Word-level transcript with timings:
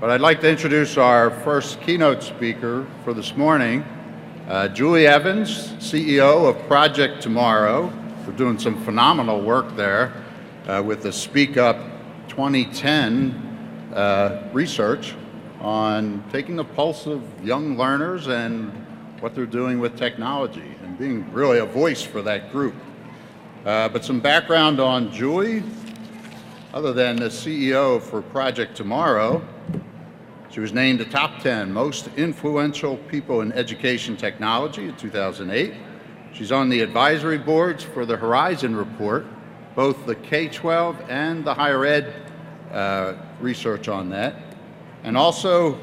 But 0.00 0.08
I'd 0.08 0.22
like 0.22 0.40
to 0.40 0.48
introduce 0.48 0.96
our 0.96 1.30
first 1.30 1.82
keynote 1.82 2.22
speaker 2.22 2.86
for 3.04 3.12
this 3.12 3.36
morning, 3.36 3.84
uh, 4.48 4.68
Julie 4.68 5.06
Evans, 5.06 5.72
CEO 5.72 6.48
of 6.48 6.66
Project 6.66 7.20
Tomorrow. 7.20 7.92
We're 8.26 8.32
doing 8.32 8.58
some 8.58 8.82
phenomenal 8.82 9.42
work 9.42 9.76
there 9.76 10.14
uh, 10.66 10.82
with 10.82 11.02
the 11.02 11.12
Speak 11.12 11.58
Up 11.58 11.76
2010 12.28 13.92
uh, 13.94 14.48
research 14.54 15.14
on 15.60 16.24
taking 16.32 16.56
the 16.56 16.64
pulse 16.64 17.04
of 17.04 17.22
young 17.44 17.76
learners 17.76 18.28
and 18.28 18.72
what 19.20 19.34
they're 19.34 19.44
doing 19.44 19.80
with 19.80 19.98
technology 19.98 20.76
and 20.82 20.98
being 20.98 21.30
really 21.30 21.58
a 21.58 21.66
voice 21.66 22.00
for 22.00 22.22
that 22.22 22.50
group. 22.52 22.74
Uh, 23.66 23.86
but 23.90 24.02
some 24.02 24.18
background 24.18 24.80
on 24.80 25.12
Julie, 25.12 25.62
other 26.72 26.94
than 26.94 27.16
the 27.16 27.28
CEO 27.28 28.00
for 28.00 28.22
Project 28.22 28.74
Tomorrow, 28.74 29.46
she 30.50 30.58
was 30.58 30.72
named 30.72 30.98
the 30.98 31.04
top 31.04 31.40
10 31.42 31.72
most 31.72 32.08
influential 32.16 32.96
people 32.96 33.40
in 33.40 33.52
education 33.52 34.16
technology 34.16 34.88
in 34.88 34.96
2008. 34.96 35.74
She's 36.32 36.50
on 36.50 36.68
the 36.68 36.80
advisory 36.80 37.38
boards 37.38 37.84
for 37.84 38.04
the 38.04 38.16
Horizon 38.16 38.74
Report, 38.74 39.26
both 39.76 40.06
the 40.06 40.16
K-12 40.16 41.08
and 41.08 41.44
the 41.44 41.54
higher 41.54 41.84
ed 41.84 42.14
uh, 42.72 43.14
research 43.40 43.88
on 43.88 44.10
that, 44.10 44.34
and 45.04 45.16
also 45.16 45.78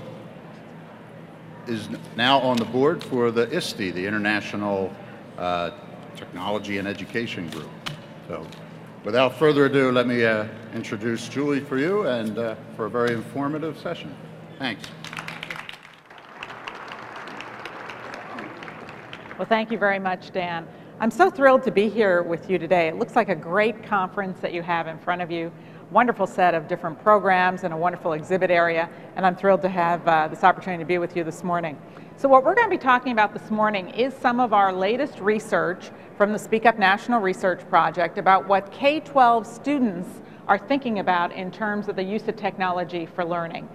is 1.68 1.90
now 2.16 2.40
on 2.40 2.58
the 2.58 2.66
board 2.66 3.04
for 3.04 3.32
the 3.32 3.50
ISTE, 3.56 3.94
the 3.94 4.06
International 4.06 4.94
uh, 5.38 5.72
Technology 6.16 6.78
and 6.78 6.88
Education 6.88 7.50
Group. 7.50 7.70
So 8.28 8.46
without 9.04 9.38
further 9.38 9.66
ado, 9.66 9.92
let 9.92 10.08
me 10.08 10.26
uh, 10.26 10.48
introduce 10.74 11.28
Julie 11.30 11.60
for 11.60 11.78
you 11.78 12.08
and 12.08 12.38
uh, 12.38 12.56
for 12.76 12.86
a 12.86 12.90
very 12.90 13.14
informative 13.14 13.78
session. 13.78 14.16
Thanks. 14.58 14.88
Well, 19.38 19.48
thank 19.48 19.72
you 19.72 19.78
very 19.78 20.00
much, 20.00 20.32
Dan. 20.32 20.68
I'm 21.00 21.12
so 21.12 21.30
thrilled 21.30 21.62
to 21.64 21.72
be 21.72 21.90
here 21.90 22.24
with 22.24 22.50
you 22.50 22.58
today. 22.58 22.88
It 22.88 22.98
looks 22.98 23.16
like 23.16 23.30
a 23.30 23.36
great 23.36 23.84
conference 23.84 24.40
that 24.40 24.52
you 24.52 24.64
have 24.64 24.88
in 24.88 24.98
front 24.98 25.22
of 25.22 25.30
you. 25.30 25.52
Wonderful 25.92 26.26
set 26.26 26.56
of 26.56 26.68
different 26.68 27.00
programs 27.04 27.64
and 27.64 27.72
a 27.72 27.78
wonderful 27.78 28.14
exhibit 28.14 28.50
area, 28.50 28.90
and 29.16 29.28
I'm 29.28 29.36
thrilled 29.36 29.62
to 29.62 29.70
have 29.70 30.06
uh, 30.08 30.28
this 30.28 30.44
opportunity 30.44 30.84
to 30.84 30.88
be 30.88 30.98
with 30.98 31.16
you 31.16 31.24
this 31.24 31.44
morning. 31.44 31.80
So 32.16 32.28
what 32.28 32.44
we're 32.44 32.56
going 32.56 32.68
to 32.68 32.76
be 32.76 32.82
talking 32.82 33.12
about 33.12 33.32
this 33.32 33.52
morning 33.52 33.90
is 33.90 34.12
some 34.16 34.40
of 34.40 34.54
our 34.54 34.74
latest 34.74 35.20
research 35.20 35.92
from 36.18 36.34
the 36.34 36.40
Speak 36.40 36.66
Up 36.66 36.80
National 36.80 37.22
Research 37.22 37.62
Project 37.70 38.18
about 38.18 38.48
what 38.48 38.72
K-12 38.72 39.46
students 39.46 40.10
are 40.48 40.58
thinking 40.58 40.98
about 40.98 41.32
in 41.32 41.52
terms 41.52 41.90
of 41.90 41.96
the 41.96 42.04
use 42.04 42.28
of 42.28 42.36
technology 42.36 43.06
for 43.06 43.24
learning. 43.24 43.70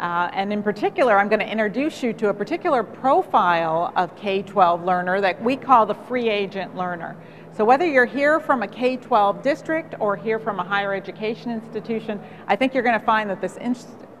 Uh, 0.00 0.28
and 0.32 0.52
in 0.52 0.62
particular, 0.62 1.18
I'm 1.18 1.28
going 1.28 1.40
to 1.40 1.50
introduce 1.50 2.02
you 2.02 2.12
to 2.14 2.28
a 2.28 2.34
particular 2.34 2.82
profile 2.82 3.92
of 3.94 4.16
K-12 4.16 4.84
learner 4.84 5.20
that 5.20 5.42
we 5.42 5.56
call 5.56 5.86
the 5.86 5.94
free 5.94 6.28
agent 6.28 6.76
learner. 6.76 7.16
So 7.56 7.64
whether 7.64 7.86
you're 7.86 8.04
here 8.04 8.40
from 8.40 8.64
a 8.64 8.68
K-12 8.68 9.42
district 9.42 9.94
or 10.00 10.16
here 10.16 10.40
from 10.40 10.58
a 10.58 10.64
higher 10.64 10.92
education 10.92 11.52
institution, 11.52 12.20
I 12.48 12.56
think 12.56 12.74
you're 12.74 12.82
going 12.82 12.98
to 12.98 13.06
find 13.06 13.30
that 13.30 13.40
this 13.40 13.56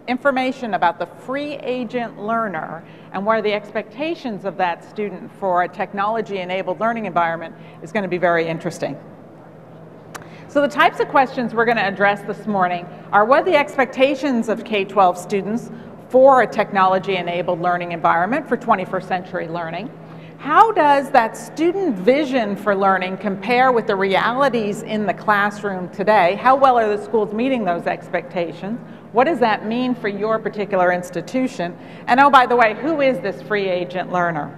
information 0.06 0.74
about 0.74 0.98
the 0.98 1.06
free 1.06 1.54
agent 1.54 2.20
learner 2.22 2.84
and 3.12 3.26
what 3.26 3.38
are 3.38 3.42
the 3.42 3.52
expectations 3.52 4.44
of 4.44 4.56
that 4.58 4.88
student 4.88 5.32
for 5.40 5.64
a 5.64 5.68
technology-enabled 5.68 6.78
learning 6.78 7.06
environment 7.06 7.54
is 7.82 7.90
going 7.90 8.04
to 8.04 8.08
be 8.08 8.18
very 8.18 8.46
interesting. 8.46 8.96
So 10.54 10.60
the 10.60 10.68
types 10.68 11.00
of 11.00 11.08
questions 11.08 11.52
we're 11.52 11.64
going 11.64 11.78
to 11.78 11.84
address 11.84 12.22
this 12.22 12.46
morning 12.46 12.86
are 13.10 13.24
what 13.24 13.40
are 13.40 13.44
the 13.44 13.56
expectations 13.56 14.48
of 14.48 14.62
K-12 14.62 15.18
students 15.18 15.72
for 16.10 16.42
a 16.42 16.46
technology-enabled 16.46 17.60
learning 17.60 17.90
environment 17.90 18.48
for 18.48 18.56
21st 18.56 19.08
century 19.08 19.48
learning? 19.48 19.90
How 20.38 20.70
does 20.70 21.10
that 21.10 21.36
student 21.36 21.98
vision 21.98 22.54
for 22.54 22.76
learning 22.76 23.16
compare 23.16 23.72
with 23.72 23.88
the 23.88 23.96
realities 23.96 24.82
in 24.82 25.06
the 25.06 25.14
classroom 25.14 25.88
today? 25.88 26.36
How 26.36 26.54
well 26.54 26.78
are 26.78 26.96
the 26.96 27.02
schools 27.02 27.34
meeting 27.34 27.64
those 27.64 27.88
expectations? 27.88 28.78
What 29.10 29.24
does 29.24 29.40
that 29.40 29.66
mean 29.66 29.92
for 29.96 30.06
your 30.06 30.38
particular 30.38 30.92
institution? 30.92 31.76
And 32.06 32.20
oh, 32.20 32.30
by 32.30 32.46
the 32.46 32.54
way, 32.54 32.74
who 32.74 33.00
is 33.00 33.18
this 33.18 33.42
free 33.42 33.68
agent 33.68 34.12
learner? 34.12 34.56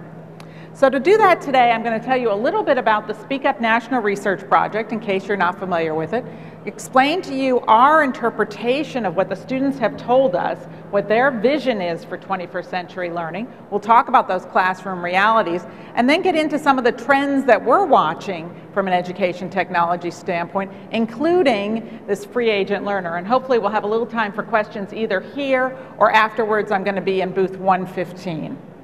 So 0.77 0.91
to 0.91 0.99
do 0.99 1.17
that 1.17 1.41
today, 1.41 1.71
I'm 1.71 1.81
going 1.81 1.99
to 1.99 2.05
tell 2.05 2.17
you 2.17 2.31
a 2.31 2.37
little 2.37 2.61
bit 2.61 2.77
about 2.77 3.07
the 3.07 3.15
Speak 3.15 3.45
Up 3.45 3.59
National 3.59 3.99
Research 3.99 4.47
Project, 4.47 4.91
in 4.91 4.99
case 4.99 5.25
you're 5.25 5.35
not 5.35 5.57
familiar 5.57 5.95
with 5.95 6.13
it, 6.13 6.23
explain 6.65 7.23
to 7.23 7.33
you 7.33 7.61
our 7.61 8.03
interpretation 8.03 9.03
of 9.03 9.15
what 9.15 9.27
the 9.27 9.35
students 9.35 9.79
have 9.79 9.97
told 9.97 10.35
us, 10.35 10.63
what 10.91 11.07
their 11.07 11.31
vision 11.31 11.81
is 11.81 12.05
for 12.05 12.15
21st 12.15 12.69
century 12.69 13.09
learning. 13.09 13.51
We'll 13.71 13.79
talk 13.79 14.07
about 14.07 14.27
those 14.27 14.45
classroom 14.45 15.03
realities, 15.03 15.65
and 15.95 16.07
then 16.07 16.21
get 16.21 16.35
into 16.35 16.59
some 16.59 16.77
of 16.77 16.83
the 16.83 16.91
trends 16.91 17.43
that 17.45 17.65
we're 17.65 17.87
watching 17.87 18.55
from 18.71 18.85
an 18.85 18.93
education 18.93 19.49
technology 19.49 20.11
standpoint, 20.11 20.71
including 20.91 22.03
this 22.05 22.23
free 22.23 22.51
agent 22.51 22.85
learner. 22.85 23.15
And 23.15 23.25
hopefully 23.25 23.57
we'll 23.57 23.71
have 23.71 23.83
a 23.83 23.87
little 23.87 24.05
time 24.05 24.31
for 24.31 24.43
questions 24.43 24.93
either 24.93 25.21
here 25.21 25.75
or 25.97 26.11
afterwards. 26.11 26.71
I'm 26.71 26.83
going 26.83 26.93
to 26.93 27.01
be 27.01 27.21
in 27.21 27.31
booth 27.31 27.57
115. 27.57 28.76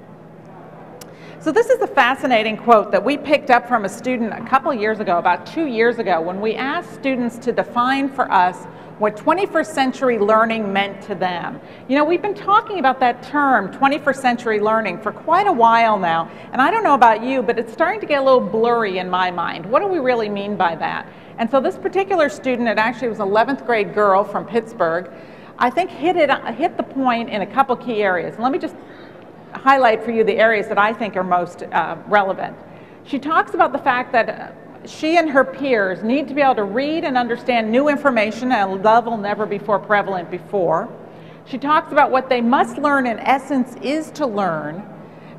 So 1.43 1.51
this 1.51 1.69
is 1.69 1.81
a 1.81 1.87
fascinating 1.87 2.55
quote 2.55 2.89
that 2.93 3.03
we 3.03 3.17
picked 3.17 3.49
up 3.49 3.67
from 3.67 3.83
a 3.83 3.89
student 3.89 4.31
a 4.31 4.47
couple 4.47 4.73
years 4.73 5.01
ago, 5.01 5.17
about 5.17 5.45
two 5.45 5.65
years 5.65 5.99
ago, 5.99 6.21
when 6.21 6.39
we 6.39 6.55
asked 6.55 6.93
students 6.93 7.37
to 7.39 7.51
define 7.51 8.07
for 8.07 8.31
us 8.31 8.63
what 8.97 9.17
21st 9.17 9.65
century 9.65 10.17
learning 10.17 10.71
meant 10.71 11.01
to 11.01 11.15
them. 11.15 11.59
You 11.89 11.97
know, 11.97 12.05
we've 12.05 12.21
been 12.21 12.33
talking 12.33 12.79
about 12.79 12.97
that 13.01 13.23
term, 13.23 13.73
21st 13.73 14.15
century 14.15 14.61
learning, 14.61 15.01
for 15.01 15.11
quite 15.11 15.45
a 15.45 15.51
while 15.51 15.99
now, 15.99 16.31
and 16.53 16.61
I 16.61 16.71
don't 16.71 16.85
know 16.85 16.93
about 16.93 17.21
you, 17.21 17.43
but 17.43 17.59
it's 17.59 17.73
starting 17.73 17.99
to 17.99 18.07
get 18.07 18.21
a 18.21 18.23
little 18.23 18.39
blurry 18.39 18.99
in 18.99 19.09
my 19.09 19.29
mind. 19.29 19.65
What 19.65 19.81
do 19.81 19.89
we 19.89 19.99
really 19.99 20.29
mean 20.29 20.55
by 20.55 20.77
that? 20.77 21.09
And 21.39 21.51
so 21.51 21.59
this 21.59 21.77
particular 21.77 22.29
student, 22.29 22.69
it 22.69 22.77
actually 22.77 23.09
was 23.09 23.19
an 23.19 23.27
11th 23.27 23.65
grade 23.65 23.93
girl 23.93 24.23
from 24.23 24.45
Pittsburgh, 24.45 25.11
I 25.59 25.69
think 25.69 25.89
hit, 25.89 26.15
it, 26.15 26.29
hit 26.55 26.77
the 26.77 26.83
point 26.83 27.29
in 27.29 27.41
a 27.41 27.45
couple 27.45 27.75
key 27.75 28.01
areas. 28.01 28.39
Let 28.39 28.51
me 28.51 28.59
just 28.59 28.75
highlight 29.63 30.03
for 30.03 30.11
you 30.11 30.25
the 30.25 30.35
areas 30.35 30.67
that 30.67 30.77
I 30.77 30.91
think 30.91 31.15
are 31.15 31.23
most 31.23 31.63
uh, 31.63 31.95
relevant. 32.07 32.57
She 33.05 33.17
talks 33.17 33.53
about 33.53 33.71
the 33.71 33.77
fact 33.79 34.11
that 34.11 34.29
uh, 34.29 34.85
she 34.85 35.17
and 35.17 35.29
her 35.29 35.45
peers 35.45 36.03
need 36.03 36.27
to 36.27 36.33
be 36.33 36.41
able 36.41 36.55
to 36.55 36.65
read 36.65 37.05
and 37.05 37.17
understand 37.17 37.71
new 37.71 37.87
information 37.87 38.51
at 38.51 38.67
a 38.67 38.71
level 38.73 39.15
never 39.15 39.45
before 39.45 39.79
prevalent 39.79 40.29
before. 40.29 40.89
She 41.45 41.57
talks 41.57 41.93
about 41.93 42.11
what 42.11 42.27
they 42.27 42.41
must 42.41 42.77
learn 42.77 43.07
in 43.07 43.19
essence 43.19 43.77
is 43.81 44.11
to 44.11 44.27
learn, 44.27 44.83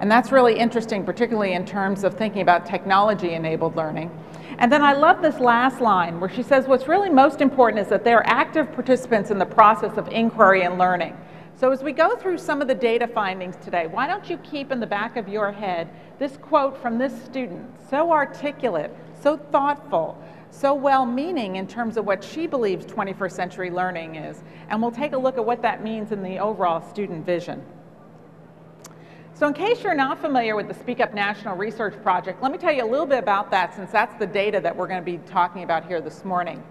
and 0.00 0.10
that's 0.10 0.32
really 0.32 0.58
interesting, 0.58 1.04
particularly 1.04 1.52
in 1.52 1.66
terms 1.66 2.02
of 2.02 2.14
thinking 2.14 2.40
about 2.40 2.64
technology-enabled 2.64 3.76
learning. 3.76 4.10
And 4.58 4.72
then 4.72 4.80
I 4.80 4.94
love 4.94 5.20
this 5.20 5.38
last 5.38 5.82
line 5.82 6.18
where 6.18 6.30
she 6.30 6.42
says 6.42 6.66
what's 6.66 6.88
really 6.88 7.10
most 7.10 7.42
important 7.42 7.82
is 7.82 7.88
that 7.88 8.04
they're 8.04 8.26
active 8.26 8.72
participants 8.72 9.30
in 9.30 9.38
the 9.38 9.46
process 9.46 9.98
of 9.98 10.08
inquiry 10.08 10.62
and 10.62 10.78
learning. 10.78 11.14
So 11.64 11.72
as 11.72 11.82
we 11.82 11.92
go 11.92 12.14
through 12.14 12.36
some 12.36 12.60
of 12.60 12.68
the 12.68 12.74
data 12.74 13.06
findings 13.06 13.56
today, 13.56 13.86
why 13.86 14.06
don't 14.06 14.28
you 14.28 14.36
keep 14.36 14.70
in 14.70 14.80
the 14.80 14.86
back 14.86 15.16
of 15.16 15.30
your 15.30 15.50
head 15.50 15.88
this 16.18 16.36
quote 16.36 16.76
from 16.76 16.98
this 16.98 17.24
student, 17.24 17.66
so 17.88 18.12
articulate, 18.12 18.94
so 19.18 19.38
thoughtful, 19.38 20.22
so 20.50 20.74
well-meaning 20.74 21.56
in 21.56 21.66
terms 21.66 21.96
of 21.96 22.04
what 22.04 22.22
she 22.22 22.46
believes 22.46 22.84
21st 22.84 23.32
century 23.32 23.70
learning 23.70 24.16
is. 24.16 24.42
And 24.68 24.82
we'll 24.82 24.90
take 24.90 25.14
a 25.14 25.16
look 25.16 25.38
at 25.38 25.44
what 25.46 25.62
that 25.62 25.82
means 25.82 26.12
in 26.12 26.22
the 26.22 26.38
overall 26.38 26.86
student 26.90 27.24
vision. 27.24 27.64
So 29.32 29.48
in 29.48 29.54
case 29.54 29.82
you're 29.82 29.94
not 29.94 30.20
familiar 30.20 30.56
with 30.56 30.68
the 30.68 30.74
Speak 30.74 31.00
Up 31.00 31.14
National 31.14 31.56
Research 31.56 31.94
Project, 32.02 32.42
let 32.42 32.52
me 32.52 32.58
tell 32.58 32.74
you 32.74 32.84
a 32.84 32.90
little 32.90 33.06
bit 33.06 33.20
about 33.20 33.50
that 33.52 33.74
since 33.74 33.90
that's 33.90 34.14
the 34.18 34.26
data 34.26 34.60
that 34.60 34.76
we're 34.76 34.86
going 34.86 35.00
to 35.00 35.02
be 35.02 35.16
talking 35.26 35.62
about 35.62 35.86
here 35.86 36.02
this 36.02 36.26
morning. 36.26 36.62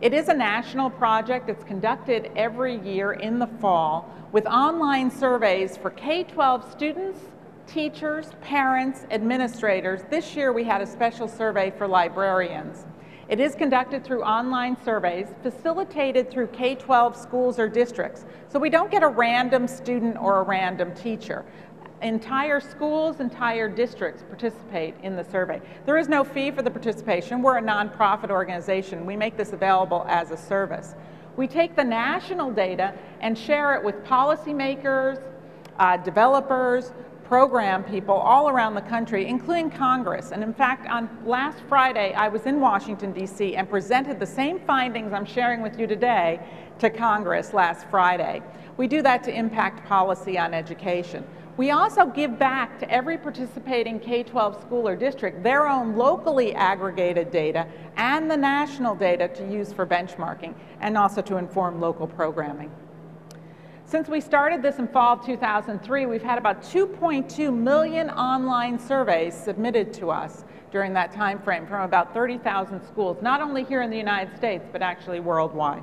It 0.00 0.14
is 0.14 0.28
a 0.28 0.34
national 0.34 0.90
project. 0.90 1.50
It's 1.50 1.64
conducted 1.64 2.30
every 2.36 2.78
year 2.82 3.14
in 3.14 3.40
the 3.40 3.48
fall 3.48 4.08
with 4.30 4.46
online 4.46 5.10
surveys 5.10 5.76
for 5.76 5.90
K-12 5.90 6.70
students, 6.70 7.18
teachers, 7.66 8.30
parents, 8.40 9.06
administrators. 9.10 10.02
This 10.08 10.36
year 10.36 10.52
we 10.52 10.62
had 10.62 10.80
a 10.80 10.86
special 10.86 11.26
survey 11.26 11.72
for 11.76 11.88
librarians. 11.88 12.86
It 13.28 13.40
is 13.40 13.56
conducted 13.56 14.04
through 14.04 14.22
online 14.22 14.76
surveys 14.84 15.26
facilitated 15.42 16.30
through 16.30 16.46
K-12 16.46 17.16
schools 17.16 17.58
or 17.58 17.68
districts. 17.68 18.24
So 18.48 18.60
we 18.60 18.70
don't 18.70 18.92
get 18.92 19.02
a 19.02 19.08
random 19.08 19.66
student 19.66 20.16
or 20.16 20.38
a 20.38 20.42
random 20.44 20.94
teacher 20.94 21.44
entire 22.02 22.60
schools, 22.60 23.20
entire 23.20 23.68
districts 23.68 24.22
participate 24.22 24.94
in 25.02 25.16
the 25.16 25.24
survey. 25.24 25.60
There 25.86 25.98
is 25.98 26.08
no 26.08 26.24
fee 26.24 26.50
for 26.50 26.62
the 26.62 26.70
participation. 26.70 27.42
We're 27.42 27.58
a 27.58 27.62
nonprofit 27.62 28.30
organization. 28.30 29.04
We 29.06 29.16
make 29.16 29.36
this 29.36 29.52
available 29.52 30.04
as 30.08 30.30
a 30.30 30.36
service. 30.36 30.94
We 31.36 31.46
take 31.46 31.76
the 31.76 31.84
national 31.84 32.52
data 32.52 32.94
and 33.20 33.36
share 33.36 33.74
it 33.74 33.84
with 33.84 34.02
policymakers, 34.04 35.22
uh, 35.78 35.96
developers, 35.98 36.92
program 37.28 37.84
people 37.84 38.14
all 38.14 38.48
around 38.48 38.74
the 38.74 38.80
country, 38.80 39.26
including 39.26 39.70
Congress. 39.70 40.32
And 40.32 40.42
in 40.42 40.54
fact, 40.54 40.88
on 40.88 41.10
last 41.26 41.58
Friday, 41.68 42.14
I 42.14 42.26
was 42.26 42.46
in 42.46 42.58
Washington, 42.58 43.12
D.C., 43.12 43.54
and 43.54 43.68
presented 43.68 44.18
the 44.18 44.26
same 44.26 44.58
findings 44.60 45.12
I'm 45.12 45.26
sharing 45.26 45.60
with 45.60 45.78
you 45.78 45.86
today 45.86 46.40
to 46.78 46.88
Congress 46.88 47.52
last 47.52 47.86
Friday. 47.90 48.40
We 48.78 48.86
do 48.86 49.02
that 49.02 49.22
to 49.24 49.36
impact 49.36 49.86
policy 49.86 50.38
on 50.38 50.54
education. 50.54 51.26
We 51.58 51.72
also 51.72 52.06
give 52.06 52.38
back 52.38 52.78
to 52.78 52.88
every 52.88 53.18
participating 53.18 53.98
K-12 53.98 54.60
school 54.60 54.86
or 54.86 54.94
district 54.94 55.42
their 55.42 55.66
own 55.66 55.96
locally 55.96 56.54
aggregated 56.54 57.32
data 57.32 57.66
and 57.96 58.30
the 58.30 58.36
national 58.36 58.94
data 58.94 59.26
to 59.26 59.44
use 59.44 59.72
for 59.72 59.84
benchmarking 59.84 60.54
and 60.80 60.96
also 60.96 61.20
to 61.22 61.36
inform 61.36 61.80
local 61.80 62.06
programming. 62.06 62.70
Since 63.86 64.08
we 64.08 64.20
started 64.20 64.62
this 64.62 64.78
in 64.78 64.86
fall 64.86 65.14
of 65.14 65.26
2003, 65.26 66.06
we've 66.06 66.22
had 66.22 66.38
about 66.38 66.62
2.2 66.62 67.52
million 67.52 68.08
online 68.10 68.78
surveys 68.78 69.34
submitted 69.34 69.92
to 69.94 70.12
us 70.12 70.44
during 70.70 70.92
that 70.92 71.10
time 71.10 71.42
frame 71.42 71.66
from 71.66 71.82
about 71.82 72.14
30,000 72.14 72.80
schools, 72.86 73.20
not 73.20 73.40
only 73.40 73.64
here 73.64 73.82
in 73.82 73.90
the 73.90 73.96
United 73.96 74.36
States, 74.36 74.64
but 74.70 74.80
actually 74.80 75.18
worldwide. 75.18 75.82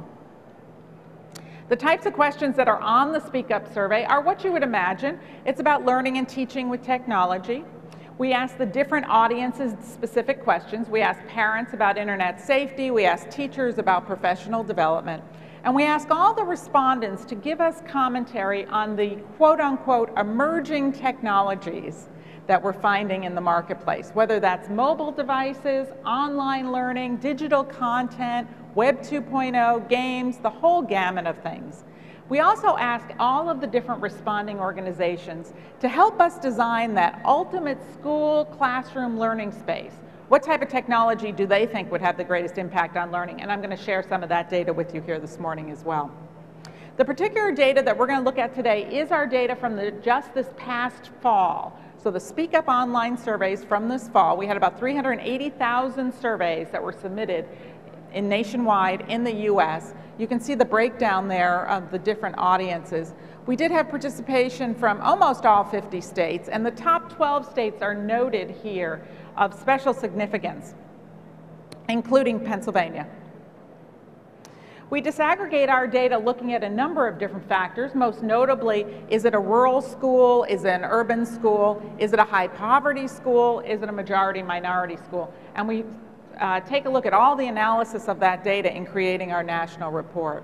The 1.68 1.76
types 1.76 2.06
of 2.06 2.14
questions 2.14 2.56
that 2.58 2.68
are 2.68 2.80
on 2.80 3.12
the 3.12 3.20
Speak 3.20 3.50
Up 3.50 3.74
survey 3.74 4.06
are 4.06 4.22
what 4.22 4.44
you 4.44 4.52
would 4.52 4.62
imagine. 4.62 5.20
It's 5.48 5.60
about 5.60 5.84
learning 5.84 6.20
and 6.20 6.30
teaching 6.30 6.70
with 6.70 6.84
technology. 6.84 7.66
We 8.20 8.34
ask 8.34 8.56
the 8.60 8.68
different 8.68 9.08
audiences 9.10 9.74
specific 9.84 10.44
questions. 10.44 10.90
We 10.90 11.02
ask 11.02 11.26
parents 11.26 11.74
about 11.74 11.98
internet 11.98 12.40
safety. 12.40 12.92
We 12.92 13.06
ask 13.06 13.32
teachers 13.32 13.80
about 13.80 14.06
professional 14.06 14.64
development. 14.64 15.24
And 15.64 15.74
we 15.74 15.86
ask 15.86 16.12
all 16.12 16.36
the 16.36 16.44
respondents 16.44 17.26
to 17.26 17.34
give 17.34 17.60
us 17.60 17.82
commentary 17.88 18.66
on 18.68 18.96
the 18.96 19.16
quote 19.38 19.60
unquote 19.60 20.16
emerging 20.20 20.92
technologies 20.92 22.10
that 22.46 22.62
we're 22.62 22.74
finding 22.74 23.24
in 23.24 23.34
the 23.34 23.42
marketplace, 23.42 24.12
whether 24.14 24.40
that's 24.40 24.70
mobile 24.70 25.12
devices, 25.12 25.88
online 26.06 26.72
learning, 26.72 27.18
digital 27.18 27.64
content, 27.64 28.48
Web 28.76 29.02
2.0, 29.02 29.90
games, 29.90 30.38
the 30.38 30.50
whole 30.50 30.82
gamut 30.82 31.26
of 31.26 31.38
things. 31.40 31.84
We 32.30 32.40
also 32.40 32.78
ask 32.78 33.06
all 33.20 33.50
of 33.50 33.62
the 33.62 33.68
different 33.68 34.02
responding 34.02 34.60
organizations 34.60 35.54
to 35.80 35.88
help 35.88 36.20
us 36.20 36.38
design 36.38 36.94
that 36.96 37.22
ultimate 37.26 37.80
school 37.94 38.46
classroom 38.46 39.18
learning 39.18 39.52
space 39.52 39.94
what 40.28 40.42
type 40.42 40.64
of 40.64 40.70
technology 40.70 41.32
do 41.32 41.46
they 41.46 41.68
think 41.68 41.92
would 41.92 42.02
have 42.02 42.18
the 42.18 42.24
greatest 42.24 42.58
impact 42.58 42.98
on 42.98 43.12
learning? 43.12 43.42
And 43.42 43.52
I'm 43.52 43.62
going 43.62 43.76
to 43.76 43.84
share 43.84 44.02
some 44.02 44.24
of 44.24 44.30
that 44.30 44.50
data 44.50 44.74
with 44.74 44.96
you 44.96 45.02
here 45.02 45.20
this 45.20 45.38
morning 45.38 45.70
as 45.70 45.84
well. 45.84 46.12
The 46.98 47.06
particular 47.06 47.52
data 47.52 47.84
that 47.84 47.96
we're 47.96 48.08
going 48.08 48.20
to 48.20 48.26
look 48.26 48.40
at 48.40 48.56
today 48.56 48.88
is 48.92 49.12
our 49.12 49.28
data 49.28 49.56
from 49.56 49.76
the, 49.76 49.92
just 49.92 50.34
this 50.34 50.48
past 50.58 51.12
fall. 51.22 51.80
So 52.02 52.10
the 52.10 52.20
Speak 52.20 52.56
Up 52.56 52.68
online 52.68 53.18
surveys 53.18 53.64
from 53.64 53.88
this 53.88 54.10
fall, 54.10 54.36
we 54.36 54.48
had 54.48 54.58
about 54.58 54.80
380,000 54.80 56.12
surveys 56.12 56.70
that 56.72 56.82
were 56.82 56.94
submitted 56.94 57.48
in 58.16 58.28
nationwide 58.28 59.06
in 59.10 59.24
the 59.24 59.34
US. 59.52 59.94
You 60.18 60.26
can 60.26 60.40
see 60.40 60.56
the 60.56 60.66
breakdown 60.66 61.28
there 61.28 61.68
of 61.68 61.92
the 61.92 62.00
different 62.00 62.38
audiences. 62.38 63.14
We 63.46 63.56
did 63.56 63.70
have 63.72 63.90
participation 63.90 64.74
from 64.74 65.02
almost 65.02 65.46
all 65.46 65.64
50 65.64 66.02
states, 66.02 66.50
and 66.50 66.66
the 66.66 66.72
top 66.72 67.14
12 67.14 67.52
states 67.52 67.82
are 67.84 67.94
noted 67.94 68.50
here 68.50 69.06
of 69.38 69.54
special 69.54 69.94
significance, 69.94 70.74
including 71.90 72.40
Pennsylvania. 72.40 73.06
We 74.90 75.02
disaggregate 75.02 75.68
our 75.68 75.88
data 75.88 76.18
looking 76.18 76.54
at 76.54 76.64
a 76.64 76.70
number 76.70 77.08
of 77.08 77.18
different 77.18 77.48
factors, 77.50 77.96
most 77.96 78.24
notably, 78.24 78.86
is 79.10 79.26
it 79.26 79.34
a 79.34 79.40
rural 79.40 79.82
school, 79.82 80.44
is 80.46 80.64
it 80.64 80.70
an 80.70 80.86
urban 80.86 81.26
school, 81.26 81.82
is 81.98 82.14
it 82.14 82.20
a 82.20 82.24
high 82.24 82.48
poverty 82.48 83.08
school, 83.08 83.60
is 83.62 83.82
it 83.82 83.90
a 83.90 83.92
majority 83.92 84.44
minority 84.44 84.96
school? 84.96 85.34
And 85.56 85.68
we 85.68 85.84
uh, 86.40 86.60
take 86.62 86.86
a 86.86 86.90
look 86.90 87.06
at 87.06 87.14
all 87.14 87.36
the 87.36 87.48
analysis 87.48 88.08
of 88.08 88.20
that 88.20 88.44
data 88.44 88.76
in 88.76 88.86
creating 88.86 89.32
our 89.32 89.44
national 89.44 89.92
report. 89.92 90.44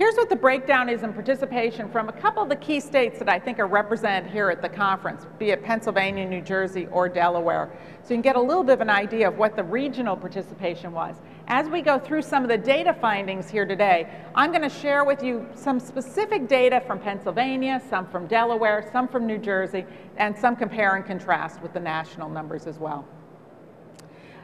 Here's 0.00 0.14
what 0.14 0.30
the 0.30 0.36
breakdown 0.36 0.88
is 0.88 1.02
in 1.02 1.12
participation 1.12 1.90
from 1.90 2.08
a 2.08 2.12
couple 2.12 2.42
of 2.42 2.48
the 2.48 2.56
key 2.56 2.80
states 2.80 3.18
that 3.18 3.28
I 3.28 3.38
think 3.38 3.58
are 3.58 3.66
represented 3.66 4.30
here 4.32 4.48
at 4.48 4.62
the 4.62 4.68
conference, 4.70 5.26
be 5.38 5.50
it 5.50 5.62
Pennsylvania, 5.62 6.26
New 6.26 6.40
Jersey, 6.40 6.86
or 6.90 7.06
Delaware. 7.06 7.70
So 8.02 8.14
you 8.14 8.16
can 8.16 8.22
get 8.22 8.36
a 8.36 8.40
little 8.40 8.64
bit 8.64 8.72
of 8.72 8.80
an 8.80 8.88
idea 8.88 9.28
of 9.28 9.36
what 9.36 9.56
the 9.56 9.62
regional 9.62 10.16
participation 10.16 10.92
was. 10.92 11.16
As 11.48 11.68
we 11.68 11.82
go 11.82 11.98
through 11.98 12.22
some 12.22 12.42
of 12.42 12.48
the 12.48 12.56
data 12.56 12.96
findings 12.98 13.50
here 13.50 13.66
today, 13.66 14.08
I'm 14.34 14.52
going 14.52 14.62
to 14.62 14.74
share 14.74 15.04
with 15.04 15.22
you 15.22 15.46
some 15.54 15.78
specific 15.78 16.48
data 16.48 16.82
from 16.86 16.98
Pennsylvania, 16.98 17.82
some 17.90 18.06
from 18.08 18.26
Delaware, 18.26 18.88
some 18.92 19.06
from 19.06 19.26
New 19.26 19.36
Jersey, 19.36 19.84
and 20.16 20.34
some 20.34 20.56
compare 20.56 20.96
and 20.96 21.04
contrast 21.04 21.60
with 21.60 21.74
the 21.74 21.80
national 21.80 22.30
numbers 22.30 22.66
as 22.66 22.78
well. 22.78 23.06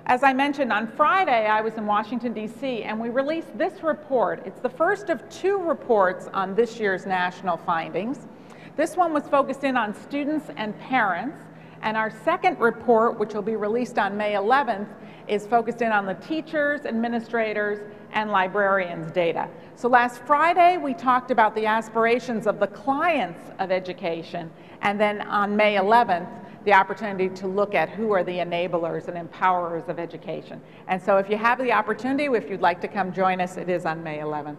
As 0.08 0.22
I 0.22 0.32
mentioned, 0.32 0.72
on 0.72 0.86
Friday, 0.86 1.46
I 1.46 1.60
was 1.60 1.74
in 1.74 1.84
Washington, 1.84 2.32
D.C., 2.32 2.84
and 2.84 3.00
we 3.00 3.08
released 3.08 3.58
this 3.58 3.82
report. 3.82 4.40
It's 4.46 4.60
the 4.60 4.70
first 4.70 5.10
of 5.10 5.28
two 5.28 5.58
reports 5.58 6.28
on 6.32 6.54
this 6.54 6.78
year's 6.78 7.06
national 7.06 7.56
findings. 7.56 8.28
This 8.76 8.96
one 8.96 9.12
was 9.12 9.24
focused 9.24 9.64
in 9.64 9.76
on 9.76 9.92
students 9.92 10.48
and 10.56 10.78
parents, 10.78 11.42
and 11.82 11.96
our 11.96 12.12
second 12.24 12.60
report, 12.60 13.18
which 13.18 13.34
will 13.34 13.42
be 13.42 13.56
released 13.56 13.98
on 13.98 14.16
May 14.16 14.34
11th, 14.34 14.86
is 15.26 15.44
focused 15.44 15.82
in 15.82 15.90
on 15.90 16.06
the 16.06 16.14
teachers, 16.14 16.86
administrators, 16.86 17.80
and 18.12 18.30
librarians 18.30 19.10
data. 19.10 19.48
So 19.74 19.88
last 19.88 20.22
Friday, 20.22 20.76
we 20.76 20.94
talked 20.94 21.32
about 21.32 21.52
the 21.56 21.66
aspirations 21.66 22.46
of 22.46 22.60
the 22.60 22.68
clients 22.68 23.50
of 23.58 23.72
education, 23.72 24.52
and 24.82 25.00
then 25.00 25.22
on 25.22 25.56
May 25.56 25.74
11th, 25.74 26.45
the 26.66 26.72
opportunity 26.72 27.28
to 27.28 27.46
look 27.46 27.74
at 27.74 27.88
who 27.88 28.12
are 28.12 28.24
the 28.24 28.38
enablers 28.38 29.06
and 29.06 29.16
empowerers 29.16 29.88
of 29.88 30.00
education. 30.00 30.60
And 30.88 31.00
so 31.00 31.16
if 31.16 31.30
you 31.30 31.38
have 31.38 31.58
the 31.58 31.72
opportunity, 31.72 32.24
if 32.24 32.50
you'd 32.50 32.60
like 32.60 32.80
to 32.80 32.88
come 32.88 33.12
join 33.12 33.40
us, 33.40 33.56
it 33.56 33.70
is 33.70 33.86
on 33.86 34.02
May 34.02 34.18
11th. 34.18 34.56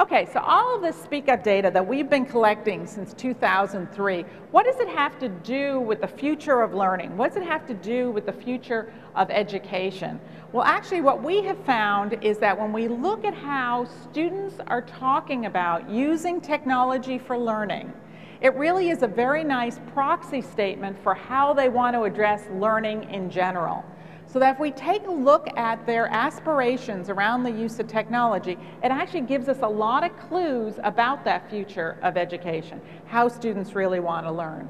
Okay, 0.00 0.28
so 0.32 0.40
all 0.40 0.76
of 0.76 0.82
this 0.82 1.00
Speak 1.00 1.28
Up 1.28 1.42
data 1.42 1.70
that 1.72 1.86
we've 1.86 2.10
been 2.10 2.26
collecting 2.26 2.84
since 2.86 3.14
2003, 3.14 4.24
what 4.50 4.64
does 4.64 4.78
it 4.80 4.88
have 4.88 5.18
to 5.20 5.28
do 5.28 5.80
with 5.80 6.00
the 6.00 6.08
future 6.08 6.62
of 6.62 6.74
learning? 6.74 7.16
What 7.16 7.28
does 7.28 7.42
it 7.42 7.46
have 7.46 7.66
to 7.66 7.74
do 7.74 8.10
with 8.10 8.26
the 8.26 8.32
future 8.32 8.92
of 9.14 9.30
education? 9.30 10.20
Well, 10.52 10.64
actually, 10.64 11.00
what 11.00 11.22
we 11.22 11.42
have 11.42 11.58
found 11.64 12.24
is 12.24 12.38
that 12.38 12.58
when 12.58 12.72
we 12.72 12.88
look 12.88 13.24
at 13.24 13.34
how 13.34 13.84
students 13.84 14.56
are 14.66 14.82
talking 14.82 15.46
about 15.46 15.88
using 15.88 16.40
technology 16.40 17.18
for 17.18 17.36
learning, 17.38 17.92
it 18.40 18.54
really 18.54 18.90
is 18.90 19.02
a 19.02 19.08
very 19.08 19.42
nice 19.42 19.80
proxy 19.92 20.40
statement 20.40 20.96
for 21.02 21.14
how 21.14 21.52
they 21.52 21.68
want 21.68 21.94
to 21.94 22.02
address 22.02 22.44
learning 22.52 23.10
in 23.10 23.30
general. 23.30 23.84
So 24.26 24.38
that 24.38 24.54
if 24.54 24.60
we 24.60 24.70
take 24.70 25.06
a 25.06 25.10
look 25.10 25.48
at 25.56 25.86
their 25.86 26.06
aspirations 26.08 27.08
around 27.08 27.42
the 27.42 27.50
use 27.50 27.78
of 27.78 27.88
technology, 27.88 28.58
it 28.84 28.90
actually 28.90 29.22
gives 29.22 29.48
us 29.48 29.58
a 29.62 29.68
lot 29.68 30.04
of 30.04 30.16
clues 30.18 30.74
about 30.84 31.24
that 31.24 31.48
future 31.48 31.98
of 32.02 32.18
education, 32.18 32.80
how 33.06 33.28
students 33.28 33.74
really 33.74 34.00
want 34.00 34.26
to 34.26 34.32
learn. 34.32 34.68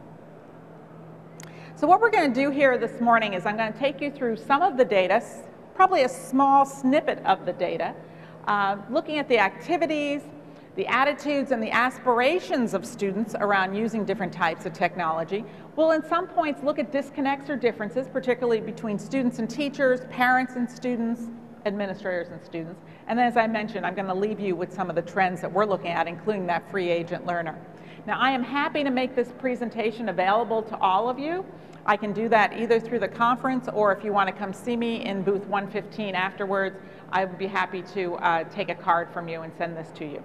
So 1.74 1.86
what 1.86 2.00
we're 2.00 2.10
going 2.10 2.32
to 2.32 2.40
do 2.40 2.50
here 2.50 2.78
this 2.78 3.00
morning 3.00 3.34
is 3.34 3.46
I'm 3.46 3.56
going 3.56 3.72
to 3.72 3.78
take 3.78 4.00
you 4.00 4.10
through 4.10 4.36
some 4.36 4.62
of 4.62 4.76
the 4.76 4.84
data, 4.84 5.22
probably 5.74 6.04
a 6.04 6.08
small 6.08 6.64
snippet 6.64 7.18
of 7.24 7.44
the 7.44 7.52
data, 7.52 7.94
uh, 8.46 8.76
looking 8.90 9.18
at 9.18 9.28
the 9.28 9.38
activities, 9.38 10.22
the 10.78 10.86
attitudes 10.86 11.50
and 11.50 11.60
the 11.60 11.72
aspirations 11.72 12.72
of 12.72 12.86
students 12.86 13.34
around 13.40 13.74
using 13.74 14.04
different 14.04 14.32
types 14.32 14.64
of 14.64 14.72
technology 14.72 15.44
will 15.74 15.90
in 15.90 16.08
some 16.08 16.28
points 16.28 16.62
look 16.62 16.78
at 16.78 16.92
disconnects 16.92 17.50
or 17.50 17.56
differences, 17.56 18.06
particularly 18.06 18.60
between 18.60 18.96
students 18.96 19.40
and 19.40 19.50
teachers, 19.50 20.02
parents 20.08 20.54
and 20.54 20.70
students, 20.70 21.22
administrators 21.66 22.28
and 22.28 22.40
students. 22.44 22.80
And 23.08 23.18
as 23.18 23.36
I 23.36 23.48
mentioned, 23.48 23.84
I'm 23.84 23.96
going 23.96 24.06
to 24.06 24.14
leave 24.14 24.38
you 24.38 24.54
with 24.54 24.72
some 24.72 24.88
of 24.88 24.94
the 24.94 25.02
trends 25.02 25.40
that 25.40 25.52
we're 25.52 25.64
looking 25.64 25.90
at, 25.90 26.06
including 26.06 26.46
that 26.46 26.70
free 26.70 26.90
agent 26.90 27.26
learner. 27.26 27.58
Now, 28.06 28.20
I 28.20 28.30
am 28.30 28.44
happy 28.44 28.84
to 28.84 28.90
make 28.90 29.16
this 29.16 29.32
presentation 29.40 30.10
available 30.10 30.62
to 30.62 30.78
all 30.78 31.08
of 31.08 31.18
you. 31.18 31.44
I 31.86 31.96
can 31.96 32.12
do 32.12 32.28
that 32.28 32.56
either 32.56 32.78
through 32.78 33.00
the 33.00 33.08
conference 33.08 33.68
or 33.74 33.92
if 33.92 34.04
you 34.04 34.12
want 34.12 34.28
to 34.28 34.32
come 34.32 34.52
see 34.52 34.76
me 34.76 35.04
in 35.04 35.22
booth 35.22 35.44
115 35.46 36.14
afterwards, 36.14 36.76
I 37.10 37.24
would 37.24 37.36
be 37.36 37.48
happy 37.48 37.82
to 37.94 38.14
uh, 38.14 38.44
take 38.44 38.68
a 38.68 38.76
card 38.76 39.10
from 39.10 39.26
you 39.26 39.40
and 39.40 39.52
send 39.58 39.76
this 39.76 39.88
to 39.96 40.04
you. 40.04 40.22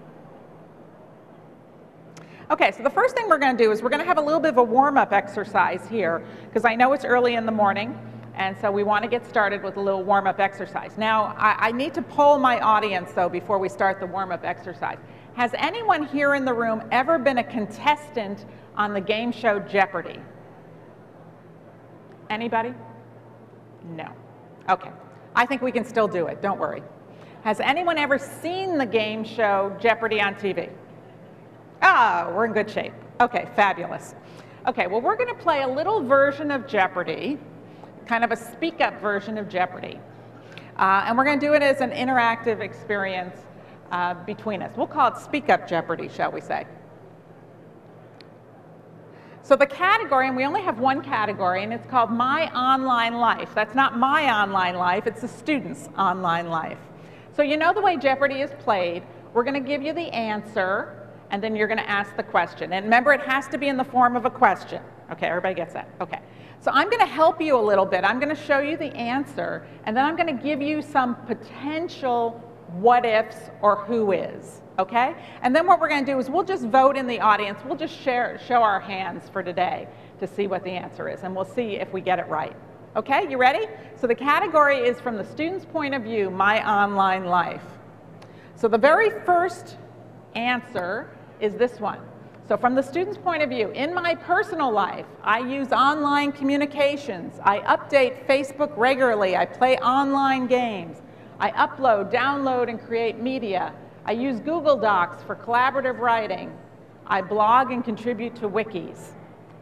Okay, 2.52 2.72
so 2.72 2.84
the 2.84 2.90
first 2.90 3.16
thing 3.16 3.30
we're 3.30 3.38
going 3.38 3.56
to 3.56 3.64
do 3.64 3.72
is 3.72 3.82
we're 3.82 3.90
going 3.90 4.02
to 4.02 4.06
have 4.06 4.18
a 4.18 4.22
little 4.22 4.40
bit 4.40 4.50
of 4.50 4.58
a 4.58 4.64
warm-up 4.64 5.14
exercise 5.14 5.88
here 5.90 6.26
because 6.46 6.66
I 6.66 6.76
know 6.76 6.92
it's 6.92 7.06
early 7.06 7.36
in 7.36 7.46
the 7.46 7.52
morning 7.52 7.98
and 8.36 8.58
so 8.60 8.72
we 8.72 8.84
want 8.84 9.04
to 9.04 9.10
get 9.10 9.26
started 9.28 9.64
with 9.64 9.78
a 9.78 9.80
little 9.80 10.04
warm-up 10.04 10.40
exercise. 10.40 10.98
Now, 10.98 11.36
I, 11.38 11.68
I, 11.68 11.72
need 11.72 11.94
to 11.94 12.02
poll 12.02 12.40
my 12.40 12.60
audience 12.60 13.12
though 13.12 13.30
before 13.30 13.60
we 13.60 13.70
start 13.70 14.00
the 14.00 14.08
warm-up 14.08 14.44
exercise. 14.44 14.98
Has 15.36 15.52
anyone 15.56 16.06
here 16.06 16.36
in 16.36 16.44
the 16.44 16.54
room 16.54 16.84
ever 16.92 17.18
been 17.18 17.38
a 17.38 17.44
contestant 17.44 18.46
on 18.76 18.94
the 18.94 19.02
game 19.02 19.32
show 19.32 19.60
Jeopardy? 19.60 20.20
Anybody? 22.30 22.74
No. 23.86 24.12
Okay. 24.70 24.92
I 25.36 25.46
think 25.46 25.62
we 25.62 25.72
can 25.72 25.86
still 25.86 26.08
do 26.08 26.28
it, 26.28 26.42
don't 26.42 26.60
worry. 26.60 26.84
Has 27.44 27.60
anyone 27.60 27.98
ever 27.98 28.18
seen 28.18 28.78
the 28.78 28.86
game 28.86 29.24
show 29.24 29.76
Jeopardy 29.80 30.22
on 30.22 30.36
TV? 30.36 30.70
Ah, 31.84 32.32
we're 32.34 32.46
in 32.46 32.54
good 32.54 32.70
shape. 32.70 32.94
Okay, 33.20 33.48
fabulous. 33.56 34.16
Okay, 34.68 34.88
well, 34.88 35.02
we're 35.02 35.18
going 35.18 35.28
to 35.28 35.42
play 35.42 35.64
a 35.64 35.68
little 35.68 36.02
version 36.02 36.50
of 36.50 36.66
Jeopardy, 36.66 37.38
kind 38.06 38.24
of 38.24 38.32
a 38.32 38.38
speak 38.38 38.80
up 38.80 39.02
version 39.02 39.38
of 39.38 39.50
Jeopardy. 39.50 40.00
Uh, 40.78 41.04
and 41.06 41.18
we're 41.18 41.26
going 41.26 41.40
to 41.40 41.46
do 41.46 41.54
it 41.54 41.62
as 41.62 41.82
an 41.82 41.92
interactive 41.92 42.62
experience 42.62 43.38
uh, 43.92 44.14
between 44.26 44.62
us. 44.62 44.72
We'll 44.78 44.88
call 44.88 45.12
it 45.12 45.18
Speak 45.18 45.50
Up 45.50 45.68
Jeopardy, 45.68 46.08
shall 46.08 46.32
we 46.32 46.40
say. 46.40 46.66
So 49.44 49.58
the 49.58 49.68
category, 49.68 50.30
and 50.30 50.38
we 50.38 50.46
only 50.46 50.62
have 50.62 50.80
one 50.80 51.04
category, 51.04 51.64
and 51.64 51.74
it's 51.74 51.86
called 51.86 52.10
My 52.10 52.48
Online 52.56 53.16
Life. 53.16 53.50
That's 53.54 53.76
not 53.76 53.98
my 53.98 54.42
online 54.42 54.76
life, 54.76 55.06
it's 55.06 55.20
the 55.20 55.28
student's 55.28 55.90
online 55.98 56.48
life. 56.48 56.80
So 57.36 57.42
you 57.42 57.58
know 57.58 57.74
the 57.74 57.82
way 57.82 57.98
Jeopardy 57.98 58.40
is 58.40 58.52
played. 58.60 59.04
We're 59.34 59.44
going 59.44 59.62
to 59.62 59.68
give 59.68 59.84
you 59.84 59.92
the 59.92 60.08
answer, 60.14 61.03
and 61.34 61.42
then 61.42 61.56
you're 61.56 61.68
going 61.68 61.80
to 61.80 61.90
ask 61.90 62.16
the 62.16 62.24
question. 62.24 62.74
And 62.74 62.86
remember, 62.86 63.12
it 63.12 63.22
has 63.22 63.48
to 63.48 63.58
be 63.58 63.68
in 63.68 63.76
the 63.76 63.84
form 63.84 64.16
of 64.16 64.26
a 64.26 64.30
question. 64.30 64.84
Okay, 65.12 65.26
everybody 65.26 65.56
gets 65.56 65.74
that? 65.74 65.90
Okay. 66.00 66.20
So 66.62 66.70
I'm 66.72 66.92
going 66.92 67.00
to 67.00 67.08
help 67.08 67.42
you 67.42 67.58
a 67.58 67.60
little 67.60 67.88
bit. 67.88 68.04
I'm 68.04 68.20
going 68.20 68.34
to 68.34 68.42
show 68.42 68.60
you 68.60 68.78
the 68.78 68.96
answer, 68.96 69.66
and 69.86 69.98
then 69.98 70.06
I'm 70.06 70.16
going 70.16 70.38
to 70.38 70.44
give 70.44 70.62
you 70.62 70.84
some 70.84 71.16
potential 71.26 72.40
what 72.74 73.04
ifs 73.04 73.50
or 73.64 73.78
who 73.78 74.12
is. 74.12 74.62
Okay? 74.78 75.16
And 75.42 75.56
then 75.56 75.66
what 75.66 75.82
we're 75.82 75.90
going 75.90 76.06
to 76.06 76.12
do 76.12 76.20
is 76.20 76.30
we'll 76.30 76.44
just 76.44 76.68
vote 76.68 76.96
in 76.96 77.08
the 77.08 77.20
audience. 77.20 77.60
We'll 77.66 77.78
just 77.78 78.00
share, 78.00 78.40
show 78.48 78.62
our 78.62 78.80
hands 78.80 79.28
for 79.28 79.42
today 79.42 79.88
to 80.20 80.28
see 80.28 80.46
what 80.46 80.64
the 80.64 80.72
answer 80.72 81.10
is, 81.10 81.24
and 81.24 81.36
we'll 81.36 81.46
see 81.46 81.78
if 81.78 81.92
we 81.92 82.00
get 82.00 82.20
it 82.20 82.28
right. 82.28 82.56
Okay, 82.96 83.28
you 83.28 83.40
ready? 83.40 83.66
So 83.96 84.06
the 84.06 84.16
category 84.16 84.78
is 84.78 85.02
from 85.02 85.18
the 85.18 85.26
student's 85.26 85.66
point 85.66 85.96
of 85.96 86.04
view, 86.04 86.30
my 86.30 86.64
online 86.64 87.26
life. 87.26 87.64
So 88.56 88.68
the 88.68 88.78
very 88.78 89.10
first 89.26 89.78
answer 90.36 91.10
is 91.44 91.54
this 91.56 91.80
one. 91.80 92.00
So 92.48 92.58
from 92.58 92.74
the 92.74 92.82
student's 92.82 93.18
point 93.18 93.44
of 93.44 93.50
view, 93.50 93.70
in 93.72 93.94
my 93.94 94.16
personal 94.16 94.72
life, 94.72 95.06
I 95.24 95.40
use 95.40 95.72
online 95.72 96.32
communications. 96.32 97.40
I 97.44 97.60
update 97.60 98.26
Facebook 98.26 98.76
regularly. 98.78 99.36
I 99.36 99.46
play 99.46 99.78
online 99.78 100.48
games. 100.48 101.02
I 101.40 101.52
upload, 101.52 102.12
download, 102.12 102.70
and 102.70 102.82
create 102.82 103.20
media. 103.20 103.74
I 104.06 104.14
use 104.14 104.40
Google 104.40 104.78
Docs 104.78 105.24
for 105.24 105.36
collaborative 105.36 106.00
writing. 106.00 106.58
I 107.06 107.22
blog 107.22 107.72
and 107.72 107.84
contribute 107.84 108.36
to 108.38 108.50
wikis. 108.50 109.12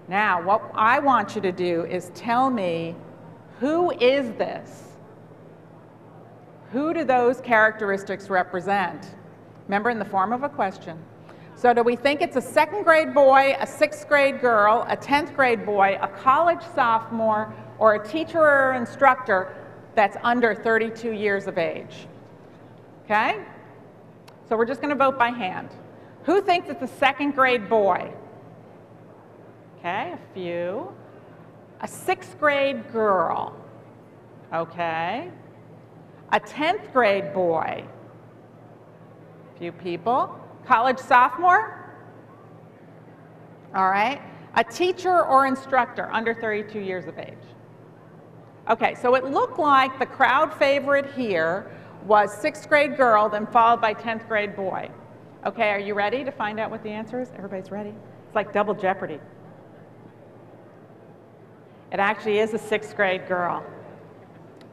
Now, 0.07 0.41
what 0.41 0.71
I 0.75 0.99
want 0.99 1.35
you 1.35 1.41
to 1.41 1.51
do 1.51 1.85
is 1.85 2.11
tell 2.13 2.49
me 2.49 2.95
who 3.59 3.91
is 3.91 4.31
this? 4.37 4.83
Who 6.71 6.93
do 6.93 7.03
those 7.03 7.41
characteristics 7.41 8.29
represent? 8.29 9.15
Remember, 9.67 9.89
in 9.89 9.99
the 9.99 10.05
form 10.05 10.33
of 10.33 10.43
a 10.43 10.49
question. 10.49 10.97
So 11.61 11.75
do 11.75 11.83
we 11.83 11.95
think 11.95 12.23
it's 12.23 12.37
a 12.37 12.41
second 12.41 12.85
grade 12.85 13.13
boy, 13.13 13.55
a 13.59 13.67
sixth 13.67 14.07
grade 14.07 14.41
girl, 14.41 14.83
a 14.89 14.97
10th 14.97 15.35
grade 15.35 15.63
boy, 15.63 15.95
a 16.01 16.07
college 16.07 16.63
sophomore, 16.73 17.53
or 17.77 17.93
a 17.93 18.07
teacher 18.07 18.41
or 18.41 18.73
instructor 18.73 19.55
that's 19.93 20.17
under 20.23 20.55
32 20.55 21.11
years 21.11 21.45
of 21.45 21.59
age? 21.59 22.07
Okay? 23.05 23.45
So 24.49 24.57
we're 24.57 24.65
just 24.65 24.81
going 24.81 24.89
to 24.89 24.95
vote 24.95 25.19
by 25.19 25.29
hand. 25.29 25.69
Who 26.23 26.41
thinks 26.41 26.67
it's 26.67 26.81
a 26.81 26.97
second 26.97 27.35
grade 27.35 27.69
boy? 27.69 28.11
Okay, 29.77 30.13
a 30.13 30.19
few. 30.33 30.91
A 31.81 31.87
sixth 31.87 32.39
grade 32.39 32.91
girl. 32.91 33.55
Okay. 34.51 35.29
A 36.31 36.39
10th 36.39 36.91
grade 36.91 37.35
boy. 37.35 37.85
A 39.55 39.59
few 39.59 39.71
people. 39.71 40.40
College 40.65 40.99
sophomore? 40.99 41.77
All 43.73 43.89
right. 43.89 44.21
A 44.55 44.63
teacher 44.63 45.25
or 45.25 45.45
instructor 45.45 46.09
under 46.11 46.33
32 46.33 46.79
years 46.79 47.07
of 47.07 47.17
age. 47.17 47.33
Okay, 48.69 48.95
so 48.95 49.15
it 49.15 49.25
looked 49.25 49.59
like 49.59 49.97
the 49.97 50.05
crowd 50.05 50.53
favorite 50.53 51.11
here 51.13 51.71
was 52.05 52.33
sixth 52.33 52.67
grade 52.67 52.97
girl, 52.97 53.29
then 53.29 53.47
followed 53.47 53.81
by 53.81 53.93
10th 53.93 54.27
grade 54.27 54.55
boy. 54.55 54.89
Okay, 55.45 55.69
are 55.69 55.79
you 55.79 55.93
ready 55.93 56.23
to 56.23 56.31
find 56.31 56.59
out 56.59 56.69
what 56.69 56.83
the 56.83 56.89
answer 56.89 57.19
is? 57.21 57.29
Everybody's 57.35 57.71
ready? 57.71 57.93
It's 58.27 58.35
like 58.35 58.53
double 58.53 58.73
jeopardy. 58.73 59.19
It 61.91 61.99
actually 61.99 62.39
is 62.39 62.53
a 62.53 62.59
sixth 62.59 62.95
grade 62.95 63.27
girl. 63.27 63.65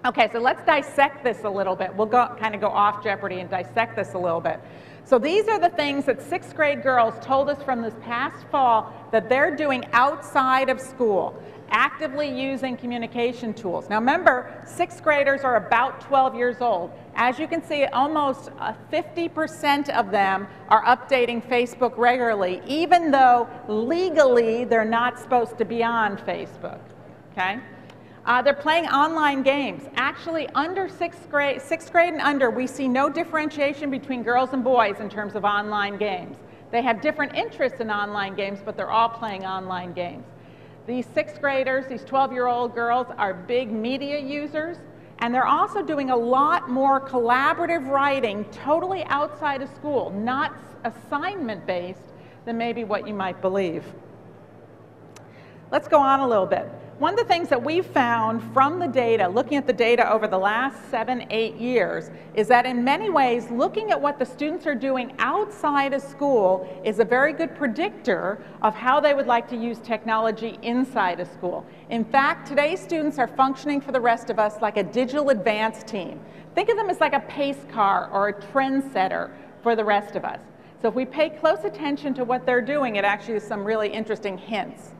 Okay, 0.06 0.28
so 0.32 0.38
let's 0.38 0.64
dissect 0.64 1.24
this 1.24 1.42
a 1.42 1.50
little 1.50 1.74
bit. 1.74 1.94
We'll 1.94 2.06
go, 2.06 2.36
kind 2.38 2.54
of 2.54 2.60
go 2.60 2.68
off 2.68 3.02
Jeopardy 3.02 3.40
and 3.40 3.50
dissect 3.50 3.96
this 3.96 4.14
a 4.14 4.18
little 4.18 4.40
bit. 4.40 4.60
So 5.08 5.18
these 5.18 5.48
are 5.48 5.58
the 5.58 5.70
things 5.70 6.04
that 6.04 6.20
sixth 6.20 6.54
grade 6.54 6.82
girls 6.82 7.14
told 7.24 7.48
us 7.48 7.62
from 7.62 7.80
this 7.80 7.94
past 8.02 8.44
fall 8.50 8.92
that 9.10 9.30
they're 9.30 9.56
doing 9.56 9.86
outside 9.92 10.68
of 10.68 10.78
school, 10.78 11.34
actively 11.70 12.28
using 12.28 12.76
communication 12.76 13.54
tools. 13.54 13.88
Now 13.88 14.00
remember, 14.00 14.62
sixth 14.66 15.02
graders 15.02 15.44
are 15.44 15.56
about 15.56 16.02
12 16.02 16.34
years 16.34 16.60
old. 16.60 16.90
As 17.14 17.38
you 17.38 17.48
can 17.48 17.64
see, 17.64 17.86
almost 17.86 18.50
50% 18.92 19.88
uh, 19.88 19.92
of 19.92 20.10
them 20.10 20.46
are 20.68 20.84
updating 20.84 21.42
Facebook 21.42 21.96
regularly, 21.96 22.60
even 22.66 23.10
though 23.10 23.48
legally 23.66 24.66
they're 24.66 24.84
not 24.84 25.18
supposed 25.18 25.56
to 25.56 25.64
be 25.64 25.82
on 25.82 26.18
Facebook, 26.18 26.80
okay? 27.32 27.60
Uh, 28.28 28.42
they're 28.42 28.52
playing 28.52 28.86
online 28.88 29.42
games. 29.42 29.84
Actually, 29.96 30.46
under 30.50 30.86
sixth 30.86 31.30
grade, 31.30 31.62
sixth 31.62 31.90
grade 31.90 32.12
and 32.12 32.20
under, 32.20 32.50
we 32.50 32.66
see 32.66 32.86
no 32.86 33.08
differentiation 33.08 33.90
between 33.90 34.22
girls 34.22 34.52
and 34.52 34.62
boys 34.62 35.00
in 35.00 35.08
terms 35.08 35.34
of 35.34 35.46
online 35.46 35.96
games. 35.96 36.36
They 36.70 36.82
have 36.82 37.00
different 37.00 37.34
interests 37.34 37.80
in 37.80 37.90
online 37.90 38.36
games, 38.36 38.58
but 38.62 38.76
they're 38.76 38.90
all 38.90 39.08
playing 39.08 39.46
online 39.46 39.94
games. 39.94 40.26
These 40.86 41.06
sixth 41.06 41.40
graders, 41.40 41.86
these 41.86 42.02
12-year-old 42.02 42.74
girls, 42.74 43.06
are 43.16 43.32
big 43.32 43.72
media 43.72 44.18
users, 44.18 44.76
and 45.20 45.34
they're 45.34 45.46
also 45.46 45.82
doing 45.82 46.10
a 46.10 46.16
lot 46.16 46.68
more 46.68 47.00
collaborative 47.00 47.88
writing 47.88 48.44
totally 48.52 49.04
outside 49.04 49.62
of 49.62 49.70
school, 49.70 50.10
not 50.10 50.52
assignment-based, 50.84 52.12
than 52.44 52.58
maybe 52.58 52.84
what 52.84 53.08
you 53.08 53.14
might 53.14 53.40
believe. 53.40 53.84
Let's 55.70 55.88
go 55.88 55.98
on 55.98 56.20
a 56.20 56.28
little 56.28 56.46
bit. 56.46 56.70
One 56.98 57.12
of 57.12 57.20
the 57.20 57.26
things 57.26 57.48
that 57.50 57.62
we've 57.62 57.86
found 57.86 58.42
from 58.52 58.80
the 58.80 58.88
data, 58.88 59.28
looking 59.28 59.56
at 59.56 59.68
the 59.68 59.72
data 59.72 60.12
over 60.12 60.26
the 60.26 60.36
last 60.36 60.90
seven, 60.90 61.28
eight 61.30 61.54
years, 61.54 62.10
is 62.34 62.48
that 62.48 62.66
in 62.66 62.82
many 62.82 63.08
ways, 63.08 63.48
looking 63.52 63.92
at 63.92 64.00
what 64.00 64.18
the 64.18 64.26
students 64.26 64.66
are 64.66 64.74
doing 64.74 65.14
outside 65.20 65.94
of 65.94 66.02
school 66.02 66.68
is 66.84 66.98
a 66.98 67.04
very 67.04 67.32
good 67.32 67.54
predictor 67.54 68.42
of 68.62 68.74
how 68.74 68.98
they 68.98 69.14
would 69.14 69.28
like 69.28 69.48
to 69.50 69.56
use 69.56 69.78
technology 69.78 70.58
inside 70.62 71.20
of 71.20 71.28
school. 71.28 71.64
In 71.88 72.04
fact, 72.04 72.48
today's 72.48 72.80
students 72.80 73.16
are 73.20 73.28
functioning 73.28 73.80
for 73.80 73.92
the 73.92 74.00
rest 74.00 74.28
of 74.28 74.40
us 74.40 74.60
like 74.60 74.76
a 74.76 74.82
digital 74.82 75.30
advance 75.30 75.84
team. 75.84 76.18
Think 76.56 76.68
of 76.68 76.76
them 76.76 76.90
as 76.90 76.98
like 76.98 77.12
a 77.12 77.20
pace 77.20 77.64
car 77.70 78.10
or 78.12 78.26
a 78.26 78.32
trendsetter 78.32 79.30
for 79.62 79.76
the 79.76 79.84
rest 79.84 80.16
of 80.16 80.24
us. 80.24 80.40
So 80.82 80.88
if 80.88 80.94
we 80.94 81.04
pay 81.04 81.30
close 81.30 81.62
attention 81.62 82.12
to 82.14 82.24
what 82.24 82.44
they're 82.44 82.60
doing, 82.60 82.96
it 82.96 83.04
actually 83.04 83.34
is 83.34 83.44
some 83.44 83.62
really 83.64 83.88
interesting 83.88 84.36
hints. 84.36 84.94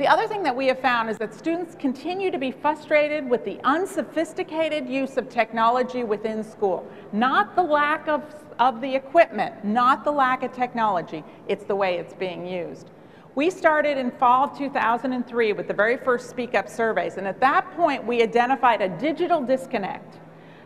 The 0.00 0.08
other 0.08 0.26
thing 0.26 0.42
that 0.44 0.56
we 0.56 0.66
have 0.68 0.78
found 0.78 1.10
is 1.10 1.18
that 1.18 1.34
students 1.34 1.76
continue 1.78 2.30
to 2.30 2.38
be 2.38 2.50
frustrated 2.50 3.28
with 3.28 3.44
the 3.44 3.60
unsophisticated 3.64 4.88
use 4.88 5.18
of 5.18 5.28
technology 5.28 6.04
within 6.04 6.42
school. 6.42 6.90
Not 7.12 7.54
the 7.54 7.62
lack 7.62 8.08
of, 8.08 8.22
of 8.58 8.80
the 8.80 8.94
equipment, 8.94 9.62
not 9.62 10.02
the 10.02 10.10
lack 10.10 10.42
of 10.42 10.54
technology, 10.54 11.22
it's 11.48 11.64
the 11.64 11.76
way 11.76 11.98
it's 11.98 12.14
being 12.14 12.46
used. 12.46 12.88
We 13.34 13.50
started 13.50 13.98
in 13.98 14.10
fall 14.12 14.44
of 14.44 14.56
2003 14.56 15.52
with 15.52 15.68
the 15.68 15.74
very 15.74 15.98
first 15.98 16.30
Speak 16.30 16.54
Up 16.54 16.66
surveys, 16.66 17.18
and 17.18 17.28
at 17.28 17.38
that 17.40 17.70
point 17.72 18.02
we 18.02 18.22
identified 18.22 18.80
a 18.80 18.88
digital 18.88 19.42
disconnect 19.42 20.18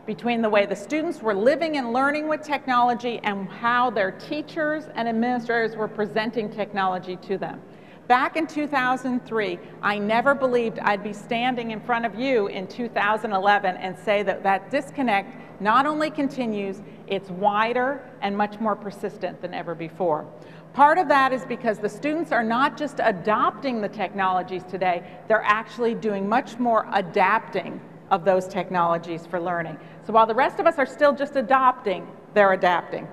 between 0.07 0.43
the 0.43 0.49
way 0.49 0.65
the 0.65 0.77
students 0.77 1.23
were 1.23 1.35
living 1.35 1.77
and 1.77 1.93
learning 1.93 2.29
with 2.29 2.43
technology 2.43 3.19
and 3.25 3.49
how 3.49 3.91
their 3.91 4.13
teachers 4.13 4.85
and 4.95 5.09
administrators 5.09 5.75
were 5.75 5.89
presenting 5.89 6.49
technology 6.49 7.17
to 7.17 7.37
them. 7.37 7.61
Back 8.07 8.37
in 8.37 8.47
2003, 8.47 9.59
I 9.81 9.99
never 9.99 10.35
believed 10.35 10.79
I'd 10.81 11.03
be 11.03 11.15
standing 11.15 11.71
in 11.71 11.81
front 11.81 12.05
of 12.05 12.15
you 12.15 12.49
in 12.49 12.67
2011 12.67 13.77
and 13.79 13.99
say 13.99 14.23
that 14.23 14.43
that 14.43 14.71
disconnect 14.71 15.63
not 15.63 15.87
only 15.87 16.11
continues, 16.11 16.83
it's 17.07 17.31
wider 17.31 18.03
and 18.21 18.37
much 18.37 18.61
more 18.61 18.77
persistent 18.77 19.41
than 19.41 19.55
ever 19.55 19.75
before. 19.75 20.27
Part 20.75 20.99
of 20.99 21.09
that 21.09 21.33
is 21.33 21.47
because 21.47 21.79
the 21.79 21.89
students 21.89 22.31
are 22.31 22.43
not 22.43 22.77
just 22.77 23.01
adopting 23.03 23.81
the 23.81 23.89
technologies 23.89 24.65
today, 24.65 25.03
they're 25.27 25.43
actually 25.43 25.95
doing 25.95 26.29
much 26.29 26.59
more 26.59 26.87
adapting 26.93 27.81
of 28.11 28.27
those 28.27 28.47
technologies 28.47 29.25
for 29.25 29.41
learning. 29.41 29.79
So 30.07 30.13
while 30.13 30.27
the 30.27 30.35
rest 30.35 30.61
of 30.61 30.67
us 30.67 30.79
are 30.79 30.85
still 30.85 31.15
just 31.15 31.37
adopting, 31.37 32.07
they're 32.35 32.53
adapting. 32.53 33.09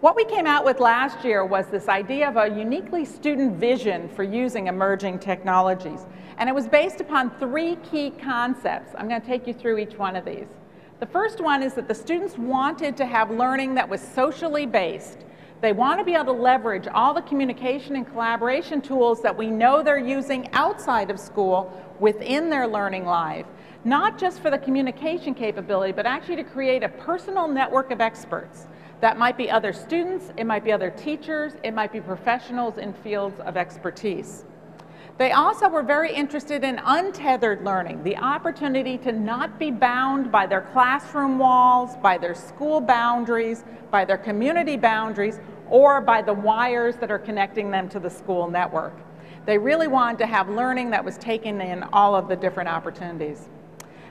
What 0.00 0.14
we 0.14 0.24
came 0.24 0.46
out 0.46 0.64
with 0.64 0.78
last 0.78 1.24
year 1.24 1.44
was 1.44 1.66
this 1.66 1.88
idea 1.88 2.28
of 2.28 2.36
a 2.36 2.56
uniquely 2.56 3.04
student 3.04 3.56
vision 3.56 4.08
for 4.08 4.22
using 4.22 4.68
emerging 4.68 5.18
technologies. 5.18 6.06
And 6.36 6.48
it 6.48 6.54
was 6.54 6.68
based 6.68 7.00
upon 7.00 7.30
three 7.40 7.74
key 7.90 8.10
concepts. 8.10 8.94
I'm 8.96 9.08
going 9.08 9.20
to 9.20 9.26
take 9.26 9.48
you 9.48 9.52
through 9.52 9.78
each 9.78 9.98
one 9.98 10.14
of 10.14 10.24
these. 10.24 10.46
The 11.00 11.06
first 11.06 11.40
one 11.40 11.64
is 11.64 11.74
that 11.74 11.88
the 11.88 11.96
students 11.96 12.38
wanted 12.38 12.96
to 12.96 13.06
have 13.06 13.32
learning 13.32 13.74
that 13.74 13.88
was 13.88 14.00
socially 14.00 14.66
based, 14.66 15.24
They 15.60 15.72
want 15.72 15.98
to 15.98 16.04
be 16.04 16.14
able 16.14 16.26
to 16.26 16.32
leverage 16.40 16.86
all 16.86 17.12
the 17.12 17.22
communication 17.22 17.96
and 17.96 18.06
collaboration 18.06 18.80
tools 18.80 19.20
that 19.22 19.36
we 19.36 19.48
know 19.48 19.82
they're 19.82 19.98
using 19.98 20.48
outside 20.52 21.10
of 21.10 21.18
school 21.18 21.72
within 21.98 22.48
their 22.48 22.68
learning 22.68 23.04
life, 23.04 23.46
not 23.84 24.18
just 24.18 24.40
for 24.40 24.50
the 24.50 24.58
communication 24.58 25.34
capability, 25.34 25.92
but 25.92 26.06
actually 26.06 26.36
to 26.36 26.44
create 26.44 26.84
a 26.84 26.88
personal 26.88 27.48
network 27.48 27.90
of 27.90 28.00
experts. 28.00 28.68
That 29.00 29.16
might 29.16 29.36
be 29.36 29.48
other 29.48 29.72
students, 29.72 30.32
it 30.36 30.44
might 30.44 30.64
be 30.64 30.72
other 30.72 30.90
teachers, 30.90 31.52
it 31.62 31.72
might 31.72 31.92
be 31.92 32.00
professionals 32.00 32.78
in 32.78 32.92
fields 32.92 33.38
of 33.40 33.56
expertise. 33.56 34.44
They 35.18 35.32
also 35.32 35.68
were 35.68 35.82
very 35.82 36.12
interested 36.12 36.64
in 36.64 36.80
untethered 36.84 37.64
learning, 37.64 38.04
the 38.04 38.16
opportunity 38.16 38.98
to 38.98 39.12
not 39.12 39.58
be 39.58 39.70
bound 39.70 40.30
by 40.30 40.46
their 40.46 40.62
classroom 40.72 41.38
walls, 41.38 41.96
by 41.96 42.18
their 42.18 42.34
school 42.34 42.80
boundaries, 42.80 43.64
by 43.90 44.04
their 44.04 44.18
community 44.18 44.76
boundaries, 44.76 45.40
or 45.68 46.00
by 46.00 46.22
the 46.22 46.32
wires 46.32 46.96
that 46.96 47.10
are 47.10 47.18
connecting 47.18 47.70
them 47.70 47.88
to 47.88 48.00
the 48.00 48.10
school 48.10 48.48
network. 48.48 48.94
They 49.44 49.58
really 49.58 49.88
wanted 49.88 50.18
to 50.18 50.26
have 50.26 50.48
learning 50.48 50.90
that 50.90 51.04
was 51.04 51.18
taken 51.18 51.60
in 51.60 51.82
all 51.92 52.14
of 52.14 52.28
the 52.28 52.36
different 52.36 52.68
opportunities. 52.68 53.48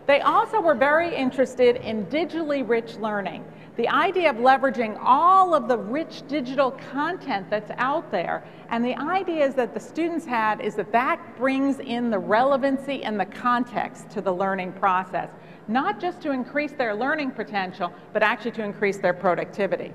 They 0.08 0.22
also 0.22 0.62
were 0.62 0.76
very 0.76 1.14
interested 1.14 1.76
in 1.78 2.06
digitally 2.08 2.68
rich 2.68 2.96
learning 2.96 3.46
the 3.78 3.88
idea 3.88 4.30
of 4.30 4.38
leveraging 4.38 4.98
all 5.00 5.54
of 5.54 5.68
the 5.68 5.78
rich 5.78 6.24
digital 6.28 6.72
content 6.92 7.48
that's 7.50 7.72
out 7.78 8.12
there. 8.12 8.44
And 8.70 8.84
the 8.84 8.96
ideas 8.96 9.54
that 9.54 9.76
the 9.76 9.80
students 9.80 10.26
had 10.26 10.62
is 10.62 10.76
that 10.76 10.92
that 10.92 11.38
brings 11.38 11.80
in 11.80 12.10
the 12.10 12.18
relevancy 12.18 13.04
and 13.04 13.20
the 13.20 13.26
context 13.26 14.10
to 14.10 14.22
the 14.22 14.34
learning 14.34 14.74
process, 14.74 15.30
not 15.68 16.02
just 16.02 16.22
to 16.22 16.32
increase 16.32 16.72
their 16.72 16.96
learning 16.96 17.32
potential, 17.32 17.94
but 18.14 18.24
actually 18.24 18.52
to 18.52 18.64
increase 18.64 18.98
their 18.98 19.14
productivity. 19.14 19.94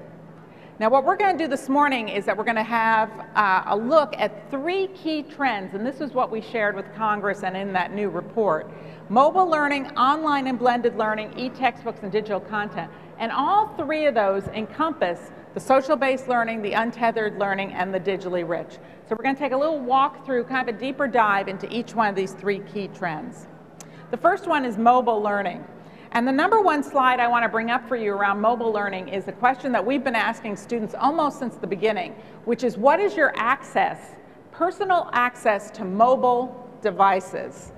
Now, 0.79 0.89
what 0.89 1.05
we're 1.05 1.17
going 1.17 1.37
to 1.37 1.45
do 1.45 1.49
this 1.49 1.69
morning 1.69 2.09
is 2.09 2.25
that 2.25 2.37
we're 2.37 2.45
going 2.45 2.57
to 2.57 2.63
have 2.63 3.11
uh, 3.35 3.65
a 3.67 3.77
look 3.77 4.15
at 4.17 4.51
three 4.51 4.89
key 4.89 5.23
trends, 5.23 5.75
and 5.75 5.85
this 5.87 6.01
is 6.01 6.13
what 6.13 6.31
we 6.31 6.41
shared 6.41 6.75
with 6.75 6.93
Congress 6.95 7.43
and 7.43 7.57
in 7.57 7.73
that 7.75 7.93
new 7.93 8.09
report. 8.09 8.71
Mobile 9.09 9.47
learning, 9.47 9.91
online 9.99 10.47
and 10.47 10.59
blended 10.59 10.97
learning, 10.97 11.39
e-textbooks, 11.39 12.01
and 12.03 12.11
digital 12.11 12.41
content. 12.41 12.91
And 13.23 13.31
all 13.31 13.69
three 13.77 14.07
of 14.07 14.17
those 14.17 14.49
encompass 14.49 15.31
the 15.55 15.61
social-based 15.61 16.27
learning, 16.27 16.61
the 16.61 16.73
untethered 16.73 17.39
learning, 17.39 17.73
and 17.73 17.95
the 17.95 18.01
digitally 18.01 18.47
rich. 18.47 18.73
So 19.09 19.15
we're 19.17 19.23
going 19.23 19.37
to 19.37 19.41
take 19.41 19.53
a 19.53 19.57
little 19.57 19.79
walk 19.79 20.27
through, 20.27 20.43
kind 20.43 20.69
of 20.69 20.75
a 20.75 20.77
deeper 20.77 21.07
dive 21.07 21.47
into 21.47 21.73
each 21.73 21.95
one 21.95 22.09
of 22.09 22.17
these 22.17 22.33
three 22.33 22.59
key 22.75 22.89
trends. 22.89 23.47
The 24.11 24.17
first 24.17 24.49
one 24.49 24.65
is 24.65 24.77
mobile 24.77 25.23
learning. 25.23 25.65
And 26.11 26.27
the 26.27 26.33
number 26.33 26.61
one 26.63 26.83
slide 26.83 27.21
I 27.21 27.29
want 27.29 27.45
to 27.45 27.49
bring 27.49 27.71
up 27.71 27.87
for 27.87 27.95
you 27.95 28.13
around 28.13 28.41
mobile 28.41 28.73
learning 28.73 29.07
is 29.07 29.25
the 29.25 29.33
question 29.33 29.71
that 29.71 29.87
we've 29.87 30.03
been 30.03 30.17
asking 30.17 30.57
students 30.57 30.97
almost 30.99 31.39
since 31.39 31.55
the 31.55 31.69
beginning, 31.69 32.17
which 32.45 32.65
is 32.65 32.77
what 32.77 32.99
is 32.99 33.15
your 33.15 33.33
access, 33.37 34.17
personal 34.51 35.09
access 35.13 35.71
to 35.71 35.85
mobile 35.85 36.69
devices? 36.83 37.71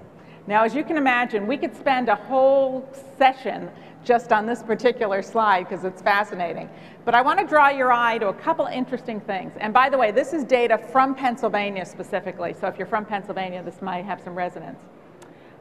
Now, 0.47 0.65
as 0.65 0.75
you 0.75 0.85
can 0.85 0.97
imagine, 0.97 1.47
we 1.47 1.59
could 1.59 1.77
spend 1.77 2.09
a 2.09 2.17
whole 2.17 2.89
session 3.19 3.71
just 4.05 4.33
on 4.33 4.47
this 4.47 4.63
particular 4.63 5.23
slide 5.23 5.69
because 5.69 5.85
it's 5.85 6.03
fascinating. 6.03 6.69
But 7.05 7.15
I 7.15 7.23
want 7.23 7.41
to 7.41 7.47
draw 7.47 7.69
your 7.69 7.93
eye 7.93 8.19
to 8.19 8.29
a 8.29 8.35
couple 8.35 8.67
interesting 8.67 9.21
things. 9.21 9.53
And 9.59 9.73
by 9.73 9.89
the 9.89 9.99
way, 9.99 10.11
this 10.11 10.33
is 10.33 10.45
data 10.45 10.79
from 10.79 11.15
Pennsylvania 11.15 11.85
specifically. 11.85 12.55
So 12.59 12.67
if 12.67 12.79
you're 12.79 12.87
from 12.87 13.05
Pennsylvania, 13.05 13.63
this 13.63 13.83
might 13.83 14.05
have 14.05 14.21
some 14.21 14.35
resonance. 14.35 14.79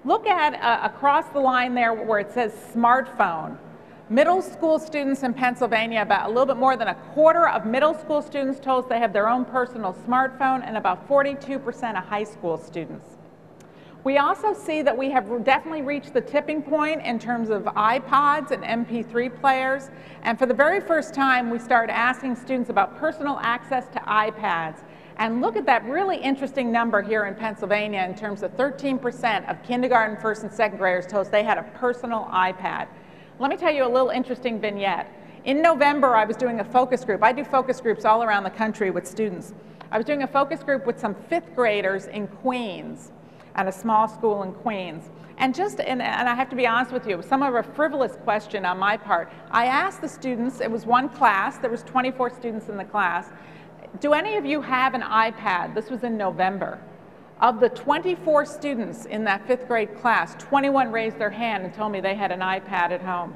Look 0.05 0.27
at 0.27 0.53
uh, 0.55 0.85
across 0.85 1.29
the 1.29 1.39
line 1.39 1.73
there 1.73 1.93
where 1.93 2.19
it 2.19 2.31
says 2.31 2.53
smartphone. 2.75 3.57
Middle 4.09 4.41
school 4.41 4.79
students 4.79 5.23
in 5.23 5.33
Pennsylvania, 5.33 6.01
about 6.01 6.25
a 6.25 6.27
little 6.27 6.45
bit 6.45 6.57
more 6.57 6.75
than 6.75 6.89
a 6.89 6.95
quarter 7.13 7.47
of 7.47 7.65
middle 7.65 7.93
school 7.93 8.21
students 8.21 8.59
told 8.59 8.83
us 8.83 8.89
they 8.89 8.99
have 8.99 9.13
their 9.13 9.29
own 9.29 9.45
personal 9.45 9.95
smartphone, 10.05 10.61
and 10.63 10.75
about 10.75 11.07
42% 11.07 11.97
of 11.97 12.03
high 12.03 12.25
school 12.25 12.57
students. 12.57 13.07
We 14.03 14.17
also 14.17 14.53
see 14.53 14.81
that 14.81 14.97
we 14.97 15.09
have 15.11 15.45
definitely 15.45 15.81
reached 15.81 16.13
the 16.13 16.19
tipping 16.19 16.61
point 16.61 17.05
in 17.05 17.19
terms 17.19 17.49
of 17.49 17.63
iPods 17.63 18.51
and 18.51 18.61
MP3 18.61 19.39
players. 19.39 19.89
And 20.23 20.37
for 20.37 20.45
the 20.45 20.53
very 20.53 20.81
first 20.81 21.13
time, 21.13 21.49
we 21.49 21.57
started 21.57 21.93
asking 21.93 22.35
students 22.35 22.69
about 22.69 22.97
personal 22.97 23.39
access 23.41 23.87
to 23.93 23.99
iPads. 23.99 24.83
And 25.15 25.39
look 25.39 25.55
at 25.55 25.65
that 25.67 25.85
really 25.85 26.17
interesting 26.17 26.69
number 26.69 27.01
here 27.01 27.27
in 27.27 27.35
Pennsylvania 27.35 28.03
in 28.03 28.13
terms 28.13 28.43
of 28.43 28.51
13% 28.57 29.49
of 29.49 29.63
kindergarten, 29.63 30.17
first, 30.17 30.43
and 30.43 30.51
second 30.51 30.79
graders 30.79 31.07
told 31.07 31.27
us 31.27 31.31
they 31.31 31.43
had 31.43 31.57
a 31.57 31.63
personal 31.63 32.27
iPad. 32.33 32.87
Let 33.39 33.49
me 33.49 33.55
tell 33.55 33.73
you 33.73 33.85
a 33.85 33.87
little 33.87 34.09
interesting 34.09 34.59
vignette. 34.59 35.07
In 35.45 35.61
November, 35.61 36.13
I 36.13 36.25
was 36.25 36.35
doing 36.35 36.59
a 36.59 36.65
focus 36.65 37.05
group. 37.05 37.23
I 37.23 37.31
do 37.31 37.45
focus 37.45 37.79
groups 37.79 38.03
all 38.03 38.21
around 38.21 38.43
the 38.43 38.49
country 38.49 38.91
with 38.91 39.07
students. 39.07 39.53
I 39.91 39.97
was 39.97 40.05
doing 40.05 40.23
a 40.23 40.27
focus 40.27 40.61
group 40.61 40.85
with 40.85 40.99
some 40.99 41.15
fifth 41.29 41.55
graders 41.55 42.07
in 42.07 42.27
Queens 42.27 43.13
at 43.55 43.67
a 43.67 43.71
small 43.71 44.07
school 44.07 44.43
in 44.43 44.53
Queens. 44.53 45.09
And 45.37 45.53
just, 45.53 45.79
and, 45.79 46.01
and, 46.01 46.29
I 46.29 46.35
have 46.35 46.49
to 46.49 46.55
be 46.55 46.67
honest 46.67 46.91
with 46.91 47.07
you, 47.07 47.21
some 47.21 47.41
of 47.41 47.55
a 47.55 47.63
frivolous 47.63 48.15
question 48.23 48.65
on 48.65 48.77
my 48.77 48.97
part. 48.97 49.31
I 49.51 49.65
asked 49.65 50.01
the 50.01 50.07
students, 50.09 50.61
it 50.61 50.69
was 50.69 50.85
one 50.85 51.09
class, 51.09 51.57
there 51.57 51.71
was 51.71 51.83
24 51.83 52.29
students 52.29 52.69
in 52.69 52.77
the 52.77 52.85
class, 52.85 53.29
do 53.99 54.13
any 54.13 54.37
of 54.37 54.45
you 54.45 54.61
have 54.61 54.95
an 54.95 55.01
iPad? 55.01 55.75
This 55.75 55.89
was 55.89 56.03
in 56.03 56.17
November. 56.17 56.79
Of 57.41 57.59
the 57.59 57.69
24 57.69 58.45
students 58.45 59.05
in 59.05 59.23
that 59.25 59.45
fifth 59.45 59.67
grade 59.67 59.95
class, 59.99 60.35
21 60.39 60.91
raised 60.91 61.19
their 61.19 61.29
hand 61.29 61.63
and 61.63 61.73
told 61.73 61.91
me 61.91 61.99
they 61.99 62.15
had 62.15 62.31
an 62.31 62.39
iPad 62.39 62.91
at 62.91 63.01
home. 63.01 63.35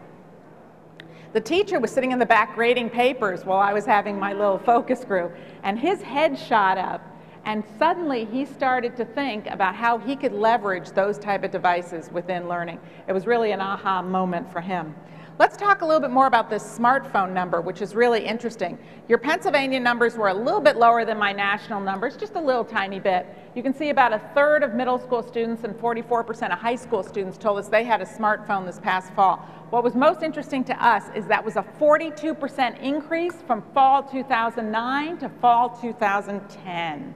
The 1.34 1.41
teacher 1.41 1.80
was 1.80 1.91
sitting 1.91 2.12
in 2.12 2.19
the 2.19 2.25
back 2.25 2.56
grading 2.56 2.89
papers 2.89 3.43
while 3.43 3.60
I 3.60 3.73
was 3.73 3.86
having 3.86 4.17
my 4.17 4.34
little 4.34 4.58
focus 4.58 5.03
group, 5.03 5.36
and 5.63 5.77
his 5.77 6.01
head 6.01 6.39
shot 6.39 6.77
up 6.77 7.01
and 7.48 7.64
suddenly 7.80 8.26
he 8.26 8.44
started 8.44 8.98
to 8.98 9.06
think 9.06 9.48
about 9.48 9.74
how 9.74 9.98
he 9.98 10.18
could 10.18 10.34
leverage 10.34 10.90
those 10.90 11.18
type 11.18 11.46
of 11.46 11.50
devices 11.50 12.12
within 12.12 12.50
learning. 12.50 12.78
It 13.08 13.14
was 13.14 13.26
really 13.26 13.54
an 13.54 13.62
aha 13.62 14.02
moment 14.02 14.52
for 14.52 14.60
him. 14.60 14.94
Let's 15.40 15.56
talk 15.56 15.82
a 15.82 15.86
little 15.86 16.02
bit 16.02 16.10
more 16.10 16.28
about 16.28 16.50
this 16.50 16.62
smartphone 16.62 17.32
number, 17.32 17.62
which 17.62 17.82
is 17.82 17.96
really 17.96 18.26
interesting. 18.26 18.78
Your 19.08 19.18
Pennsylvania 19.18 19.80
numbers 19.80 20.18
were 20.18 20.28
a 20.28 20.34
little 20.34 20.60
bit 20.60 20.76
lower 20.76 21.06
than 21.06 21.18
my 21.18 21.32
national 21.32 21.80
numbers, 21.80 22.18
just 22.18 22.36
a 22.36 22.42
little 22.42 22.66
tiny 22.66 23.00
bit. 23.00 23.26
You 23.56 23.64
can 23.64 23.74
see 23.74 23.92
about 23.92 24.12
a 24.12 24.20
third 24.36 24.62
of 24.62 24.74
middle 24.74 25.00
school 25.00 25.24
students 25.24 25.64
and 25.64 25.74
44% 25.76 26.52
of 26.52 26.60
high 26.60 26.76
school 26.76 27.02
students 27.02 27.38
told 27.38 27.60
us 27.60 27.70
they 27.70 27.86
had 27.86 28.02
a 28.02 28.06
smartphone 28.06 28.66
this 28.66 28.80
past 28.80 29.14
fall. 29.14 29.38
What 29.70 29.86
was 29.86 29.96
most 29.96 30.22
interesting 30.22 30.66
to 30.66 30.86
us 30.86 31.06
is 31.16 31.26
that 31.28 31.46
was 31.46 31.56
a 31.56 31.64
42% 31.80 32.82
increase 32.82 33.36
from 33.46 33.64
fall 33.74 34.04
2009 34.04 35.18
to 35.20 35.30
fall 35.40 35.70
2010. 35.70 37.16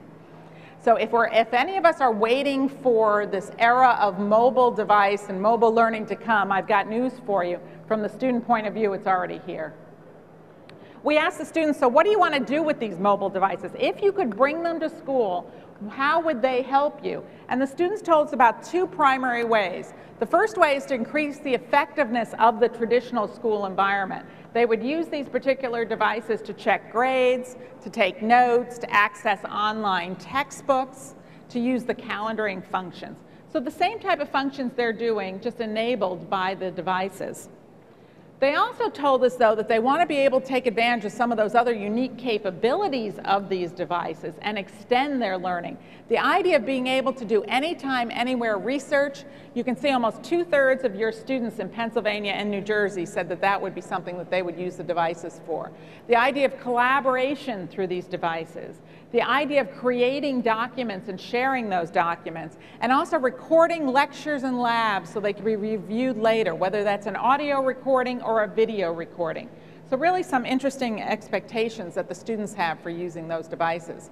So 0.82 0.96
if, 0.96 1.12
we're, 1.12 1.28
if 1.28 1.54
any 1.54 1.76
of 1.76 1.84
us 1.84 2.00
are 2.00 2.12
waiting 2.12 2.68
for 2.68 3.24
this 3.24 3.52
era 3.60 3.96
of 4.00 4.18
mobile 4.18 4.72
device 4.72 5.28
and 5.28 5.40
mobile 5.40 5.72
learning 5.72 6.06
to 6.06 6.16
come, 6.16 6.50
I've 6.50 6.66
got 6.66 6.88
news 6.88 7.12
for 7.24 7.44
you. 7.44 7.60
From 7.86 8.02
the 8.02 8.08
student 8.08 8.44
point 8.44 8.66
of 8.66 8.74
view, 8.74 8.92
it's 8.92 9.06
already 9.06 9.40
here. 9.46 9.74
We 11.04 11.18
asked 11.18 11.38
the 11.38 11.44
students, 11.44 11.78
so 11.78 11.86
what 11.86 12.04
do 12.04 12.10
you 12.10 12.18
want 12.18 12.34
to 12.34 12.40
do 12.40 12.64
with 12.64 12.80
these 12.80 12.98
mobile 12.98 13.30
devices? 13.30 13.70
If 13.78 14.02
you 14.02 14.10
could 14.10 14.36
bring 14.36 14.64
them 14.64 14.80
to 14.80 14.88
school, 14.88 15.48
how 15.88 16.20
would 16.20 16.42
they 16.42 16.62
help 16.62 17.04
you? 17.04 17.24
And 17.48 17.62
the 17.62 17.66
students 17.66 18.02
told 18.02 18.28
us 18.28 18.32
about 18.32 18.64
two 18.64 18.88
primary 18.88 19.44
ways. 19.44 19.94
The 20.18 20.26
first 20.26 20.56
way 20.56 20.76
is 20.76 20.84
to 20.86 20.94
increase 20.94 21.38
the 21.38 21.54
effectiveness 21.54 22.34
of 22.40 22.58
the 22.58 22.68
traditional 22.68 23.28
school 23.28 23.66
environment. 23.66 24.26
They 24.52 24.66
would 24.66 24.82
use 24.82 25.08
these 25.08 25.28
particular 25.28 25.84
devices 25.84 26.42
to 26.42 26.52
check 26.52 26.92
grades, 26.92 27.56
to 27.82 27.90
take 27.90 28.22
notes, 28.22 28.78
to 28.78 28.90
access 28.92 29.42
online 29.44 30.16
textbooks, 30.16 31.14
to 31.48 31.58
use 31.58 31.84
the 31.84 31.94
calendaring 31.94 32.64
functions. 32.64 33.16
So 33.52 33.60
the 33.60 33.70
same 33.70 33.98
type 33.98 34.20
of 34.20 34.28
functions 34.28 34.72
they're 34.74 34.92
doing, 34.92 35.40
just 35.40 35.60
enabled 35.60 36.28
by 36.28 36.54
the 36.54 36.70
devices. 36.70 37.48
They 38.42 38.56
also 38.56 38.90
told 38.90 39.22
us, 39.22 39.36
though, 39.36 39.54
that 39.54 39.68
they 39.68 39.78
want 39.78 40.02
to 40.02 40.06
be 40.06 40.16
able 40.16 40.40
to 40.40 40.46
take 40.46 40.66
advantage 40.66 41.04
of 41.04 41.12
some 41.12 41.30
of 41.30 41.38
those 41.38 41.54
other 41.54 41.72
unique 41.72 42.18
capabilities 42.18 43.20
of 43.24 43.48
these 43.48 43.70
devices 43.70 44.34
and 44.42 44.58
extend 44.58 45.22
their 45.22 45.38
learning. 45.38 45.78
The 46.08 46.18
idea 46.18 46.56
of 46.56 46.66
being 46.66 46.88
able 46.88 47.12
to 47.12 47.24
do 47.24 47.44
anytime, 47.44 48.10
anywhere 48.10 48.58
research, 48.58 49.22
you 49.54 49.62
can 49.62 49.76
see 49.76 49.90
almost 49.92 50.24
two-thirds 50.24 50.82
of 50.82 50.96
your 50.96 51.12
students 51.12 51.60
in 51.60 51.68
Pennsylvania 51.68 52.32
and 52.32 52.50
New 52.50 52.62
Jersey 52.62 53.06
said 53.06 53.28
that 53.28 53.40
that 53.42 53.62
would 53.62 53.76
be 53.76 53.80
something 53.80 54.18
that 54.18 54.28
they 54.28 54.42
would 54.42 54.58
use 54.58 54.74
the 54.74 54.82
devices 54.82 55.40
for. 55.46 55.70
The 56.08 56.16
idea 56.16 56.46
of 56.46 56.58
collaboration 56.58 57.68
through 57.68 57.86
these 57.86 58.06
devices, 58.06 58.80
the 59.12 59.22
idea 59.22 59.60
of 59.60 59.70
creating 59.76 60.40
documents 60.40 61.08
and 61.08 61.20
sharing 61.20 61.68
those 61.68 61.90
documents, 61.90 62.56
and 62.80 62.90
also 62.90 63.18
recording 63.18 63.86
lectures 63.86 64.42
and 64.42 64.58
labs 64.58 65.12
so 65.12 65.20
they 65.20 65.34
can 65.34 65.44
be 65.44 65.56
reviewed 65.56 66.16
later, 66.16 66.54
whether 66.54 66.82
that's 66.82 67.06
an 67.06 67.16
audio 67.16 67.62
recording 67.62 68.22
or 68.22 68.42
a 68.42 68.48
video 68.48 68.92
recording. 68.92 69.48
So 69.90 69.98
really 69.98 70.22
some 70.22 70.46
interesting 70.46 71.02
expectations 71.02 71.94
that 71.94 72.08
the 72.08 72.14
students 72.14 72.54
have 72.54 72.80
for 72.80 72.88
using 72.88 73.28
those 73.28 73.46
devices. 73.46 74.10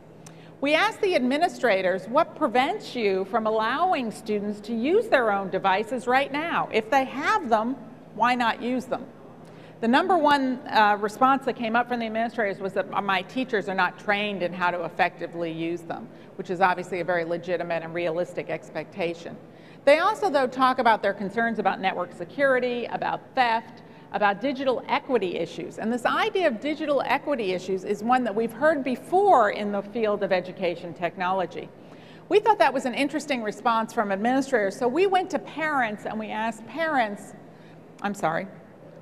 We 0.60 0.74
asked 0.74 1.00
the 1.00 1.14
administrators 1.14 2.06
what 2.06 2.36
prevents 2.36 2.94
you 2.94 3.24
from 3.30 3.46
allowing 3.46 4.10
students 4.10 4.60
to 4.68 4.74
use 4.74 5.08
their 5.08 5.32
own 5.32 5.48
devices 5.48 6.06
right 6.06 6.30
now. 6.30 6.68
If 6.70 6.90
they 6.90 7.06
have 7.06 7.48
them, 7.48 7.76
why 8.14 8.34
not 8.34 8.60
use 8.60 8.84
them? 8.84 9.06
The 9.80 9.88
number 9.88 10.18
one 10.18 10.60
uh, 10.68 10.98
response 11.00 11.46
that 11.46 11.56
came 11.56 11.74
up 11.74 11.88
from 11.88 12.00
the 12.00 12.06
administrators 12.06 12.60
was 12.60 12.74
that 12.74 12.90
my 13.02 13.22
teachers 13.22 13.66
are 13.66 13.74
not 13.74 13.98
trained 13.98 14.42
in 14.42 14.52
how 14.52 14.70
to 14.70 14.84
effectively 14.84 15.50
use 15.50 15.80
them, 15.80 16.06
which 16.36 16.50
is 16.50 16.60
obviously 16.60 17.00
a 17.00 17.04
very 17.04 17.24
legitimate 17.24 17.82
and 17.82 17.94
realistic 17.94 18.50
expectation. 18.50 19.38
They 19.86 20.00
also, 20.00 20.28
though, 20.28 20.46
talk 20.46 20.80
about 20.80 21.02
their 21.02 21.14
concerns 21.14 21.58
about 21.58 21.80
network 21.80 22.12
security, 22.12 22.84
about 22.86 23.22
theft, 23.34 23.82
about 24.12 24.42
digital 24.42 24.84
equity 24.86 25.38
issues. 25.38 25.78
And 25.78 25.90
this 25.90 26.04
idea 26.04 26.48
of 26.48 26.60
digital 26.60 27.02
equity 27.06 27.52
issues 27.52 27.84
is 27.84 28.02
one 28.02 28.22
that 28.24 28.34
we've 28.34 28.52
heard 28.52 28.84
before 28.84 29.50
in 29.50 29.72
the 29.72 29.80
field 29.80 30.22
of 30.22 30.30
education 30.30 30.92
technology. 30.92 31.70
We 32.28 32.38
thought 32.38 32.58
that 32.58 32.74
was 32.74 32.84
an 32.84 32.94
interesting 32.94 33.42
response 33.42 33.94
from 33.94 34.12
administrators, 34.12 34.76
so 34.76 34.86
we 34.86 35.06
went 35.06 35.30
to 35.30 35.38
parents 35.38 36.04
and 36.04 36.18
we 36.18 36.28
asked 36.28 36.66
parents, 36.66 37.32
I'm 38.02 38.14
sorry, 38.14 38.46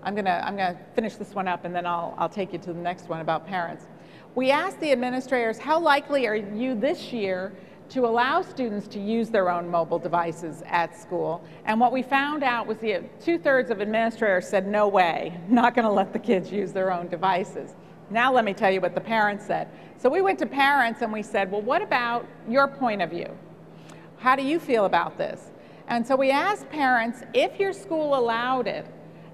I'm 0.02 0.14
gonna, 0.14 0.42
I'm 0.44 0.56
gonna 0.56 0.78
finish 0.94 1.16
this 1.16 1.34
one 1.34 1.48
up 1.48 1.64
and 1.64 1.74
then 1.74 1.86
I'll, 1.86 2.14
I'll 2.18 2.28
take 2.28 2.52
you 2.52 2.58
to 2.60 2.72
the 2.72 2.80
next 2.80 3.08
one 3.08 3.20
about 3.20 3.46
parents. 3.46 3.86
We 4.34 4.50
asked 4.50 4.80
the 4.80 4.92
administrators, 4.92 5.58
how 5.58 5.80
likely 5.80 6.26
are 6.26 6.36
you 6.36 6.74
this 6.74 7.12
year 7.12 7.52
to 7.90 8.06
allow 8.06 8.42
students 8.42 8.86
to 8.88 9.00
use 9.00 9.30
their 9.30 9.50
own 9.50 9.68
mobile 9.68 9.98
devices 9.98 10.62
at 10.66 10.98
school. 10.98 11.42
And 11.64 11.80
what 11.80 11.90
we 11.90 12.02
found 12.02 12.42
out 12.42 12.66
was 12.66 12.76
the 12.78 13.02
two-thirds 13.20 13.70
of 13.70 13.80
administrators 13.80 14.46
said, 14.46 14.66
no 14.66 14.88
way, 14.88 15.40
not 15.48 15.74
gonna 15.74 15.92
let 15.92 16.12
the 16.12 16.18
kids 16.18 16.52
use 16.52 16.72
their 16.72 16.92
own 16.92 17.08
devices. 17.08 17.74
Now 18.10 18.32
let 18.32 18.44
me 18.44 18.54
tell 18.54 18.70
you 18.70 18.80
what 18.80 18.94
the 18.94 19.00
parents 19.00 19.46
said. 19.46 19.68
So 19.98 20.08
we 20.08 20.20
went 20.20 20.38
to 20.40 20.46
parents 20.46 21.02
and 21.02 21.12
we 21.12 21.22
said, 21.22 21.50
well, 21.50 21.62
what 21.62 21.82
about 21.82 22.26
your 22.48 22.68
point 22.68 23.02
of 23.02 23.10
view? 23.10 23.36
How 24.18 24.36
do 24.36 24.42
you 24.42 24.58
feel 24.58 24.84
about 24.84 25.16
this? 25.18 25.50
And 25.88 26.06
so 26.06 26.16
we 26.16 26.30
asked 26.30 26.68
parents, 26.68 27.22
if 27.34 27.58
your 27.58 27.72
school 27.72 28.14
allowed 28.14 28.66
it, 28.66 28.86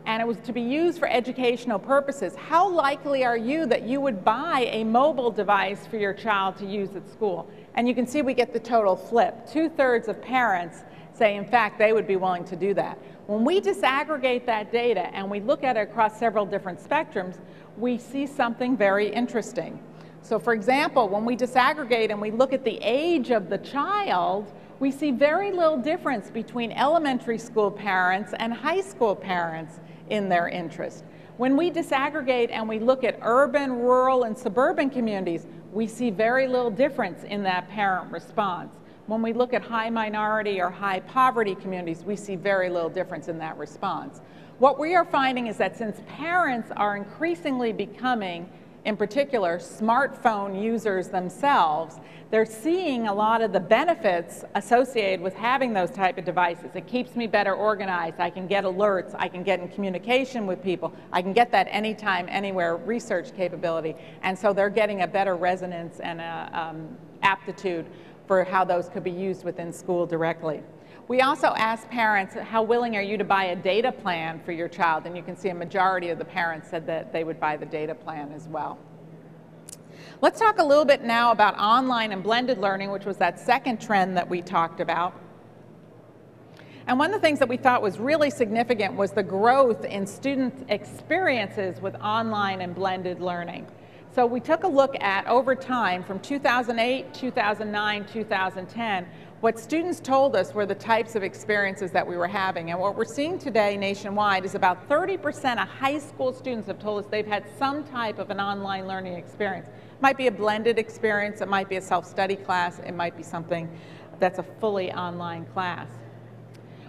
and 0.07 0.21
it 0.21 0.27
was 0.27 0.37
to 0.39 0.53
be 0.53 0.61
used 0.61 0.99
for 0.99 1.09
educational 1.09 1.79
purposes, 1.79 2.35
how 2.37 2.69
likely 2.69 3.25
are 3.25 3.37
you 3.37 3.67
that 3.67 3.83
you 3.83 4.01
would 4.01 4.25
buy 4.25 4.69
a 4.71 4.85
mobile 4.85 5.31
device 5.31 5.87
for 5.87 5.97
your 5.97 6.13
child 6.13 6.57
to 6.59 6.67
use 6.67 6.95
at 6.95 7.09
school? 7.09 7.49
And 7.75 7.89
you 7.89 7.95
can 7.95 8.07
see 8.07 8.21
we 8.21 8.35
get 8.35 8.53
the 8.53 8.61
total 8.61 8.97
flip. 8.97 9.47
Two-thirds 9.51 10.09
of 10.09 10.21
parents 10.21 10.85
say, 11.15 11.37
in 11.37 11.47
fact, 11.47 11.79
they 11.79 11.93
would 11.93 12.07
be 12.07 12.17
willing 12.17 12.45
to 12.45 12.57
do 12.57 12.75
that. 12.75 12.99
When 13.27 13.45
we 13.45 13.61
disaggregate 13.61 14.45
that 14.47 14.71
data 14.71 15.07
and 15.15 15.31
we 15.31 15.41
look 15.41 15.65
at 15.65 15.77
it 15.77 15.89
across 15.89 16.19
several 16.19 16.45
different 16.45 16.81
spectrums, 16.81 17.39
we 17.79 17.97
see 17.97 18.27
something 18.27 18.77
very 18.77 19.09
interesting. 19.09 19.83
So 20.21 20.39
for 20.39 20.53
example, 20.53 21.09
when 21.09 21.25
we 21.25 21.37
disaggregate 21.37 22.11
and 22.11 22.21
we 22.21 22.31
look 22.31 22.53
at 22.53 22.65
the 22.65 22.79
age 22.83 23.31
of 23.31 23.49
the 23.49 23.59
child, 23.59 24.53
we 24.81 24.91
see 24.91 25.11
very 25.11 25.51
little 25.53 25.79
difference 25.79 26.31
between 26.31 26.73
elementary 26.73 27.39
school 27.39 27.71
parents 27.71 28.35
and 28.39 28.53
high 28.53 28.81
school 28.81 29.15
parents 29.15 29.81
in 30.11 30.29
their 30.29 30.49
interest. 30.49 31.05
When 31.37 31.57
we 31.57 31.71
disaggregate 31.71 32.51
and 32.51 32.69
we 32.69 32.79
look 32.79 33.03
at 33.03 33.19
urban, 33.23 33.73
rural, 33.73 34.25
and 34.25 34.39
suburban 34.39 34.91
communities, 34.91 35.47
we 35.73 35.87
see 35.87 36.11
very 36.11 36.47
little 36.47 36.71
difference 36.71 37.25
in 37.25 37.43
that 37.43 37.69
parent 37.69 38.13
response. 38.13 38.77
When 39.07 39.21
we 39.21 39.33
look 39.33 39.53
at 39.53 39.63
high 39.63 39.91
minority 39.91 40.61
or 40.61 40.71
high 40.71 41.01
poverty 41.01 41.55
communities, 41.57 42.05
we 42.05 42.17
see 42.17 42.37
very 42.37 42.71
little 42.71 42.89
difference 42.89 43.29
in 43.29 43.39
that 43.39 43.59
response. 43.59 44.21
What 44.61 44.79
we 44.79 44.95
are 44.95 45.05
finding 45.05 45.49
is 45.49 45.57
that 45.57 45.77
since 45.77 46.01
parents 46.07 46.71
are 46.77 46.97
increasingly 46.97 47.73
becoming 47.73 48.49
in 48.85 48.97
particular, 48.97 49.59
smartphone 49.59 50.63
users 50.63 51.09
themselves, 51.09 51.99
they're 52.31 52.45
seeing 52.45 53.07
a 53.07 53.15
lot 53.15 53.41
of 53.43 53.53
the 53.53 53.61
benefits 53.61 54.45
associated 54.55 55.21
with 55.21 55.35
having 55.35 55.73
those 55.73 55.91
type 55.91 56.19
of 56.19 56.25
devices. 56.25 56.71
It 56.75 56.87
keeps 56.87 57.17
me 57.17 57.27
better 57.27 57.55
organized. 57.55 58.19
I 58.19 58.29
can 58.29 58.47
get 58.47 58.65
alerts. 58.65 59.15
I 59.19 59.29
can 59.29 59.43
get 59.43 59.61
in 59.61 59.69
communication 59.69 60.47
with 60.47 60.63
people. 60.63 60.93
I 61.13 61.23
can 61.23 61.33
get 61.33 61.51
that 61.53 61.69
anytime, 61.71 62.27
anywhere 62.29 62.77
research 62.77 63.35
capability. 63.35 63.95
And 64.23 64.39
so 64.39 64.53
they're 64.53 64.69
getting 64.69 65.03
a 65.03 65.07
better 65.07 65.37
resonance 65.37 66.01
and 66.01 66.21
a, 66.21 66.51
um, 66.53 66.99
aptitude 67.23 67.87
for 68.27 68.45
how 68.45 68.65
those 68.65 68.89
could 68.89 69.05
be 69.05 69.11
used 69.11 69.45
within 69.45 69.73
school 69.73 70.07
directly. 70.07 70.63
We 71.07 71.21
also 71.21 71.49
asked 71.49 71.91
parents, 71.91 72.35
how 72.35 72.63
willing 72.63 72.97
are 72.97 73.03
you 73.03 73.19
to 73.19 73.25
buy 73.25 73.45
a 73.45 73.57
data 73.57 73.93
plan 73.93 74.41
for 74.43 74.53
your 74.53 74.69
child? 74.69 75.05
And 75.05 75.15
you 75.15 75.23
can 75.23 75.37
see 75.37 75.51
a 75.51 75.55
majority 75.55 76.09
of 76.09 76.19
the 76.19 76.25
parents 76.25 76.71
said 76.71 76.87
that 76.87 77.13
they 77.13 77.25
would 77.25 77.39
buy 77.39 77.59
the 77.59 77.67
data 77.67 77.95
plan 77.95 78.33
as 78.33 78.49
well. 78.49 78.79
Let's 80.23 80.41
talk 80.41 80.59
a 80.59 80.65
little 80.65 80.87
bit 80.87 81.03
now 81.03 81.31
about 81.31 81.59
online 81.59 82.13
and 82.13 82.23
blended 82.23 82.57
learning, 82.57 82.91
which 82.91 83.05
was 83.05 83.19
that 83.19 83.39
second 83.39 83.83
trend 83.83 84.17
that 84.17 84.31
we 84.31 84.41
talked 84.41 84.81
about. 84.81 85.21
And 86.87 86.99
one 86.99 87.13
of 87.13 87.21
the 87.21 87.27
things 87.27 87.39
that 87.39 87.49
we 87.49 87.59
thought 87.59 87.83
was 87.83 87.99
really 87.99 88.31
significant 88.31 88.95
was 88.95 89.11
the 89.13 89.23
growth 89.23 89.85
in 89.85 90.07
student 90.07 90.71
experiences 90.71 91.83
with 91.83 91.95
online 91.97 92.63
and 92.63 92.75
blended 92.75 93.21
learning. 93.21 93.67
So 94.15 94.25
we 94.25 94.39
took 94.39 94.63
a 94.63 94.69
look 94.69 94.95
at 95.03 95.27
over 95.27 95.57
time 95.57 96.05
from 96.05 96.21
2008, 96.21 97.13
2009, 97.13 98.07
2010, 98.07 99.07
what 99.45 99.59
students 99.59 100.01
told 100.01 100.35
us 100.35 100.55
were 100.55 100.65
the 100.65 100.75
types 100.75 101.17
of 101.17 101.23
experiences 101.23 101.91
that 101.91 102.07
we 102.07 102.17
were 102.17 102.27
having. 102.27 102.71
And 102.71 102.81
what 102.81 102.97
we're 102.97 103.05
seeing 103.05 103.39
today 103.39 103.77
nationwide 103.77 104.47
is 104.47 104.55
about 104.55 104.89
30% 104.89 105.61
of 105.61 105.69
high 105.69 105.99
school 105.99 106.33
students 106.33 106.67
have 106.67 106.79
told 106.79 107.05
us 107.05 107.11
they've 107.11 107.27
had 107.27 107.45
some 107.59 107.85
type 107.85 108.19
of 108.19 108.31
an 108.31 108.41
online 108.41 108.89
learning 108.89 109.13
experience. 109.17 109.69
It 109.69 110.01
might 110.01 110.17
be 110.17 110.29
a 110.29 110.33
blended 110.33 110.79
experience, 110.79 111.43
it 111.43 111.49
might 111.49 111.69
be 111.69 111.77
a 111.77 111.83
self-study 111.83 112.37
class, 112.37 112.79
it 112.79 112.93
might 112.93 113.19
be 113.19 113.23
something 113.23 113.69
that's 114.19 114.39
a 114.39 114.43
fully 114.43 114.91
online 114.93 115.45
class. 115.53 115.89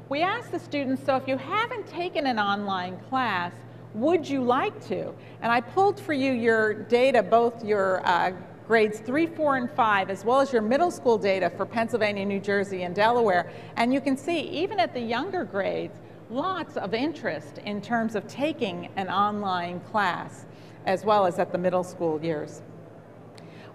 We 0.07 0.21
asked 0.21 0.53
the 0.53 0.59
students, 0.59 1.05
so 1.05 1.17
if 1.17 1.27
you 1.27 1.35
haven't 1.35 1.85
taken 1.87 2.25
an 2.25 2.39
online 2.39 2.97
class, 3.09 3.51
would 3.95 4.29
you 4.29 4.41
like 4.41 4.81
to? 4.87 5.13
And 5.41 5.51
I 5.51 5.59
pulled 5.59 5.99
for 5.99 6.13
you 6.13 6.31
your 6.31 6.73
data, 6.73 7.21
both 7.21 7.65
your 7.65 7.99
uh, 8.07 8.31
grades 8.67 8.99
3, 8.99 9.27
4, 9.27 9.57
and 9.57 9.71
5, 9.71 10.09
as 10.09 10.25
well 10.25 10.39
as 10.39 10.51
your 10.51 10.61
middle 10.61 10.89
school 10.89 11.17
data 11.17 11.51
for 11.51 11.65
Pennsylvania, 11.65 12.25
New 12.25 12.39
Jersey, 12.39 12.83
and 12.83 12.95
Delaware. 12.95 13.51
And 13.75 13.93
you 13.93 14.01
can 14.01 14.17
see, 14.17 14.39
even 14.39 14.79
at 14.79 14.93
the 14.93 14.99
younger 14.99 15.43
grades, 15.43 15.99
lots 16.29 16.75
of 16.77 16.93
interest 16.93 17.59
in 17.59 17.81
terms 17.81 18.15
of 18.15 18.27
taking 18.27 18.89
an 18.95 19.09
online 19.09 19.79
class, 19.81 20.45
as 20.85 21.05
well 21.05 21.27
as 21.27 21.37
at 21.37 21.51
the 21.51 21.57
middle 21.57 21.83
school 21.83 22.23
years. 22.23 22.63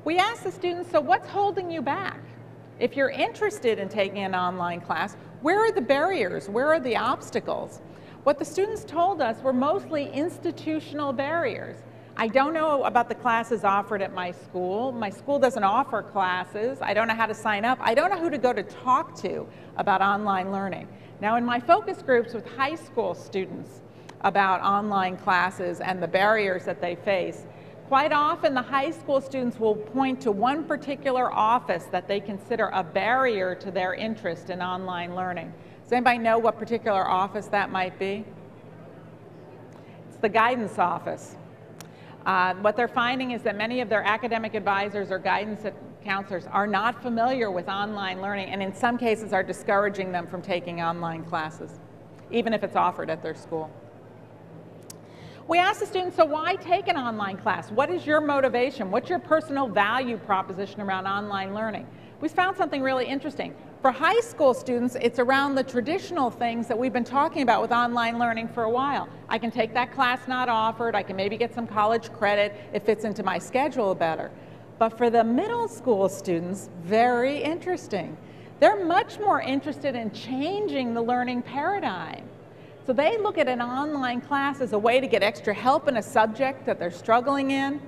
We 0.05 0.19
asked 0.19 0.45
the 0.45 0.51
students, 0.51 0.91
so 0.91 1.01
what's 1.01 1.29
holding 1.29 1.71
you 1.71 1.83
back? 1.83 2.21
If 2.81 2.97
you're 2.97 3.11
interested 3.11 3.79
in 3.79 3.89
taking 3.89 4.25
an 4.25 4.35
online 4.35 4.81
class, 4.81 5.17
where 5.43 5.61
are 5.61 5.71
the 5.71 5.83
barriers? 5.83 6.49
Where 6.49 6.69
are 6.69 6.81
the 6.81 6.97
obstacles? 6.97 7.81
What 8.25 8.39
the 8.39 8.45
students 8.45 8.85
told 8.85 9.21
us 9.23 9.41
were 9.43 9.53
mostly 9.53 10.11
institutional 10.11 11.13
barriers. 11.13 11.79
I 12.21 12.29
don't 12.29 12.53
know 12.53 12.85
about 12.85 13.09
the 13.09 13.15
classes 13.15 13.65
offered 13.65 14.03
at 14.03 14.13
my 14.13 14.31
school. 14.31 14.93
My 14.93 15.09
school 15.09 15.39
doesn't 15.39 15.65
offer 15.65 16.03
classes. 16.03 16.77
I 16.83 16.93
don't 16.93 17.09
know 17.09 17.15
how 17.15 17.25
to 17.25 17.33
sign 17.33 17.65
up. 17.65 17.79
I 17.81 17.95
don't 17.95 18.11
know 18.11 18.19
who 18.19 18.29
to 18.29 18.37
go 18.37 18.53
to 18.53 18.63
talk 18.63 19.17
to 19.23 19.49
about 19.79 20.03
online 20.03 20.53
learning. 20.53 20.87
Now 21.23 21.37
in 21.37 21.47
my 21.47 21.59
focus 21.59 22.03
groups 22.03 22.35
with 22.35 22.47
high 22.47 22.75
school 22.75 23.15
students 23.15 23.81
about 24.21 24.61
online 24.61 25.17
classes 25.17 25.81
and 25.81 26.03
the 26.03 26.07
barriers 26.07 26.67
that 26.67 26.83
they 26.83 26.95
face, 26.95 27.47
quite 27.89 28.13
often 28.13 28.53
the 28.53 28.61
high 28.61 28.91
school 28.91 29.23
students 29.23 29.59
will 29.59 29.77
point 29.77 30.21
to 30.21 30.31
one 30.31 30.65
particular 30.65 31.33
office 31.33 31.85
that 31.85 32.07
they 32.07 32.21
consider 32.21 32.67
a 32.75 32.85
barrier 32.85 33.55
to 33.55 33.71
their 33.71 33.95
interest 33.95 34.51
in 34.51 34.61
online 34.61 35.15
learning. 35.15 35.51
Does 35.85 35.93
anybody 35.93 36.19
know 36.19 36.37
what 36.37 36.59
particular 36.59 37.09
office 37.09 37.47
that 37.47 37.71
might 37.73 37.99
be? 37.99 38.27
It's 40.11 40.19
the 40.19 40.29
guidance 40.29 40.79
office. 40.79 41.37
Uh, 42.27 42.55
what 42.57 42.77
they're 42.77 42.89
finding 42.89 43.31
is 43.31 43.43
that 43.43 43.57
many 43.57 43.81
of 43.81 43.89
their 43.89 44.03
academic 44.03 44.55
advisors 44.55 45.11
or 45.11 45.19
guidance 45.19 45.63
counselors 46.05 46.47
are 46.47 46.67
not 46.67 47.03
familiar 47.03 47.51
with 47.51 47.69
online 47.69 48.21
learning 48.21 48.51
and 48.51 48.63
in 48.63 48.75
some 48.75 48.99
cases 48.99 49.33
are 49.33 49.43
discouraging 49.43 50.13
them 50.13 50.27
from 50.27 50.43
taking 50.43 50.83
online 50.83 51.25
classes, 51.25 51.81
even 52.31 52.53
if 52.53 52.63
it's 52.63 52.77
offered 52.77 53.11
at 53.11 53.23
their 53.23 53.35
school. 53.35 53.71
We 55.49 55.59
asked 55.59 55.81
the 55.81 55.87
students, 55.87 56.17
so 56.17 56.25
why 56.25 56.55
take 56.57 56.89
an 56.89 56.97
online 56.97 57.37
class? 57.37 57.73
What 57.73 57.91
is 57.91 58.07
your 58.07 58.21
motivation? 58.21 58.91
What's 58.91 59.11
your 59.11 59.19
personal 59.19 59.67
value 59.67 60.17
proposition 60.17 60.81
around 60.81 61.07
online 61.07 61.55
learning? 61.55 61.87
We 62.21 62.29
found 62.29 62.57
something 62.57 62.83
really 62.83 63.07
interesting. 63.07 63.55
For 63.83 63.91
high 63.91 64.21
school 64.21 64.53
students, 64.53 64.95
it's 65.01 65.19
around 65.19 65.55
the 65.55 65.63
traditional 65.63 66.31
things 66.31 66.69
that 66.69 66.79
we've 66.79 66.93
been 66.93 67.03
talking 67.03 67.41
about 67.41 67.63
with 67.63 67.73
online 67.73 68.19
learning 68.19 68.49
for 68.49 68.65
a 68.65 68.71
while. 68.71 69.09
I 69.31 69.39
can 69.39 69.51
take 69.51 69.73
that 69.73 69.91
class 69.91 70.29
not 70.29 70.51
offered, 70.51 70.95
I 70.95 71.03
can 71.03 71.17
maybe 71.17 71.39
get 71.39 71.55
some 71.55 71.67
college 71.67 72.13
credit, 72.13 72.55
it 72.75 72.85
fits 72.85 73.05
into 73.05 73.23
my 73.23 73.39
schedule 73.39 73.95
better. 73.95 74.31
But 74.79 74.99
for 74.99 75.09
the 75.09 75.25
middle 75.25 75.67
school 75.67 76.11
students, 76.11 76.69
very 76.83 77.43
interesting. 77.43 78.19
They're 78.59 78.85
much 78.85 79.19
more 79.19 79.41
interested 79.41 79.95
in 79.95 80.11
changing 80.11 80.93
the 80.93 81.01
learning 81.01 81.41
paradigm. 81.41 82.29
So 82.87 82.93
they 82.93 83.17
look 83.17 83.39
at 83.39 83.49
an 83.49 83.63
online 83.63 84.21
class 84.21 84.61
as 84.61 84.75
a 84.75 84.79
way 84.79 85.01
to 85.01 85.07
get 85.07 85.23
extra 85.23 85.55
help 85.55 85.89
in 85.89 85.97
a 85.97 86.03
subject 86.03 86.67
that 86.67 86.79
they're 86.79 86.91
struggling 86.91 87.53
in 87.53 87.81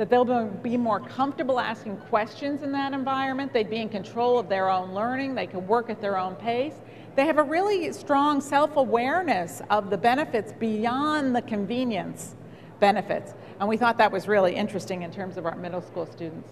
that 0.00 0.08
they'll 0.08 0.46
be 0.46 0.78
more 0.78 0.98
comfortable 0.98 1.60
asking 1.60 1.94
questions 2.08 2.62
in 2.62 2.72
that 2.72 2.94
environment. 2.94 3.52
They'd 3.52 3.68
be 3.68 3.82
in 3.82 3.90
control 3.90 4.38
of 4.38 4.48
their 4.48 4.70
own 4.70 4.94
learning. 4.94 5.34
They 5.34 5.46
can 5.46 5.66
work 5.66 5.90
at 5.90 6.00
their 6.00 6.16
own 6.16 6.36
pace. 6.36 6.72
They 7.16 7.26
have 7.26 7.36
a 7.36 7.42
really 7.42 7.92
strong 7.92 8.40
self-awareness 8.40 9.60
of 9.68 9.90
the 9.90 9.98
benefits 9.98 10.54
beyond 10.58 11.36
the 11.36 11.42
convenience 11.42 12.34
benefits. 12.78 13.34
And 13.58 13.68
we 13.68 13.76
thought 13.76 13.98
that 13.98 14.10
was 14.10 14.26
really 14.26 14.54
interesting 14.54 15.02
in 15.02 15.12
terms 15.12 15.36
of 15.36 15.44
our 15.44 15.54
middle 15.54 15.82
school 15.82 16.06
students. 16.06 16.48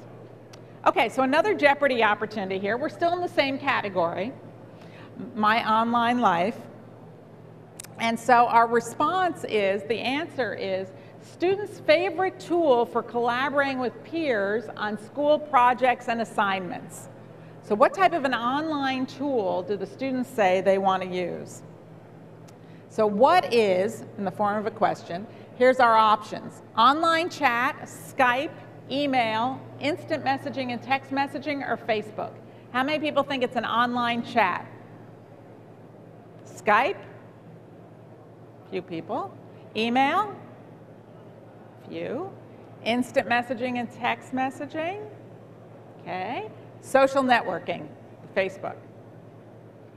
Okay, 0.86 1.08
so 1.08 1.22
another 1.22 1.54
Jeopardy 1.54 2.02
opportunity 2.02 2.58
here. 2.58 2.76
We're 2.76 2.90
still 2.90 3.14
in 3.14 3.22
the 3.22 3.28
same 3.28 3.58
category, 3.58 4.30
my 5.34 5.66
online 5.66 6.20
life. 6.20 6.58
And 7.98 8.20
so 8.20 8.46
our 8.46 8.66
response 8.66 9.44
is, 9.44 9.84
the 9.84 10.00
answer 10.00 10.52
is, 10.52 10.88
students' 11.32 11.80
favorite 11.80 12.40
tool 12.40 12.86
for 12.86 13.02
collaborating 13.02 13.78
with 13.78 13.92
peers 14.04 14.64
on 14.76 14.98
school 14.98 15.38
projects 15.38 16.08
and 16.08 16.20
assignments. 16.20 17.08
So 17.62 17.74
what 17.74 17.92
type 17.92 18.12
of 18.12 18.24
an 18.24 18.34
online 18.34 19.06
tool 19.06 19.62
do 19.62 19.76
the 19.76 19.86
students 19.86 20.30
say 20.30 20.60
they 20.60 20.78
want 20.78 21.02
to 21.02 21.08
use? 21.08 21.62
So 22.88 23.06
what 23.06 23.52
is, 23.52 24.04
in 24.16 24.24
the 24.24 24.30
form 24.30 24.56
of 24.56 24.66
a 24.66 24.70
question, 24.70 25.26
here's 25.56 25.78
our 25.78 25.94
options. 25.94 26.62
Online 26.76 27.28
chat, 27.28 27.76
Skype, 27.82 28.50
email, 28.90 29.60
instant 29.80 30.24
messaging 30.24 30.72
and 30.72 30.82
text 30.82 31.10
messaging, 31.10 31.68
or 31.68 31.76
Facebook. 31.76 32.32
How 32.72 32.82
many 32.82 32.98
people 32.98 33.22
think 33.22 33.42
it's 33.42 33.56
an 33.56 33.66
online 33.66 34.24
chat? 34.24 34.66
Skype? 36.46 36.96
Few 38.70 38.82
people. 38.82 39.32
Email? 39.76 40.34
Few. 41.88 42.30
Instant 42.84 43.28
messaging 43.28 43.78
and 43.78 43.90
text 43.90 44.32
messaging? 44.32 45.06
Okay. 46.00 46.48
Social 46.80 47.22
networking, 47.22 47.88
Facebook. 48.36 48.76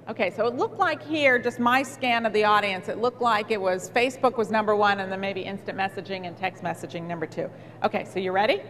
Okay, 0.10 0.32
so 0.32 0.48
it 0.48 0.56
looked 0.56 0.80
like 0.80 1.02
here, 1.04 1.38
just 1.38 1.60
my 1.60 1.84
scan 1.84 2.26
of 2.26 2.34
the 2.34 2.44
audience, 2.44 2.90
it 2.90 2.98
looked 2.98 3.22
like 3.22 3.52
it 3.52 3.62
was 3.62 3.90
Facebook 3.92 4.36
was 4.36 4.50
number 4.50 4.76
one 4.76 5.00
and 5.00 5.12
then 5.12 5.20
maybe 5.20 5.42
instant 5.42 5.78
messaging 5.78 6.26
and 6.28 6.36
text 6.36 6.64
messaging 6.64 7.04
number 7.04 7.28
two. 7.28 7.50
Okay, 7.84 8.04
so 8.06 8.20
you 8.20 8.32
ready? 8.32 8.62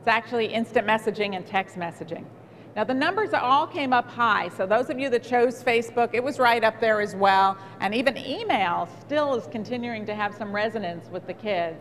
It's 0.00 0.08
actually 0.08 0.46
instant 0.46 0.86
messaging 0.86 1.36
and 1.36 1.46
text 1.46 1.76
messaging. 1.76 2.24
Now 2.74 2.84
the 2.84 2.94
numbers 2.94 3.34
all 3.34 3.66
came 3.66 3.92
up 3.92 4.08
high, 4.08 4.48
so 4.48 4.66
those 4.66 4.88
of 4.88 4.98
you 4.98 5.10
that 5.10 5.22
chose 5.22 5.62
Facebook, 5.62 6.10
it 6.14 6.24
was 6.24 6.38
right 6.38 6.64
up 6.64 6.80
there 6.80 7.02
as 7.02 7.14
well, 7.14 7.58
and 7.80 7.94
even 7.94 8.16
email 8.16 8.88
still 9.00 9.34
is 9.34 9.46
continuing 9.48 10.06
to 10.06 10.14
have 10.14 10.34
some 10.34 10.54
resonance 10.54 11.08
with 11.10 11.26
the 11.26 11.34
kids. 11.34 11.76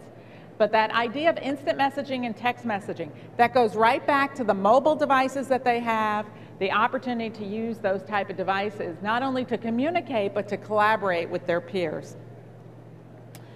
But 0.58 0.74
that 0.74 0.92
idea 0.92 1.30
of 1.30 1.38
instant 1.38 1.80
messaging 1.80 2.26
and 2.26 2.36
text 2.36 2.66
messaging, 2.66 3.10
that 3.38 3.54
goes 3.54 3.76
right 3.76 4.06
back 4.06 4.36
to 4.36 4.44
the 4.44 4.54
mobile 4.54 4.96
devices 4.96 5.48
that 5.48 5.64
they 5.64 5.80
have, 5.80 6.26
the 6.60 6.72
opportunity 6.72 7.30
to 7.38 7.46
use 7.46 7.78
those 7.78 8.04
type 8.04 8.30
of 8.30 8.36
devices, 8.36 8.98
not 9.02 9.24
only 9.24 9.46
to 9.46 9.58
communicate, 9.58 10.34
but 10.34 10.48
to 10.50 10.58
collaborate 10.58 11.30
with 11.30 11.48
their 11.48 11.62
peers. 11.62 12.18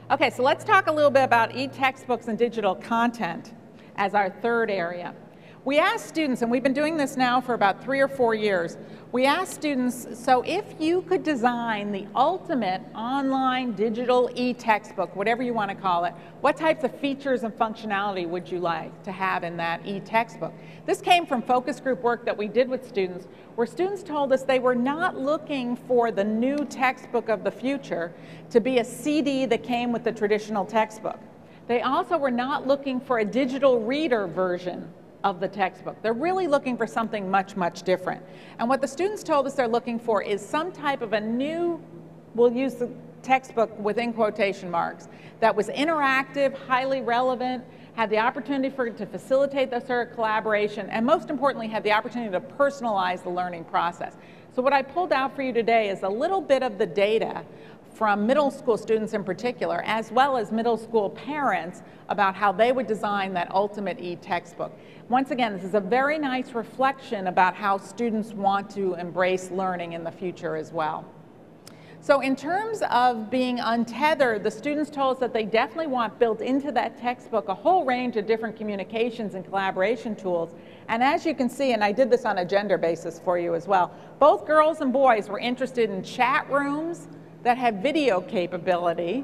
Okay, 0.10 0.30
so 0.30 0.42
let's 0.42 0.64
talk 0.64 0.88
a 0.88 0.92
little 0.92 1.12
bit 1.12 1.24
about 1.24 1.54
e-textbooks 1.56 2.28
and 2.28 2.38
digital 2.38 2.76
content 2.76 3.54
as 3.98 4.16
our 4.16 4.30
third 4.30 4.72
area. 4.72 5.14
We 5.66 5.80
asked 5.80 6.08
students, 6.08 6.44
and 6.44 6.52
we've 6.52 6.62
been 6.62 6.76
doing 6.76 6.96
this 6.96 7.18
now 7.18 7.42
for 7.42 7.56
about 7.56 7.84
three 7.84 8.00
or 8.00 8.08
four 8.08 8.36
years, 8.36 8.78
we 9.12 9.26
asked 9.26 9.56
students, 9.56 10.08
so 10.14 10.44
if 10.44 10.64
you 10.80 11.02
could 11.02 11.24
design 11.24 11.92
the 11.92 12.06
ultimate 12.14 12.84
online 12.94 13.72
digital 13.72 14.30
e-textbook, 14.36 15.16
whatever 15.16 15.42
you 15.42 15.56
want 15.56 15.72
to 15.72 15.76
call 15.76 16.06
it, 16.06 16.14
what 16.42 16.56
types 16.56 16.84
of 16.84 16.96
features 17.00 17.42
and 17.42 17.52
functionality 17.52 18.30
would 18.30 18.48
you 18.48 18.60
like 18.60 19.02
to 19.02 19.12
have 19.12 19.44
in 19.44 19.58
that 19.58 19.84
e-textbook? 19.88 20.54
This 20.86 21.02
came 21.02 21.26
from 21.26 21.42
focus 21.42 21.80
group 21.80 22.04
work 22.04 22.26
that 22.26 22.38
we 22.38 22.48
did 22.48 22.70
with 22.70 22.88
students, 22.88 23.26
where 23.56 23.66
students 23.66 24.04
told 24.04 24.34
us 24.34 24.44
they 24.44 24.60
were 24.60 24.76
not 24.76 25.18
looking 25.18 25.76
for 25.76 26.12
the 26.12 26.24
new 26.24 26.64
textbook 26.66 27.28
of 27.28 27.44
the 27.44 27.50
future 27.50 28.14
to 28.52 28.60
be 28.60 28.78
a 28.78 28.86
CD 28.86 29.48
that 29.48 29.64
came 29.64 29.92
with 29.92 30.04
the 30.04 30.12
traditional 30.12 30.64
textbook. 30.64 31.20
They 31.66 31.82
also 31.82 32.20
were 32.20 32.30
not 32.30 32.68
looking 32.68 33.00
for 33.00 33.18
a 33.18 33.26
digital 33.26 33.80
reader 33.80 34.28
version 34.28 34.94
of 35.26 35.40
the 35.40 35.48
textbook. 35.48 36.02
They're 36.04 36.14
really 36.14 36.46
looking 36.46 36.78
for 36.78 36.86
something 36.86 37.30
much, 37.30 37.58
much 37.58 37.82
different. 37.82 38.24
And 38.60 38.70
what 38.70 38.80
the 38.80 38.88
students 38.88 39.24
told 39.24 39.48
us 39.48 39.56
they're 39.56 39.68
looking 39.68 40.00
for 40.00 40.22
is 40.22 40.40
some 40.46 40.72
type 40.72 41.02
of 41.02 41.14
a 41.14 41.20
new, 41.20 41.84
we'll 42.36 42.54
use 42.54 42.76
the 42.76 42.90
textbook 43.24 43.78
within 43.80 44.14
quotation 44.14 44.70
marks, 44.70 45.10
that 45.40 45.54
was 45.54 45.68
interactive, 45.70 46.56
highly 46.68 47.02
relevant, 47.02 47.64
had 47.96 48.10
the 48.12 48.20
opportunity 48.20 48.70
for 48.74 48.90
to 48.90 49.06
facilitate 49.08 49.72
the 49.72 49.80
sort 49.80 50.10
of 50.10 50.16
collaboration, 50.16 50.88
and 50.92 51.04
most 51.04 51.32
importantly, 51.32 51.68
had 51.68 51.84
the 51.84 51.92
opportunity 51.92 52.32
to 52.32 52.40
personalize 52.40 53.24
the 53.24 53.30
learning 53.30 53.64
process. 53.64 54.14
So 54.56 54.62
what 54.62 54.74
I 54.74 54.84
pulled 54.84 55.12
out 55.12 55.36
for 55.36 55.42
you 55.42 55.54
today 55.54 55.90
is 55.90 56.04
a 56.04 56.10
little 56.10 56.40
bit 56.40 56.62
of 56.62 56.78
the 56.78 56.86
data 56.86 57.44
from 57.94 58.28
middle 58.28 58.52
school 58.52 58.78
students 58.78 59.14
in 59.14 59.24
particular, 59.24 59.82
as 59.86 60.12
well 60.12 60.36
as 60.36 60.52
middle 60.52 60.78
school 60.78 61.10
parents, 61.10 61.82
about 62.10 62.36
how 62.36 62.52
they 62.52 62.74
would 62.74 62.88
design 62.88 63.34
that 63.34 63.50
ultimate 63.52 64.00
e-textbook. 64.00 64.78
Once 65.08 65.30
again, 65.30 65.54
this 65.54 65.64
is 65.64 65.76
a 65.76 65.80
very 65.80 66.18
nice 66.18 66.54
reflection 66.54 67.28
about 67.28 67.54
how 67.54 67.78
students 67.78 68.34
want 68.34 68.68
to 68.68 68.96
embrace 68.96 69.52
learning 69.52 69.94
in 69.94 70.04
the 70.04 70.12
future 70.12 70.56
as 70.56 70.72
well. 70.72 71.06
So 72.02 72.22
in 72.22 72.36
terms 72.36 72.82
of 72.90 73.30
being 73.30 73.60
untethered, 73.60 74.44
the 74.44 74.50
students 74.50 74.90
told 74.90 75.18
us 75.18 75.20
that 75.20 75.32
they 75.32 75.46
definitely 75.46 75.88
want 75.88 76.18
built 76.18 76.42
into 76.42 76.72
that 76.72 77.00
textbook 77.00 77.50
a 77.50 77.54
whole 77.54 77.86
range 77.86 78.18
of 78.18 78.26
different 78.26 78.58
communications 78.58 79.36
and 79.36 79.46
collaboration 79.46 80.16
tools. 80.16 80.56
And 80.88 81.04
as 81.04 81.24
you 81.24 81.36
can 81.36 81.50
see, 81.50 81.74
and 81.74 81.84
I 81.84 81.92
did 81.92 82.10
this 82.10 82.26
on 82.26 82.40
a 82.40 82.46
gender 82.46 82.80
basis 82.80 83.20
for 83.20 83.38
you 83.38 83.54
as 83.54 83.68
well, 83.68 83.92
both 84.18 84.48
girls 84.48 84.82
and 84.82 84.92
boys 84.92 85.30
were 85.30 85.40
interested 85.40 85.92
in 85.92 86.04
chat 86.04 86.50
rooms, 86.50 87.08
that 87.44 87.60
have 87.60 87.76
video 87.76 88.22
capability 88.22 89.24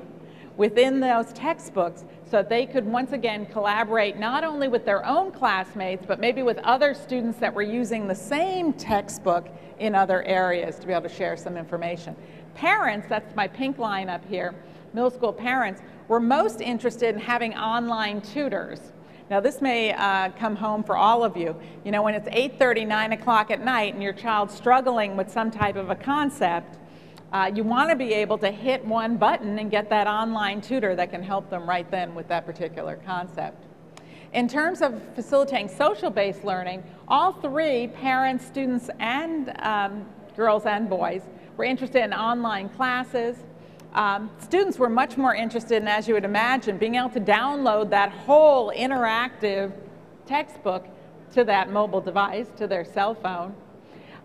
within 0.56 1.00
those 1.00 1.34
textbooks 1.34 2.06
so 2.32 2.42
they 2.42 2.66
could 2.66 2.86
once 2.86 3.12
again 3.12 3.46
collaborate 3.48 4.18
not 4.18 4.46
only 4.46 4.70
with 4.70 4.86
their 4.86 5.06
own 5.06 5.32
classmates, 5.32 6.06
but 6.08 6.18
maybe 6.18 6.42
with 6.44 6.58
other 6.60 6.94
students 6.94 7.38
that 7.40 7.54
were 7.54 7.62
using 7.62 8.08
the 8.08 8.16
same 8.16 8.72
textbook 8.72 9.50
in 9.80 9.94
other 9.94 10.24
areas 10.24 10.80
to 10.80 10.88
be 10.88 10.94
able 10.94 11.10
to 11.10 11.14
share 11.14 11.36
some 11.36 11.58
information. 11.58 12.16
Parents, 12.56 13.06
that's 13.10 13.36
my 13.36 13.50
pink 13.50 13.78
line 13.78 14.08
up 14.08 14.26
here, 14.26 14.56
middle 14.94 15.12
school 15.12 15.34
parents, 15.34 15.82
were 16.08 16.22
most 16.22 16.62
interested 16.62 17.14
in 17.14 17.20
having 17.20 17.54
online 17.54 18.22
tutors. 18.22 18.80
Now 19.30 19.42
this 19.42 19.62
may 19.62 19.94
uh, 19.94 20.30
come 20.40 20.56
home 20.56 20.86
for 20.86 20.96
all 20.96 21.26
of 21.26 21.36
you. 21.36 21.54
You 21.84 21.92
know, 21.92 22.02
when 22.02 22.14
it's 22.14 22.30
8.30, 22.30 22.88
9 22.88 23.12
o'clock 23.12 23.52
at 23.52 23.62
night 23.62 23.94
and 23.94 24.02
your 24.02 24.14
child's 24.14 24.54
struggling 24.54 25.18
with 25.18 25.30
some 25.30 25.52
type 25.52 25.76
of 25.76 25.90
a 25.90 25.96
concept, 25.96 26.78
uh, 27.32 27.52
you 27.54 27.64
want 27.64 27.90
to 27.90 27.96
be 27.96 28.14
able 28.14 28.38
to 28.38 28.52
hit 28.52 28.84
one 28.86 29.18
button 29.18 29.60
and 29.60 29.72
get 29.72 29.90
that 29.90 30.08
online 30.08 30.62
tutor 30.62 30.96
that 30.96 31.12
can 31.12 31.24
help 31.24 31.50
them 31.50 31.68
right 31.68 31.90
then 31.90 32.14
with 32.14 32.28
that 32.28 32.46
particular 32.46 33.00
concept. 33.06 33.66
In 34.34 34.48
terms 34.48 34.82
of 34.82 35.02
facilitating 35.16 35.68
social-based 35.68 36.44
learning, 36.44 36.84
all 37.08 37.34
three, 37.34 37.88
parents, 37.88 38.46
students, 38.46 38.90
and 39.00 39.54
um, 39.60 40.06
girls 40.36 40.66
and 40.66 40.90
boys, 40.90 41.22
were 41.58 41.66
interested 41.66 42.04
in 42.04 42.14
online 42.14 42.70
classes. 42.70 43.38
Um, 43.94 44.30
students 44.40 44.80
were 44.80 44.90
much 44.90 45.18
more 45.18 45.36
interested 45.36 45.82
in, 45.82 45.88
as 45.88 46.08
you 46.08 46.14
would 46.14 46.24
imagine, 46.24 46.78
being 46.78 46.96
able 46.96 47.10
to 47.10 47.20
download 47.20 47.90
that 47.90 48.10
whole 48.10 48.72
interactive 48.72 49.74
textbook 50.26 50.88
to 51.34 51.44
that 51.44 51.70
mobile 51.70 52.02
device, 52.02 52.48
to 52.58 52.68
their 52.68 52.86
cell 52.86 53.14
phone. 53.14 53.54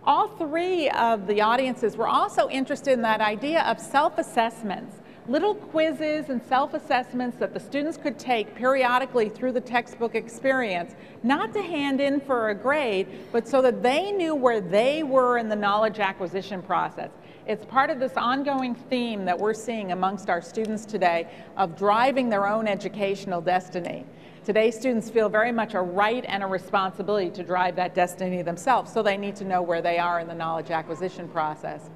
All 0.06 0.28
three 0.28 0.88
of 0.90 1.26
the 1.26 1.40
audiences 1.40 1.96
were 1.96 2.06
also 2.06 2.48
interested 2.48 2.92
in 2.92 3.02
that 3.02 3.20
idea 3.20 3.62
of 3.62 3.80
self-assessments, 3.80 4.98
little 5.26 5.56
quizzes 5.56 6.28
and 6.28 6.40
self-assessments 6.44 7.38
that 7.38 7.52
the 7.52 7.58
students 7.58 7.96
could 7.96 8.16
take 8.16 8.54
periodically 8.54 9.28
through 9.28 9.50
the 9.50 9.60
textbook 9.60 10.14
experience, 10.14 10.94
not 11.24 11.52
to 11.54 11.60
hand 11.60 12.00
in 12.00 12.20
for 12.20 12.50
a 12.50 12.54
grade, 12.54 13.08
but 13.32 13.48
so 13.48 13.60
that 13.60 13.82
they 13.82 14.12
knew 14.12 14.36
where 14.36 14.60
they 14.60 15.02
were 15.02 15.38
in 15.38 15.48
the 15.48 15.56
knowledge 15.56 15.98
acquisition 15.98 16.62
process. 16.62 17.10
It's 17.44 17.64
part 17.64 17.90
of 17.90 17.98
this 17.98 18.12
ongoing 18.16 18.76
theme 18.76 19.24
that 19.24 19.36
we're 19.36 19.54
seeing 19.54 19.90
amongst 19.90 20.30
our 20.30 20.40
students 20.40 20.86
today 20.86 21.28
of 21.56 21.76
driving 21.76 22.28
their 22.28 22.46
own 22.46 22.68
educational 22.68 23.40
destiny. 23.40 24.06
Today, 24.46 24.70
students 24.70 25.10
feel 25.10 25.28
very 25.28 25.50
much 25.50 25.74
a 25.74 25.80
right 25.80 26.24
and 26.28 26.40
a 26.40 26.46
responsibility 26.46 27.30
to 27.30 27.42
drive 27.42 27.74
that 27.74 27.96
destiny 27.96 28.42
themselves, 28.42 28.92
so 28.92 29.02
they 29.02 29.16
need 29.16 29.34
to 29.34 29.44
know 29.44 29.60
where 29.60 29.82
they 29.82 29.98
are 29.98 30.20
in 30.20 30.28
the 30.28 30.34
knowledge 30.36 30.70
acquisition 30.70 31.26
process. 31.26 31.90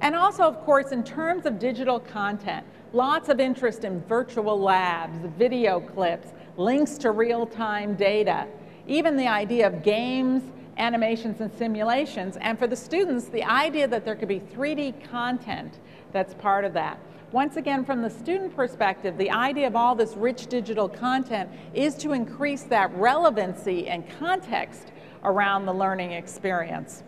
And 0.00 0.16
also, 0.16 0.42
of 0.42 0.58
course, 0.64 0.90
in 0.90 1.04
terms 1.04 1.46
of 1.46 1.60
digital 1.60 2.00
content, 2.00 2.66
lots 2.92 3.28
of 3.28 3.38
interest 3.38 3.84
in 3.84 4.00
virtual 4.06 4.58
labs, 4.58 5.16
video 5.38 5.78
clips, 5.78 6.26
links 6.56 6.98
to 6.98 7.12
real-time 7.12 7.94
data, 7.94 8.48
even 8.88 9.16
the 9.16 9.28
idea 9.28 9.68
of 9.68 9.84
games, 9.84 10.42
animations, 10.76 11.40
and 11.40 11.52
simulations. 11.52 12.36
And 12.40 12.58
for 12.58 12.66
the 12.66 12.76
students, 12.76 13.26
the 13.26 13.44
idea 13.44 13.86
that 13.88 14.04
there 14.04 14.16
could 14.16 14.28
be 14.28 14.40
3D 14.40 15.08
content 15.10 15.78
that's 16.12 16.34
part 16.34 16.64
of 16.64 16.72
that. 16.74 16.98
Once 17.32 17.56
again, 17.56 17.84
from 17.84 18.02
the 18.02 18.10
student 18.10 18.54
perspective, 18.54 19.16
the 19.16 19.30
idea 19.30 19.66
of 19.66 19.74
all 19.74 19.94
this 19.94 20.14
rich 20.16 20.48
digital 20.48 20.88
content 20.88 21.48
is 21.72 21.94
to 21.94 22.12
increase 22.12 22.64
that 22.64 22.94
relevancy 22.94 23.88
and 23.88 24.04
context 24.18 24.92
around 25.24 25.64
the 25.64 25.72
learning 25.72 26.12
experience. 26.12 27.02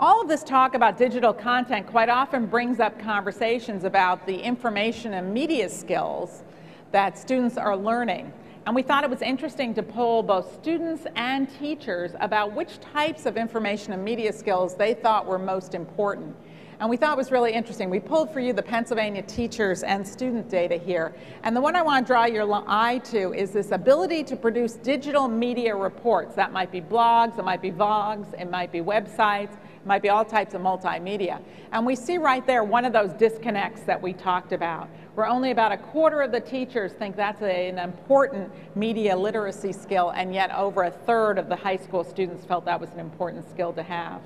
All 0.00 0.20
of 0.20 0.26
this 0.26 0.42
talk 0.42 0.74
about 0.74 0.98
digital 0.98 1.32
content 1.32 1.86
quite 1.86 2.08
often 2.08 2.46
brings 2.46 2.80
up 2.80 2.98
conversations 2.98 3.84
about 3.84 4.26
the 4.26 4.36
information 4.36 5.14
and 5.14 5.32
media 5.32 5.68
skills 5.68 6.42
that 6.90 7.16
students 7.16 7.56
are 7.56 7.76
learning. 7.76 8.32
And 8.64 8.76
we 8.76 8.82
thought 8.82 9.02
it 9.02 9.10
was 9.10 9.22
interesting 9.22 9.74
to 9.74 9.82
poll 9.82 10.22
both 10.22 10.54
students 10.54 11.04
and 11.16 11.48
teachers 11.58 12.12
about 12.20 12.52
which 12.52 12.78
types 12.78 13.26
of 13.26 13.36
information 13.36 13.92
and 13.92 14.04
media 14.04 14.32
skills 14.32 14.76
they 14.76 14.94
thought 14.94 15.26
were 15.26 15.38
most 15.38 15.74
important. 15.74 16.36
And 16.78 16.88
we 16.88 16.96
thought 16.96 17.14
it 17.14 17.16
was 17.16 17.32
really 17.32 17.52
interesting. 17.52 17.90
We 17.90 18.00
pulled 18.00 18.32
for 18.32 18.40
you 18.40 18.52
the 18.52 18.62
Pennsylvania 18.62 19.22
teachers 19.22 19.82
and 19.82 20.06
student 20.06 20.48
data 20.48 20.76
here. 20.76 21.12
And 21.42 21.56
the 21.56 21.60
one 21.60 21.76
I 21.76 21.82
want 21.82 22.06
to 22.06 22.12
draw 22.12 22.24
your 22.24 22.48
eye 22.68 22.98
to 23.04 23.32
is 23.32 23.50
this 23.50 23.72
ability 23.72 24.24
to 24.24 24.36
produce 24.36 24.74
digital 24.74 25.28
media 25.28 25.74
reports. 25.76 26.34
That 26.34 26.52
might 26.52 26.72
be 26.72 26.80
blogs, 26.80 27.38
it 27.38 27.44
might 27.44 27.62
be 27.62 27.70
vlogs, 27.70 28.32
it 28.40 28.50
might 28.50 28.72
be 28.72 28.80
websites, 28.80 29.52
it 29.52 29.86
might 29.86 30.02
be 30.02 30.08
all 30.08 30.24
types 30.24 30.54
of 30.54 30.60
multimedia. 30.60 31.40
And 31.72 31.86
we 31.86 31.94
see 31.94 32.18
right 32.18 32.44
there 32.46 32.64
one 32.64 32.84
of 32.84 32.92
those 32.92 33.12
disconnects 33.12 33.82
that 33.82 34.00
we 34.00 34.12
talked 34.12 34.52
about, 34.52 34.88
where 35.14 35.26
only 35.26 35.50
about 35.50 35.72
a 35.72 35.76
quarter 35.76 36.22
of 36.22 36.32
the 36.32 36.40
teachers 36.40 36.92
think 36.92 37.16
that's 37.16 37.42
a, 37.42 37.68
an 37.68 37.78
important 37.78 38.50
media 38.74 39.16
literacy 39.16 39.72
skill, 39.72 40.10
and 40.10 40.32
yet 40.34 40.50
over 40.54 40.84
a 40.84 40.90
third 40.90 41.38
of 41.38 41.48
the 41.48 41.56
high 41.56 41.76
school 41.76 42.02
students 42.02 42.44
felt 42.44 42.64
that 42.64 42.80
was 42.80 42.90
an 42.90 43.00
important 43.00 43.48
skill 43.50 43.72
to 43.72 43.82
have. 43.82 44.22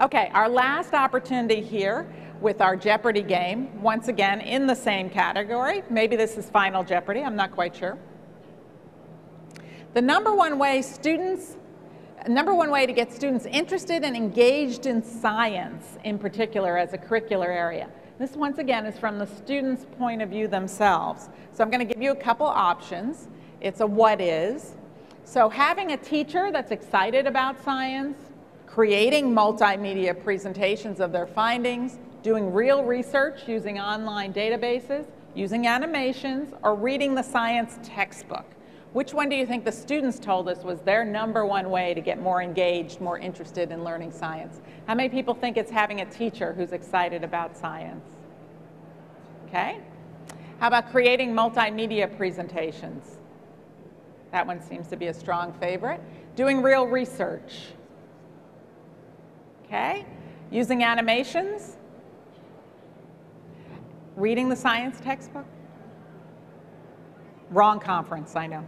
Okay, 0.00 0.30
our 0.32 0.48
last 0.48 0.94
opportunity 0.94 1.60
here 1.60 2.06
with 2.40 2.60
our 2.60 2.74
Jeopardy 2.74 3.22
game, 3.22 3.80
once 3.80 4.08
again 4.08 4.40
in 4.40 4.66
the 4.66 4.74
same 4.74 5.08
category. 5.08 5.82
Maybe 5.88 6.16
this 6.16 6.36
is 6.36 6.50
Final 6.50 6.82
Jeopardy, 6.82 7.20
I'm 7.20 7.36
not 7.36 7.52
quite 7.52 7.76
sure. 7.76 7.96
The 9.92 10.02
number 10.02 10.34
one 10.34 10.58
way 10.58 10.82
students, 10.82 11.56
number 12.28 12.54
one 12.54 12.70
way 12.70 12.86
to 12.86 12.92
get 12.92 13.12
students 13.12 13.46
interested 13.46 14.02
and 14.02 14.16
engaged 14.16 14.86
in 14.86 15.02
science 15.02 15.98
in 16.02 16.18
particular 16.18 16.76
as 16.76 16.92
a 16.92 16.98
curricular 16.98 17.46
area. 17.46 17.88
This 18.16 18.36
once 18.36 18.58
again 18.58 18.86
is 18.86 18.96
from 18.96 19.18
the 19.18 19.26
student's 19.26 19.86
point 19.98 20.22
of 20.22 20.30
view 20.30 20.46
themselves. 20.46 21.28
So 21.52 21.64
I'm 21.64 21.70
going 21.70 21.84
to 21.84 21.92
give 21.92 22.00
you 22.00 22.12
a 22.12 22.16
couple 22.16 22.46
options. 22.46 23.26
It's 23.60 23.80
a 23.80 23.86
what 23.86 24.20
is. 24.20 24.76
So 25.24 25.48
having 25.48 25.92
a 25.92 25.96
teacher 25.96 26.52
that's 26.52 26.70
excited 26.70 27.26
about 27.26 27.62
science, 27.64 28.16
creating 28.66 29.34
multimedia 29.34 30.22
presentations 30.22 31.00
of 31.00 31.10
their 31.10 31.26
findings, 31.26 31.98
doing 32.22 32.52
real 32.52 32.84
research 32.84 33.48
using 33.48 33.80
online 33.80 34.32
databases, 34.32 35.06
using 35.34 35.66
animations, 35.66 36.54
or 36.62 36.76
reading 36.76 37.16
the 37.16 37.22
science 37.22 37.80
textbook. 37.82 38.53
Which 38.94 39.12
one 39.12 39.28
do 39.28 39.36
you 39.36 39.44
think 39.44 39.64
the 39.64 39.72
students 39.72 40.18
told 40.18 40.48
us 40.48 40.64
was 40.64 40.80
their 40.80 41.04
number 41.04 41.44
one 41.44 41.68
way 41.68 41.92
to 41.92 42.00
get 42.00 42.18
more 42.18 42.40
engaged, 42.40 43.00
more 43.00 43.18
interested 43.18 43.70
in 43.70 43.84
learning 43.84 44.12
science? 44.12 44.62
How 44.86 44.94
many 44.94 45.10
people 45.10 45.34
think 45.34 45.58
it's 45.58 45.70
having 45.70 46.00
a 46.00 46.06
teacher 46.06 46.54
who's 46.54 46.72
excited 46.72 47.22
about 47.22 47.54
science? 47.56 48.06
Okay. 49.48 49.80
How 50.58 50.68
about 50.68 50.90
creating 50.90 51.34
multimedia 51.34 52.16
presentations? 52.16 53.18
That 54.32 54.46
one 54.46 54.62
seems 54.62 54.88
to 54.88 54.96
be 54.96 55.08
a 55.08 55.14
strong 55.14 55.52
favorite. 55.52 56.00
Doing 56.34 56.62
real 56.62 56.86
research 56.86 57.74
okay? 59.74 60.04
Using 60.50 60.84
animations, 60.84 61.76
reading 64.16 64.48
the 64.48 64.56
science 64.56 65.00
textbook. 65.00 65.46
Wrong 67.50 67.80
conference, 67.80 68.36
I 68.36 68.46
know. 68.46 68.64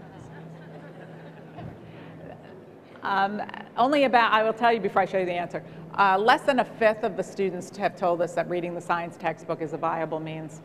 Um, 3.07 3.41
only 3.77 4.03
about, 4.03 4.33
I 4.33 4.43
will 4.43 4.53
tell 4.53 4.73
you 4.73 4.81
before 4.81 5.03
I 5.03 5.05
show 5.05 5.19
you 5.19 5.27
the 5.27 5.33
answer, 5.33 5.63
uh, 5.97 6.19
less 6.19 6.43
than 6.43 6.59
a 6.59 6.65
fifth 6.65 7.05
of 7.05 7.17
the 7.17 7.23
students 7.23 7.75
have 7.77 7.95
told 7.95 8.21
us 8.21 8.35
that 8.35 8.51
reading 8.51 8.75
the 8.75 8.81
science 8.81 9.17
textbook 9.17 9.63
is 9.63 9.73
a 9.75 9.77
viable 9.77 10.19
means. 10.19 10.61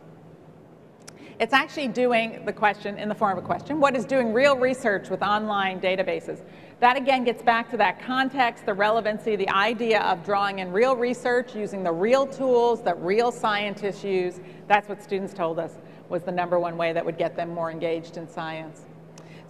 It's 1.37 1.53
actually 1.53 1.89
doing 1.89 2.43
the 2.43 2.51
question 2.51 2.97
in 2.97 3.09
the 3.09 3.15
form 3.15 3.37
of 3.37 3.43
a 3.43 3.45
question. 3.45 3.79
What 3.79 3.95
is 3.95 4.05
doing 4.05 4.33
real 4.33 4.57
research 4.57 5.11
with 5.11 5.21
online 5.21 5.79
databases? 5.79 6.39
That 6.79 6.97
again 6.97 7.23
gets 7.23 7.43
back 7.43 7.69
to 7.71 7.77
that 7.77 8.01
context, 8.01 8.65
the 8.65 8.73
relevancy, 8.73 9.35
the 9.35 9.49
idea 9.49 10.01
of 10.01 10.25
drawing 10.25 10.59
in 10.59 10.71
real 10.71 10.95
research, 10.95 11.55
using 11.55 11.83
the 11.83 11.91
real 11.91 12.25
tools 12.25 12.81
that 12.81 12.99
real 13.03 13.31
scientists 13.31 14.03
use. 14.03 14.39
That's 14.67 14.89
what 14.89 15.03
students 15.03 15.31
told 15.31 15.59
us 15.59 15.75
was 16.09 16.23
the 16.23 16.31
number 16.31 16.59
one 16.59 16.75
way 16.75 16.91
that 16.91 17.05
would 17.05 17.19
get 17.19 17.35
them 17.35 17.53
more 17.53 17.69
engaged 17.69 18.17
in 18.17 18.27
science. 18.27 18.81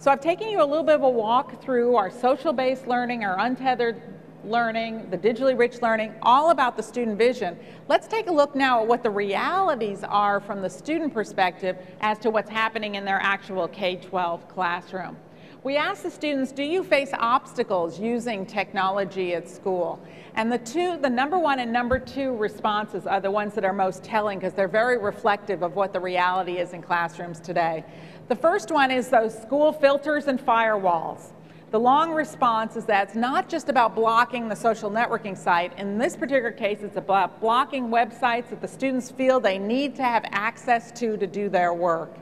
So 0.02 0.10
I've 0.10 0.20
taken 0.20 0.48
you 0.48 0.60
a 0.60 0.66
little 0.66 0.82
bit 0.82 0.96
of 0.96 1.04
a 1.04 1.08
walk 1.08 1.62
through 1.62 1.94
our 1.94 2.10
social-based 2.10 2.88
learning, 2.88 3.22
our 3.22 3.38
untethered 3.38 4.02
learning, 4.44 5.08
the 5.10 5.16
digitally 5.16 5.56
rich 5.56 5.80
learning, 5.80 6.12
all 6.22 6.50
about 6.50 6.76
the 6.76 6.82
student 6.82 7.16
vision. 7.16 7.56
Let's 7.86 8.08
take 8.08 8.26
a 8.26 8.32
look 8.32 8.56
now 8.56 8.82
at 8.82 8.88
what 8.88 9.04
the 9.04 9.10
realities 9.10 10.02
are 10.02 10.40
from 10.40 10.60
the 10.60 10.68
student 10.68 11.14
perspective 11.14 11.76
as 12.00 12.18
to 12.18 12.30
what's 12.30 12.50
happening 12.50 12.96
in 12.96 13.04
their 13.04 13.20
actual 13.22 13.68
K-12 13.68 14.48
classroom. 14.48 15.16
We 15.62 15.76
asked 15.76 16.02
the 16.02 16.10
students, 16.10 16.50
do 16.50 16.64
you 16.64 16.82
face 16.82 17.10
obstacles 17.16 18.00
using 18.00 18.44
technology 18.44 19.34
at 19.34 19.48
school? 19.48 20.04
And 20.34 20.50
the 20.50 20.58
two, 20.58 20.98
the 20.98 21.08
number 21.08 21.38
one 21.38 21.60
and 21.60 21.72
number 21.72 22.00
two 22.00 22.34
responses 22.34 23.06
are 23.06 23.20
the 23.20 23.30
ones 23.30 23.54
that 23.54 23.64
are 23.64 23.72
most 23.72 24.02
telling 24.02 24.40
because 24.40 24.54
they're 24.54 24.66
very 24.66 24.98
reflective 24.98 25.62
of 25.62 25.76
what 25.76 25.92
the 25.92 26.00
reality 26.00 26.58
is 26.58 26.72
in 26.72 26.82
classrooms 26.82 27.38
today. 27.38 27.84
The 28.32 28.36
first 28.36 28.70
one 28.70 28.90
is 28.90 29.10
those 29.10 29.36
school 29.38 29.74
filters 29.74 30.26
and 30.26 30.40
firewalls. 30.40 31.32
The 31.70 31.78
long 31.78 32.12
response 32.12 32.76
is 32.76 32.86
that 32.86 33.08
it's 33.08 33.14
not 33.14 33.46
just 33.46 33.68
about 33.68 33.94
blocking 33.94 34.48
the 34.48 34.56
social 34.56 34.90
networking 34.90 35.36
site. 35.36 35.78
In 35.78 35.98
this 35.98 36.16
particular 36.16 36.50
case, 36.50 36.78
it's 36.80 36.96
about 36.96 37.42
blocking 37.42 37.88
websites 37.88 38.48
that 38.48 38.62
the 38.62 38.68
students 38.68 39.10
feel 39.10 39.38
they 39.38 39.58
need 39.58 39.94
to 39.96 40.02
have 40.02 40.24
access 40.30 40.90
to 40.92 41.18
to 41.18 41.26
do 41.26 41.50
their 41.50 41.74
work. 41.74 42.16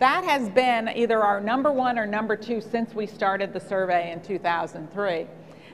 That 0.00 0.22
has 0.24 0.50
been 0.50 0.90
either 0.90 1.22
our 1.22 1.40
number 1.40 1.72
one 1.72 1.98
or 1.98 2.04
number 2.04 2.36
two 2.36 2.60
since 2.60 2.92
we 2.94 3.06
started 3.06 3.54
the 3.54 3.60
survey 3.60 4.12
in 4.12 4.20
2003. 4.20 5.26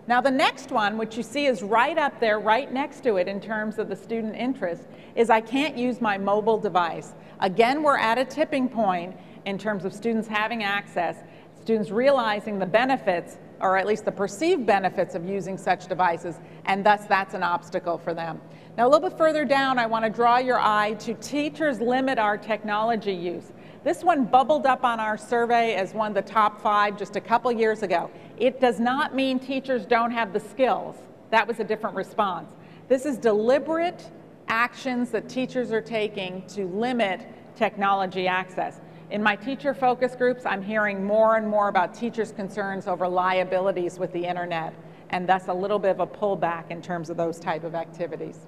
Now 0.07 0.21
the 0.21 0.31
next 0.31 0.71
one, 0.71 0.99
which 0.99 1.17
you 1.17 1.25
see 1.25 1.47
is 1.47 1.65
right 1.65 1.99
up 1.99 2.21
there, 2.21 2.39
right 2.39 2.73
next 2.73 3.03
to 3.03 3.17
it 3.17 3.27
in 3.27 3.41
terms 3.41 3.81
of 3.81 3.89
the 3.89 3.97
student 3.97 4.37
interest, 4.37 4.85
is 5.17 5.31
I 5.31 5.41
can't 5.41 5.77
use 5.77 6.01
my 6.01 6.17
mobile 6.17 6.59
device. 6.59 7.13
Again, 7.41 7.83
we're 7.83 7.99
at 7.99 8.19
a 8.19 8.25
tipping 8.25 8.69
point 8.69 9.17
in 9.47 9.59
terms 9.59 9.85
of 9.85 9.93
students 9.93 10.29
having 10.29 10.63
access, 10.63 11.17
students 11.61 11.91
realizing 11.91 12.59
the 12.59 12.67
benefits, 12.67 13.39
or 13.61 13.77
at 13.77 13.87
least 13.87 14.05
the 14.05 14.13
perceived 14.13 14.65
benefits 14.67 15.15
of 15.15 15.29
using 15.29 15.59
such 15.59 15.87
devices, 15.87 16.37
and 16.65 16.85
thus 16.85 17.05
that's 17.07 17.35
an 17.35 17.43
obstacle 17.43 17.99
for 17.99 18.15
them. 18.15 18.41
Now 18.77 18.87
a 18.87 18.89
little 18.89 19.09
bit 19.09 19.19
further 19.19 19.45
down, 19.45 19.79
I 19.79 19.87
want 19.87 20.05
to 20.05 20.11
draw 20.11 20.39
your 20.39 20.59
eye 20.59 20.95
to 21.01 21.15
teachers 21.15 21.81
limit 21.81 22.19
our 22.19 22.39
technology 22.39 23.13
use. 23.13 23.53
This 23.83 24.05
one 24.05 24.25
bubbled 24.25 24.67
up 24.67 24.85
on 24.85 25.01
our 25.01 25.17
survey 25.17 25.75
as 25.75 25.95
one 25.95 26.11
of 26.11 26.15
the 26.15 26.31
top 26.31 26.61
five 26.61 26.99
just 26.99 27.17
a 27.17 27.21
couple 27.21 27.51
years 27.51 27.83
ago. 27.83 28.11
It 28.39 28.61
does 28.61 28.79
not 28.79 29.15
mean 29.15 29.39
teachers 29.39 29.87
don't 29.87 30.11
have 30.11 30.33
the 30.33 30.41
skills. 30.41 30.97
That 31.31 31.47
was 31.47 31.61
a 31.61 31.65
different 31.65 31.97
response. 31.97 32.53
This 32.89 33.07
is 33.07 33.17
deliberate 33.17 34.11
actions 34.49 35.11
that 35.11 35.29
teachers 35.29 35.73
are 35.73 35.81
taking 35.81 36.47
to 36.49 36.67
limit 36.67 37.27
technology 37.57 38.27
access. 38.27 38.81
In 39.11 39.23
my 39.23 39.35
teacher 39.35 39.75
focus 39.75 40.15
groups, 40.15 40.47
I'm 40.47 40.63
hearing 40.63 41.05
more 41.05 41.37
and 41.37 41.49
more 41.49 41.69
about 41.69 41.95
teachers' 41.95 42.31
concerns 42.31 42.87
over 42.87 43.09
liabilities 43.09 43.99
with 43.99 44.13
the 44.13 44.25
internet, 44.25 44.73
and 45.11 45.29
thus 45.29 45.49
a 45.49 45.55
little 45.55 45.81
bit 45.81 45.91
of 45.91 46.01
a 46.01 46.07
pullback 46.07 46.71
in 46.71 46.81
terms 46.81 47.11
of 47.11 47.17
those 47.17 47.41
type 47.41 47.65
of 47.65 47.75
activities. 47.75 48.39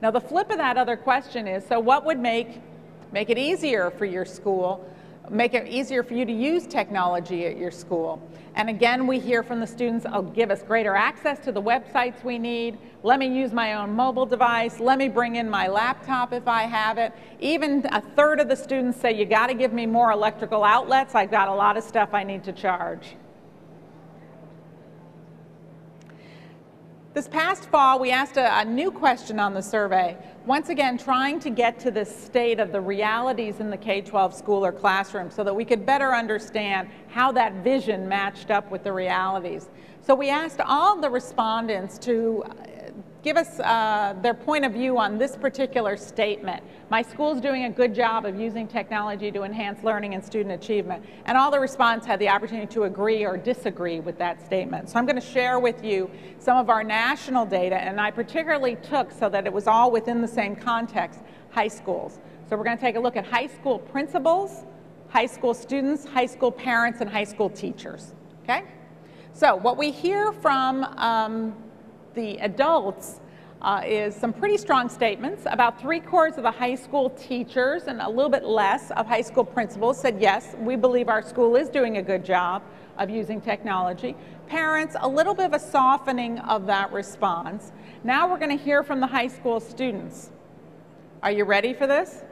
Now 0.00 0.10
the 0.10 0.20
flip 0.20 0.50
of 0.50 0.56
that 0.58 0.78
other 0.78 0.96
question 0.96 1.46
is, 1.46 1.66
so 1.66 1.78
what 1.78 2.06
would 2.06 2.18
make 2.18 2.60
Make 3.10 3.30
it 3.30 3.38
easier 3.38 3.90
for 3.90 4.04
your 4.04 4.26
school. 4.26 4.86
Make 5.30 5.54
it 5.54 5.66
easier 5.66 6.02
for 6.02 6.14
you 6.14 6.24
to 6.24 6.32
use 6.32 6.66
technology 6.66 7.46
at 7.46 7.56
your 7.56 7.70
school. 7.70 8.20
And 8.54 8.68
again, 8.68 9.06
we 9.06 9.18
hear 9.18 9.42
from 9.42 9.60
the 9.60 9.66
students, 9.66 10.04
oh, 10.12 10.22
give 10.22 10.50
us 10.50 10.62
greater 10.62 10.94
access 10.94 11.38
to 11.40 11.52
the 11.52 11.62
websites 11.62 12.24
we 12.24 12.38
need. 12.38 12.78
Let 13.02 13.18
me 13.18 13.26
use 13.26 13.52
my 13.52 13.74
own 13.74 13.94
mobile 13.94 14.26
device. 14.26 14.80
Let 14.80 14.98
me 14.98 15.08
bring 15.08 15.36
in 15.36 15.48
my 15.48 15.68
laptop 15.68 16.32
if 16.32 16.48
I 16.48 16.62
have 16.62 16.98
it. 16.98 17.12
Even 17.40 17.86
a 17.92 18.00
third 18.00 18.40
of 18.40 18.48
the 18.48 18.56
students 18.56 19.00
say, 19.00 19.12
you 19.12 19.24
got 19.24 19.46
to 19.46 19.54
give 19.54 19.72
me 19.72 19.86
more 19.86 20.10
electrical 20.10 20.64
outlets. 20.64 21.14
I've 21.14 21.30
got 21.30 21.48
a 21.48 21.54
lot 21.54 21.76
of 21.76 21.84
stuff 21.84 22.10
I 22.12 22.24
need 22.24 22.42
to 22.44 22.52
charge. 22.52 23.16
This 27.14 27.26
past 27.26 27.64
fall, 27.70 27.98
we 27.98 28.10
asked 28.10 28.36
a, 28.36 28.58
a, 28.60 28.64
new 28.66 28.90
question 28.90 29.40
on 29.40 29.54
the 29.54 29.62
survey, 29.62 30.14
once 30.44 30.68
again 30.68 30.98
trying 30.98 31.40
to 31.40 31.48
get 31.48 31.78
to 31.80 31.90
the 31.90 32.04
state 32.04 32.60
of 32.60 32.70
the 32.70 32.80
realities 32.82 33.60
in 33.60 33.70
the 33.70 33.78
K-12 33.78 34.34
school 34.34 34.64
or 34.64 34.72
classroom 34.72 35.30
so 35.30 35.42
that 35.42 35.56
we 35.56 35.64
could 35.64 35.86
better 35.86 36.14
understand 36.14 36.90
how 37.08 37.32
that 37.32 37.64
vision 37.64 38.06
matched 38.06 38.50
up 38.50 38.70
with 38.70 38.84
the 38.84 38.92
realities. 38.92 39.70
So 40.02 40.14
we 40.14 40.28
asked 40.28 40.60
all 40.60 41.00
the 41.00 41.08
respondents 41.08 41.98
to 42.00 42.44
give 43.22 43.36
us 43.36 43.58
uh, 43.60 44.14
their 44.22 44.34
point 44.34 44.64
of 44.64 44.72
view 44.72 44.98
on 44.98 45.18
this 45.18 45.36
particular 45.36 45.96
statement. 45.96 46.62
My 46.90 47.02
school's 47.02 47.40
doing 47.40 47.64
a 47.64 47.70
good 47.70 47.94
job 47.94 48.24
of 48.24 48.38
using 48.38 48.66
technology 48.66 49.30
to 49.32 49.42
enhance 49.42 49.82
learning 49.82 50.14
and 50.14 50.24
student 50.24 50.52
achievement. 50.52 51.04
And 51.26 51.36
all 51.36 51.50
the 51.50 51.60
respondents 51.60 52.06
had 52.06 52.20
the 52.20 52.28
opportunity 52.28 52.72
to 52.74 52.84
agree 52.84 53.24
or 53.24 53.36
disagree 53.36 54.00
with 54.00 54.18
that 54.18 54.44
statement. 54.44 54.88
So 54.88 54.98
I'm 54.98 55.06
going 55.06 55.20
to 55.20 55.26
share 55.26 55.58
with 55.58 55.84
you 55.84 56.10
some 56.38 56.56
of 56.56 56.70
our 56.70 56.84
national 56.84 57.44
data, 57.44 57.76
and 57.76 58.00
I 58.00 58.10
particularly 58.10 58.76
took 58.76 59.10
so 59.10 59.28
that 59.28 59.46
it 59.46 59.52
was 59.52 59.66
all 59.66 59.90
within 59.90 60.22
the 60.22 60.28
same 60.28 60.54
context, 60.54 61.20
high 61.50 61.68
schools. 61.68 62.20
So 62.48 62.56
we're 62.56 62.64
going 62.64 62.78
to 62.78 62.82
take 62.82 62.96
a 62.96 63.00
look 63.00 63.16
at 63.16 63.26
high 63.26 63.48
school 63.48 63.78
principals, 63.78 64.64
high 65.08 65.26
school 65.26 65.54
students, 65.54 66.06
high 66.06 66.26
school 66.26 66.52
parents, 66.52 67.00
and 67.00 67.10
high 67.10 67.24
school 67.24 67.50
teachers. 67.50 68.14
Okay? 68.44 68.64
So 69.34 69.54
what 69.56 69.76
we 69.76 69.90
hear 69.90 70.32
from 70.32 70.84
um, 70.84 71.54
the 72.14 72.38
adults 72.38 73.20
uh, 73.60 73.82
is 73.84 74.14
some 74.14 74.32
pretty 74.32 74.56
strong 74.56 74.88
statements. 74.88 75.44
About 75.46 75.80
three 75.80 76.00
quarters 76.00 76.36
of 76.36 76.44
the 76.44 76.50
high 76.50 76.74
school 76.74 77.10
teachers 77.10 77.84
and 77.84 78.00
a 78.00 78.08
little 78.08 78.30
bit 78.30 78.44
less 78.44 78.90
of 78.92 79.06
high 79.06 79.22
school 79.22 79.44
principals 79.44 80.00
said, 80.00 80.20
yes, 80.20 80.54
we 80.60 80.76
believe 80.76 81.08
our 81.08 81.22
school 81.22 81.56
is 81.56 81.68
doing 81.68 81.96
a 81.96 82.02
good 82.02 82.24
job 82.24 82.62
of 82.98 83.10
using 83.10 83.40
technology. 83.40 84.16
Parents, 84.46 84.96
a 85.00 85.08
little 85.08 85.34
bit 85.34 85.46
of 85.46 85.52
a 85.54 85.58
softening 85.58 86.38
of 86.40 86.66
that 86.66 86.92
response. 86.92 87.72
Now 88.04 88.30
we're 88.30 88.38
going 88.38 88.56
to 88.56 88.62
hear 88.62 88.82
from 88.82 89.00
the 89.00 89.06
high 89.06 89.28
school 89.28 89.60
students. 89.60 90.30
Are 91.22 91.32
you 91.32 91.44
ready 91.44 91.74
for 91.74 91.86
this? 91.86 92.22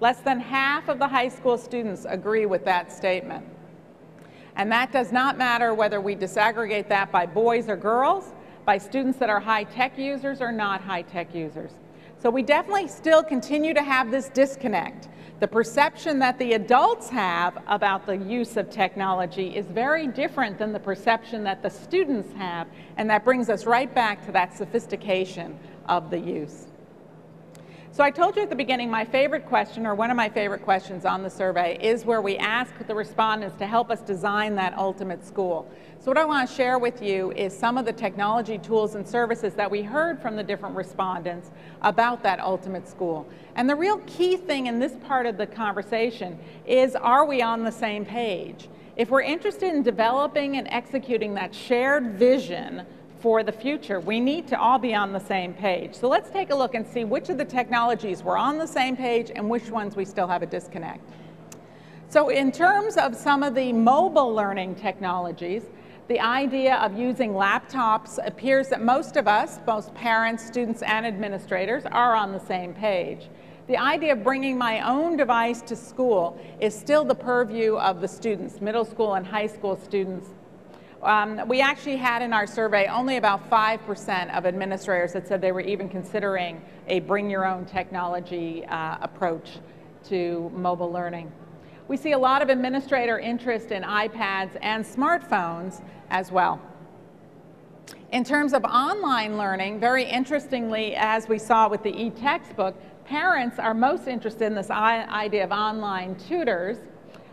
Less 0.00 0.20
than 0.20 0.40
half 0.40 0.88
of 0.88 0.98
the 0.98 1.08
high 1.08 1.28
school 1.28 1.58
students 1.58 2.06
agree 2.08 2.46
with 2.46 2.64
that 2.64 2.90
statement. 2.92 3.44
And 4.56 4.70
that 4.72 4.92
does 4.92 5.12
not 5.12 5.38
matter 5.38 5.74
whether 5.74 6.00
we 6.00 6.16
disaggregate 6.16 6.88
that 6.88 7.10
by 7.10 7.26
boys 7.26 7.68
or 7.68 7.76
girls, 7.76 8.32
by 8.64 8.78
students 8.78 9.18
that 9.18 9.30
are 9.30 9.40
high-tech 9.40 9.98
users 9.98 10.40
or 10.40 10.52
not 10.52 10.80
high-tech 10.80 11.34
users. 11.34 11.70
So 12.18 12.28
we 12.28 12.42
definitely 12.42 12.88
still 12.88 13.22
continue 13.22 13.72
to 13.72 13.82
have 13.82 14.10
this 14.10 14.28
disconnect. 14.28 15.08
The 15.40 15.48
perception 15.48 16.18
that 16.18 16.38
the 16.38 16.52
adults 16.52 17.08
have 17.08 17.56
about 17.66 18.04
the 18.04 18.18
use 18.18 18.58
of 18.58 18.68
technology 18.68 19.56
is 19.56 19.64
very 19.64 20.06
different 20.06 20.58
than 20.58 20.72
the 20.72 20.80
perception 20.80 21.42
that 21.44 21.62
the 21.62 21.70
students 21.70 22.30
have, 22.34 22.68
and 22.98 23.08
that 23.08 23.24
brings 23.24 23.48
us 23.48 23.64
right 23.64 23.92
back 23.94 24.24
to 24.26 24.32
that 24.32 24.54
sophistication 24.54 25.58
of 25.86 26.10
the 26.10 26.18
use. 26.18 26.66
So 27.92 28.04
I 28.04 28.12
told 28.12 28.36
you 28.36 28.42
at 28.42 28.50
the 28.50 28.56
beginning 28.56 28.88
my 28.88 29.04
favorite 29.04 29.46
question, 29.46 29.84
or 29.84 29.96
one 29.96 30.12
of 30.12 30.16
my 30.16 30.28
favorite 30.28 30.62
questions 30.62 31.04
on 31.04 31.24
the 31.24 31.28
survey, 31.28 31.76
is 31.82 32.04
where 32.04 32.22
we 32.22 32.36
ask 32.36 32.72
the 32.86 32.94
respondents 32.94 33.56
to 33.56 33.66
help 33.66 33.90
us 33.90 34.00
design 34.00 34.54
that 34.54 34.78
ultimate 34.78 35.26
school. 35.26 35.68
So 35.98 36.08
what 36.08 36.16
I 36.16 36.24
want 36.24 36.48
to 36.48 36.54
share 36.54 36.78
with 36.78 37.02
you 37.02 37.32
is 37.32 37.52
some 37.52 37.76
of 37.76 37.84
the 37.84 37.92
technology 37.92 38.58
tools 38.58 38.94
and 38.94 39.06
services 39.06 39.54
that 39.54 39.68
we 39.68 39.82
heard 39.82 40.22
from 40.22 40.36
the 40.36 40.42
different 40.44 40.76
respondents 40.76 41.50
about 41.82 42.22
that 42.22 42.38
ultimate 42.38 42.86
school. 42.86 43.26
And 43.56 43.68
the 43.68 43.74
real 43.74 43.98
key 44.06 44.36
thing 44.36 44.66
in 44.66 44.78
this 44.78 44.92
part 45.02 45.26
of 45.26 45.36
the 45.36 45.48
conversation 45.48 46.38
is 46.66 46.94
are 46.94 47.26
we 47.26 47.42
on 47.42 47.64
the 47.64 47.72
same 47.72 48.04
page? 48.04 48.68
If 48.94 49.10
we're 49.10 49.22
interested 49.22 49.74
in 49.74 49.82
developing 49.82 50.58
and 50.58 50.68
executing 50.70 51.34
that 51.34 51.52
shared 51.52 52.12
vision 52.12 52.86
for 53.20 53.42
the 53.42 53.52
future. 53.52 54.00
We 54.00 54.20
need 54.20 54.48
to 54.48 54.58
all 54.58 54.78
be 54.78 54.94
on 54.94 55.12
the 55.12 55.20
same 55.20 55.52
page. 55.52 55.94
So 55.94 56.08
let's 56.08 56.30
take 56.30 56.50
a 56.50 56.54
look 56.54 56.74
and 56.74 56.86
see 56.86 57.04
which 57.04 57.28
of 57.28 57.38
the 57.38 57.44
technologies 57.44 58.22
we're 58.22 58.38
on 58.38 58.58
the 58.58 58.66
same 58.66 58.96
page 58.96 59.30
and 59.34 59.48
which 59.48 59.70
ones 59.70 59.96
we 59.96 60.04
still 60.04 60.26
have 60.26 60.42
a 60.42 60.46
disconnect. 60.46 61.04
So 62.08 62.28
in 62.28 62.50
terms 62.50 62.96
of 62.96 63.14
some 63.14 63.42
of 63.42 63.54
the 63.54 63.72
mobile 63.72 64.34
learning 64.34 64.74
technologies, 64.74 65.64
the 66.08 66.18
idea 66.18 66.74
of 66.76 66.98
using 66.98 67.34
laptops 67.34 68.18
appears 68.26 68.68
that 68.68 68.82
most 68.82 69.16
of 69.16 69.28
us, 69.28 69.60
most 69.64 69.94
parents, 69.94 70.44
students, 70.44 70.82
and 70.82 71.06
administrators 71.06 71.84
are 71.86 72.16
on 72.16 72.32
the 72.32 72.40
same 72.40 72.74
page. 72.74 73.28
The 73.68 73.76
idea 73.76 74.14
of 74.14 74.24
bringing 74.24 74.58
my 74.58 74.80
own 74.80 75.16
device 75.16 75.62
to 75.62 75.76
school 75.76 76.36
is 76.58 76.76
still 76.76 77.04
the 77.04 77.14
purview 77.14 77.76
of 77.76 78.00
the 78.00 78.08
students, 78.08 78.60
middle 78.60 78.84
school 78.84 79.14
and 79.14 79.24
high 79.24 79.46
school 79.46 79.76
students 79.76 80.30
um, 81.02 81.48
we 81.48 81.60
actually 81.60 81.96
had 81.96 82.20
in 82.20 82.32
our 82.32 82.46
survey 82.46 82.86
only 82.86 83.16
about 83.16 83.48
5% 83.48 84.36
of 84.36 84.44
administrators 84.44 85.12
that 85.14 85.26
said 85.26 85.40
they 85.40 85.52
were 85.52 85.60
even 85.60 85.88
considering 85.88 86.62
a 86.88 87.00
bring 87.00 87.30
your 87.30 87.46
own 87.46 87.64
technology 87.64 88.64
uh, 88.66 88.98
approach 89.00 89.58
to 90.04 90.50
mobile 90.54 90.92
learning. 90.92 91.32
We 91.88 91.96
see 91.96 92.12
a 92.12 92.18
lot 92.18 92.42
of 92.42 92.50
administrator 92.50 93.18
interest 93.18 93.72
in 93.72 93.82
iPads 93.82 94.56
and 94.60 94.84
smartphones 94.84 95.82
as 96.10 96.30
well. 96.30 96.60
In 98.12 98.22
terms 98.22 98.52
of 98.52 98.64
online 98.64 99.38
learning, 99.38 99.80
very 99.80 100.04
interestingly, 100.04 100.94
as 100.96 101.28
we 101.28 101.38
saw 101.38 101.68
with 101.68 101.82
the 101.82 101.90
e-textbook, 101.90 102.74
parents 103.04 103.58
are 103.58 103.74
most 103.74 104.06
interested 104.06 104.44
in 104.46 104.54
this 104.54 104.70
idea 104.70 105.44
of 105.44 105.50
online 105.50 106.14
tutors 106.16 106.76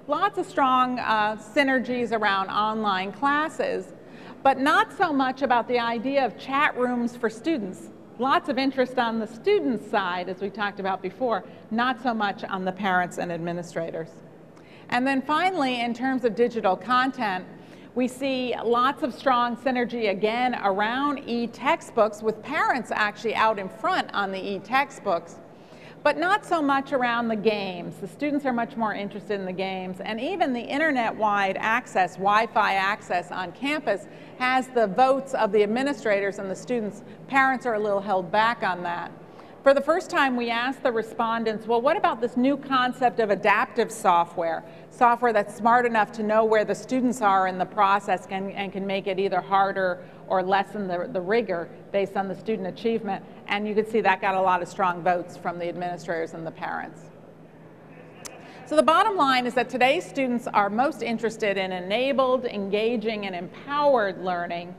lots 0.08 0.38
of 0.38 0.45
strong 0.45 0.99
uh, 0.99 1.36
synergies 1.36 2.12
around 2.12 2.49
online 2.49 3.12
classes, 3.12 3.93
but 4.41 4.58
not 4.58 4.95
so 4.97 5.12
much 5.12 5.41
about 5.41 5.68
the 5.68 5.78
idea 5.78 6.26
of 6.26 6.38
chat 6.38 6.78
rooms 6.78 7.16
for 7.16 7.30
students. 7.30 7.89
Lots 8.18 8.47
of 8.49 8.58
interest 8.58 8.97
on 8.97 9.20
the 9.20 9.28
student 9.28 9.84
side, 9.91 10.30
as 10.30 10.41
we 10.41 10.49
talked 10.49 10.80
about 10.80 11.01
before, 11.01 11.43
not 11.72 12.01
so 12.01 12.14
much 12.14 12.43
on 12.45 12.64
the 12.64 12.72
parents 12.72 13.18
and 13.18 13.32
administrators. 13.32 14.10
And 14.89 15.05
then 15.05 15.22
finally, 15.22 15.82
in 15.82 15.93
terms 15.93 16.24
of 16.24 16.36
digital 16.36 16.78
content, 16.78 17.45
we 17.93 18.08
see 18.08 18.55
lots 18.64 19.03
of 19.03 19.14
strong 19.14 19.58
synergy 19.58 20.10
again 20.10 20.55
around 20.64 21.20
e-textbooks 21.28 22.24
with 22.24 22.41
parents 22.41 22.91
actually 22.91 23.36
out 23.36 23.60
in 23.60 23.68
front 23.68 24.10
on 24.14 24.32
the 24.32 24.53
e-textbooks 24.53 25.36
but 26.08 26.18
not 26.18 26.45
so 26.45 26.62
much 26.62 26.93
around 26.93 27.28
the 27.28 27.36
games. 27.36 27.97
The 27.97 28.08
students 28.08 28.45
are 28.45 28.53
much 28.53 28.78
more 28.78 28.93
interested 28.93 29.38
in 29.38 29.45
the 29.45 29.51
games, 29.51 29.99
and 29.99 30.22
even 30.22 30.53
the 30.53 30.62
internet-wide 30.62 31.58
access, 31.60 32.14
Wi-Fi 32.14 32.76
access 32.76 33.30
on 33.30 33.51
campus 33.51 34.05
has 34.39 34.68
the 34.68 34.88
votes 34.88 35.34
of 35.34 35.51
the 35.51 35.62
administrators 35.64 36.39
and 36.39 36.49
the 36.49 36.55
students. 36.55 37.03
Parents 37.28 37.66
are 37.66 37.74
a 37.74 37.80
little 37.80 37.99
held 37.99 38.32
back 38.32 38.64
on 38.64 38.84
that. 38.84 39.12
For 39.64 39.74
the 39.74 39.82
first 39.82 40.10
time, 40.10 40.38
we 40.38 40.49
asked 40.49 40.82
the 40.82 40.93
respondents, 40.93 41.68
well, 41.68 41.82
what 41.82 41.97
about 41.97 42.22
this 42.22 42.38
new 42.38 42.55
concept 42.55 43.20
of 43.20 43.30
adaptive 43.30 43.91
software? 43.91 44.64
Software 44.91 45.34
that's 45.34 45.58
smart 45.58 45.86
enough 45.86 46.14
to 46.14 46.24
know 46.24 46.45
where 46.45 46.64
the 46.64 46.74
students 46.74 47.22
are 47.22 47.47
in 47.49 47.58
the 47.58 47.66
process 47.66 48.26
and, 48.32 48.53
and 48.53 48.72
can 48.72 48.88
make 48.88 49.08
it 49.08 49.20
either 49.20 49.41
harder 49.41 50.05
or 50.28 50.44
lessen 50.44 50.88
the, 50.88 51.10
the 51.12 51.22
rigor 51.22 51.70
based 51.92 52.18
on 52.18 52.28
the 52.28 52.36
student 52.36 52.68
achievement. 52.68 53.24
And 53.48 53.68
you 53.68 53.74
could 53.74 53.90
see 53.90 54.02
that 54.02 54.22
got 54.22 54.36
a 54.36 54.42
lot 54.42 54.62
of 54.62 54.68
strong 54.68 55.02
votes 55.04 55.38
from 55.38 55.60
the 55.60 55.68
administrators 55.68 56.34
and 56.34 56.46
the 56.46 56.52
parents. 56.52 57.02
So 58.66 58.76
the 58.76 58.84
bottom 58.84 59.16
line 59.16 59.46
is 59.46 59.54
that 59.54 59.70
today's 59.70 60.06
students 60.06 60.48
are 60.48 60.70
most 60.70 61.02
interested 61.02 61.58
in 61.58 61.72
enabled, 61.72 62.46
engaging, 62.46 63.26
and 63.26 63.34
empowered 63.34 64.22
learning 64.22 64.76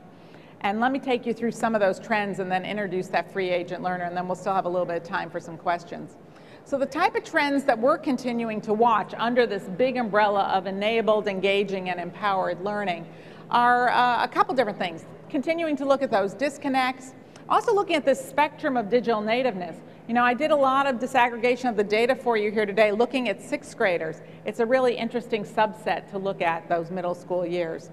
and 0.61 0.81
let 0.81 0.91
me 0.91 0.99
take 0.99 1.25
you 1.25 1.33
through 1.33 1.51
some 1.51 1.73
of 1.73 1.81
those 1.81 1.99
trends 1.99 2.39
and 2.39 2.51
then 2.51 2.65
introduce 2.65 3.07
that 3.07 3.31
free 3.31 3.49
agent 3.49 3.81
learner, 3.81 4.03
and 4.03 4.15
then 4.15 4.27
we'll 4.27 4.35
still 4.35 4.53
have 4.53 4.65
a 4.65 4.69
little 4.69 4.85
bit 4.85 4.97
of 4.97 5.03
time 5.03 5.29
for 5.29 5.39
some 5.39 5.57
questions. 5.57 6.17
So 6.65 6.77
the 6.77 6.85
type 6.85 7.15
of 7.15 7.23
trends 7.23 7.63
that 7.63 7.79
we're 7.79 7.97
continuing 7.97 8.59
to 8.61 8.73
watch 8.73 9.13
under 9.17 9.47
this 9.47 9.63
big 9.63 9.97
umbrella 9.97 10.43
of 10.53 10.67
enabled, 10.67 11.27
engaging, 11.27 11.89
and 11.89 11.99
empowered 11.99 12.61
learning 12.61 13.07
are 13.49 13.89
uh, 13.89 14.23
a 14.23 14.27
couple 14.27 14.53
different 14.53 14.77
things. 14.77 15.05
Continuing 15.29 15.75
to 15.75 15.85
look 15.85 16.01
at 16.01 16.09
those 16.09 16.33
disconnects, 16.33 17.13
also 17.47 17.71
looking 17.71 17.95
at 17.95 18.03
this 18.03 18.19
spectrum 18.19 18.75
of 18.75 18.89
digital 18.89 19.21
nativeness. 19.21 19.75
You 20.07 20.15
know, 20.15 20.23
I 20.23 20.33
did 20.33 20.49
a 20.49 20.55
lot 20.55 20.87
of 20.87 20.95
disaggregation 20.95 21.69
of 21.69 21.77
the 21.77 21.83
data 21.83 22.15
for 22.15 22.35
you 22.35 22.49
here 22.49 22.65
today 22.65 22.91
looking 22.91 23.29
at 23.29 23.39
sixth 23.39 23.77
graders. 23.77 24.21
It's 24.45 24.59
a 24.59 24.65
really 24.65 24.97
interesting 24.97 25.43
subset 25.43 26.09
to 26.09 26.17
look 26.17 26.41
at 26.41 26.67
those 26.67 26.89
middle 26.89 27.13
school 27.13 27.45
years. 27.45 27.91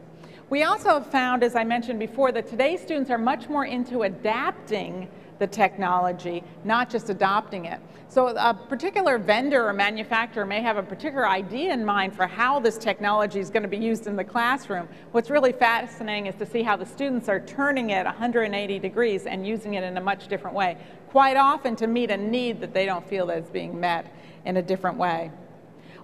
We 0.48 0.62
also 0.62 0.94
have 0.94 1.08
found, 1.08 1.42
as 1.42 1.54
I 1.54 1.62
mentioned 1.62 1.98
before, 1.98 2.32
that 2.32 2.46
today's 2.46 2.80
students 2.80 3.10
are 3.10 3.18
much 3.18 3.50
more 3.50 3.66
into 3.66 4.04
adapting 4.04 5.06
the 5.38 5.46
technology, 5.46 6.42
not 6.64 6.90
just 6.90 7.10
adopting 7.10 7.66
it. 7.66 7.80
So 8.08 8.28
a 8.28 8.54
particular 8.54 9.18
vendor 9.18 9.66
or 9.66 9.72
manufacturer 9.72 10.46
may 10.46 10.62
have 10.62 10.76
a 10.76 10.82
particular 10.82 11.28
idea 11.28 11.72
in 11.72 11.84
mind 11.84 12.14
for 12.14 12.26
how 12.26 12.60
this 12.60 12.78
technology 12.78 13.40
is 13.40 13.50
going 13.50 13.64
to 13.64 13.68
be 13.68 13.76
used 13.76 14.06
in 14.06 14.16
the 14.16 14.24
classroom. 14.24 14.88
What's 15.12 15.28
really 15.28 15.52
fascinating 15.52 16.26
is 16.26 16.34
to 16.36 16.46
see 16.46 16.62
how 16.62 16.76
the 16.76 16.86
students 16.86 17.28
are 17.28 17.40
turning 17.40 17.90
it 17.90 18.04
180 18.04 18.78
degrees 18.78 19.26
and 19.26 19.46
using 19.46 19.74
it 19.74 19.84
in 19.84 19.96
a 19.96 20.00
much 20.00 20.28
different 20.28 20.56
way, 20.56 20.78
quite 21.10 21.36
often 21.36 21.76
to 21.76 21.86
meet 21.86 22.10
a 22.10 22.16
need 22.16 22.60
that 22.60 22.72
they 22.72 22.86
don't 22.86 23.06
feel 23.06 23.26
that 23.26 23.38
is 23.38 23.50
being 23.50 23.78
met 23.78 24.06
in 24.44 24.56
a 24.56 24.62
different 24.62 24.96
way. 24.96 25.30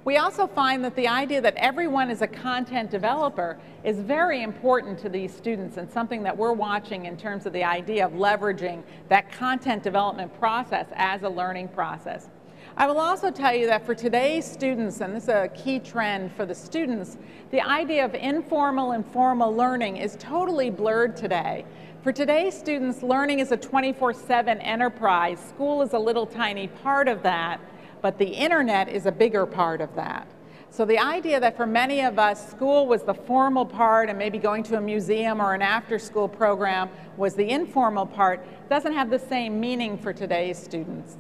We 0.05 0.17
also 0.17 0.49
find 0.49 0.85
that 0.85 0.97
the 0.97 1.07
idea 1.07 1.41
that 1.43 1.55
everyone 1.55 2.11
is 2.11 2.23
a 2.23 2.27
content 2.27 2.91
developer 2.91 3.57
is 3.85 4.01
very 4.01 4.43
important 4.43 4.99
to 5.01 5.09
these 5.09 5.33
students 5.33 5.77
and 5.77 5.89
something 5.89 6.25
that 6.25 6.37
we're 6.37 6.53
watching 6.53 7.05
in 7.07 7.17
terms 7.17 7.47
of 7.47 7.53
the 7.53 7.63
idea 7.63 8.05
of 8.05 8.13
leveraging 8.13 8.83
that 9.09 9.31
content 9.31 9.85
development 9.85 10.37
process 10.41 10.87
as 10.95 11.23
a 11.23 11.29
learning 11.29 11.69
process. 11.69 12.31
I 12.77 12.89
will 12.89 12.99
also 12.99 13.31
tell 13.31 13.55
you 13.55 13.67
that 13.67 13.87
for 13.87 13.95
today's 13.95 14.45
students, 14.45 15.01
and 15.01 15.15
this 15.15 15.25
is 15.25 15.29
a 15.29 15.49
key 15.55 15.79
trend 15.79 16.33
for 16.33 16.47
the 16.47 16.55
students, 16.55 17.17
the 17.53 17.61
idea 17.61 18.05
of 18.05 18.15
informal 18.15 18.93
and 18.93 19.07
formal 19.07 19.55
learning 19.55 19.99
is 19.99 20.17
totally 20.19 20.71
blurred 20.71 21.17
today. 21.17 21.65
For 22.03 22.13
today's 22.13 22.59
students, 22.59 23.05
learning 23.05 23.39
is 23.39 23.53
a 23.53 23.57
24-7 23.57 24.59
enterprise. 24.65 25.39
School 25.39 25.83
is 25.83 25.93
a 25.93 25.99
little 25.99 26.27
tiny 26.27 26.67
part 26.67 27.07
of 27.07 27.23
that, 27.23 27.61
but 28.03 28.19
the 28.19 28.27
internet 28.27 28.89
is 28.89 29.07
a 29.07 29.13
bigger 29.13 29.47
part 29.47 29.81
of 29.81 29.95
that. 29.95 30.27
So 30.71 30.85
the 30.87 30.99
idea 30.99 31.39
that 31.39 31.57
for 31.57 31.67
many 31.67 32.01
of 32.01 32.19
us, 32.19 32.51
school 32.51 32.87
was 32.87 33.03
the 33.03 33.13
formal 33.13 33.67
part 33.67 34.09
and 34.09 34.19
maybe 34.19 34.39
going 34.39 34.63
to 34.65 34.79
a 34.79 34.81
museum 34.81 35.41
or 35.41 35.53
an 35.53 35.61
after-school 35.61 36.29
program 36.29 36.89
was 37.19 37.35
the 37.35 37.51
informal 37.51 38.07
part 38.07 38.43
doesn't 38.71 38.95
have 38.95 39.11
the 39.11 39.19
same 39.19 39.61
meaning 39.61 39.99
for 39.99 40.15
today's 40.15 40.59
students. 40.59 41.19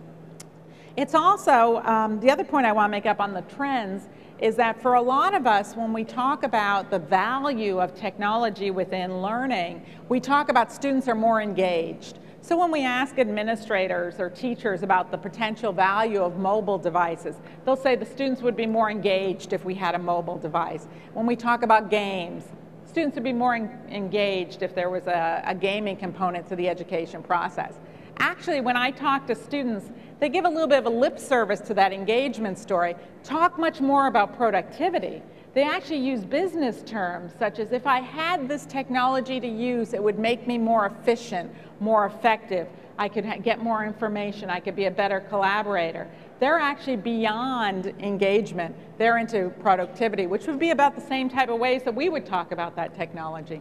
It's 0.96 1.14
also, 1.14 1.82
um, 1.84 2.18
the 2.20 2.30
other 2.30 2.44
point 2.44 2.66
I 2.66 2.72
want 2.72 2.90
to 2.90 2.90
make 2.90 3.06
up 3.06 3.20
on 3.20 3.34
the 3.34 3.42
trends 3.42 4.08
is 4.38 4.56
that 4.56 4.80
for 4.80 4.94
a 4.94 5.02
lot 5.02 5.34
of 5.34 5.46
us, 5.46 5.76
when 5.76 5.92
we 5.92 6.02
talk 6.02 6.42
about 6.42 6.90
the 6.90 6.98
value 6.98 7.78
of 7.78 7.94
technology 7.94 8.70
within 8.70 9.22
learning, 9.22 9.84
we 10.08 10.18
talk 10.18 10.48
about 10.48 10.72
students 10.72 11.08
are 11.08 11.14
more 11.14 11.40
engaged. 11.40 12.18
So 12.44 12.58
when 12.58 12.72
we 12.72 12.84
ask 12.84 13.20
administrators 13.20 14.18
or 14.18 14.28
teachers 14.28 14.82
about 14.82 15.12
the 15.12 15.16
potential 15.16 15.72
value 15.72 16.20
of 16.20 16.38
mobile 16.38 16.76
devices, 16.76 17.36
they'll 17.64 17.76
say 17.76 17.94
the 17.94 18.04
students 18.04 18.42
would 18.42 18.56
be 18.56 18.66
more 18.66 18.90
engaged 18.90 19.52
if 19.52 19.64
we 19.64 19.74
had 19.74 19.94
a 19.94 19.98
mobile 19.98 20.38
device. 20.38 20.88
When 21.14 21.24
we 21.24 21.36
talk 21.36 21.62
about 21.62 21.88
games, 21.88 22.42
students 22.84 23.14
would 23.14 23.22
be 23.22 23.32
more 23.32 23.54
engaged 23.54 24.62
if 24.62 24.74
there 24.74 24.90
was 24.90 25.06
a, 25.06 25.40
a 25.46 25.54
gaming 25.54 25.96
component 25.96 26.48
to 26.48 26.56
the 26.56 26.68
education 26.68 27.22
process. 27.22 27.74
Actually, 28.18 28.60
when 28.60 28.76
I 28.76 28.90
talk 28.90 29.28
to 29.28 29.36
students, 29.36 29.92
they 30.18 30.28
give 30.28 30.44
a 30.44 30.48
little 30.48 30.66
bit 30.66 30.80
of 30.80 30.86
a 30.86 30.90
lip 30.90 31.20
service 31.20 31.60
to 31.60 31.74
that 31.74 31.92
engagement 31.92 32.58
story, 32.58 32.96
talk 33.22 33.56
much 33.56 33.80
more 33.80 34.08
about 34.08 34.36
productivity. 34.36 35.22
They 35.54 35.64
actually 35.64 35.98
use 35.98 36.24
business 36.24 36.82
terms 36.82 37.32
such 37.38 37.58
as 37.58 37.72
if 37.72 37.86
I 37.86 38.00
had 38.00 38.48
this 38.48 38.64
technology 38.64 39.38
to 39.38 39.46
use, 39.46 39.92
it 39.92 40.02
would 40.02 40.18
make 40.18 40.46
me 40.46 40.56
more 40.56 40.86
efficient, 40.86 41.52
more 41.78 42.06
effective. 42.06 42.68
I 42.98 43.08
could 43.08 43.42
get 43.42 43.62
more 43.62 43.84
information. 43.84 44.48
I 44.48 44.60
could 44.60 44.76
be 44.76 44.86
a 44.86 44.90
better 44.90 45.20
collaborator. 45.20 46.08
They're 46.40 46.58
actually 46.58 46.96
beyond 46.96 47.86
engagement. 47.98 48.74
They're 48.96 49.18
into 49.18 49.50
productivity, 49.60 50.26
which 50.26 50.46
would 50.46 50.58
be 50.58 50.70
about 50.70 50.94
the 50.94 51.00
same 51.02 51.28
type 51.28 51.48
of 51.48 51.58
ways 51.58 51.82
that 51.82 51.94
we 51.94 52.08
would 52.08 52.24
talk 52.24 52.52
about 52.52 52.74
that 52.76 52.94
technology. 52.94 53.60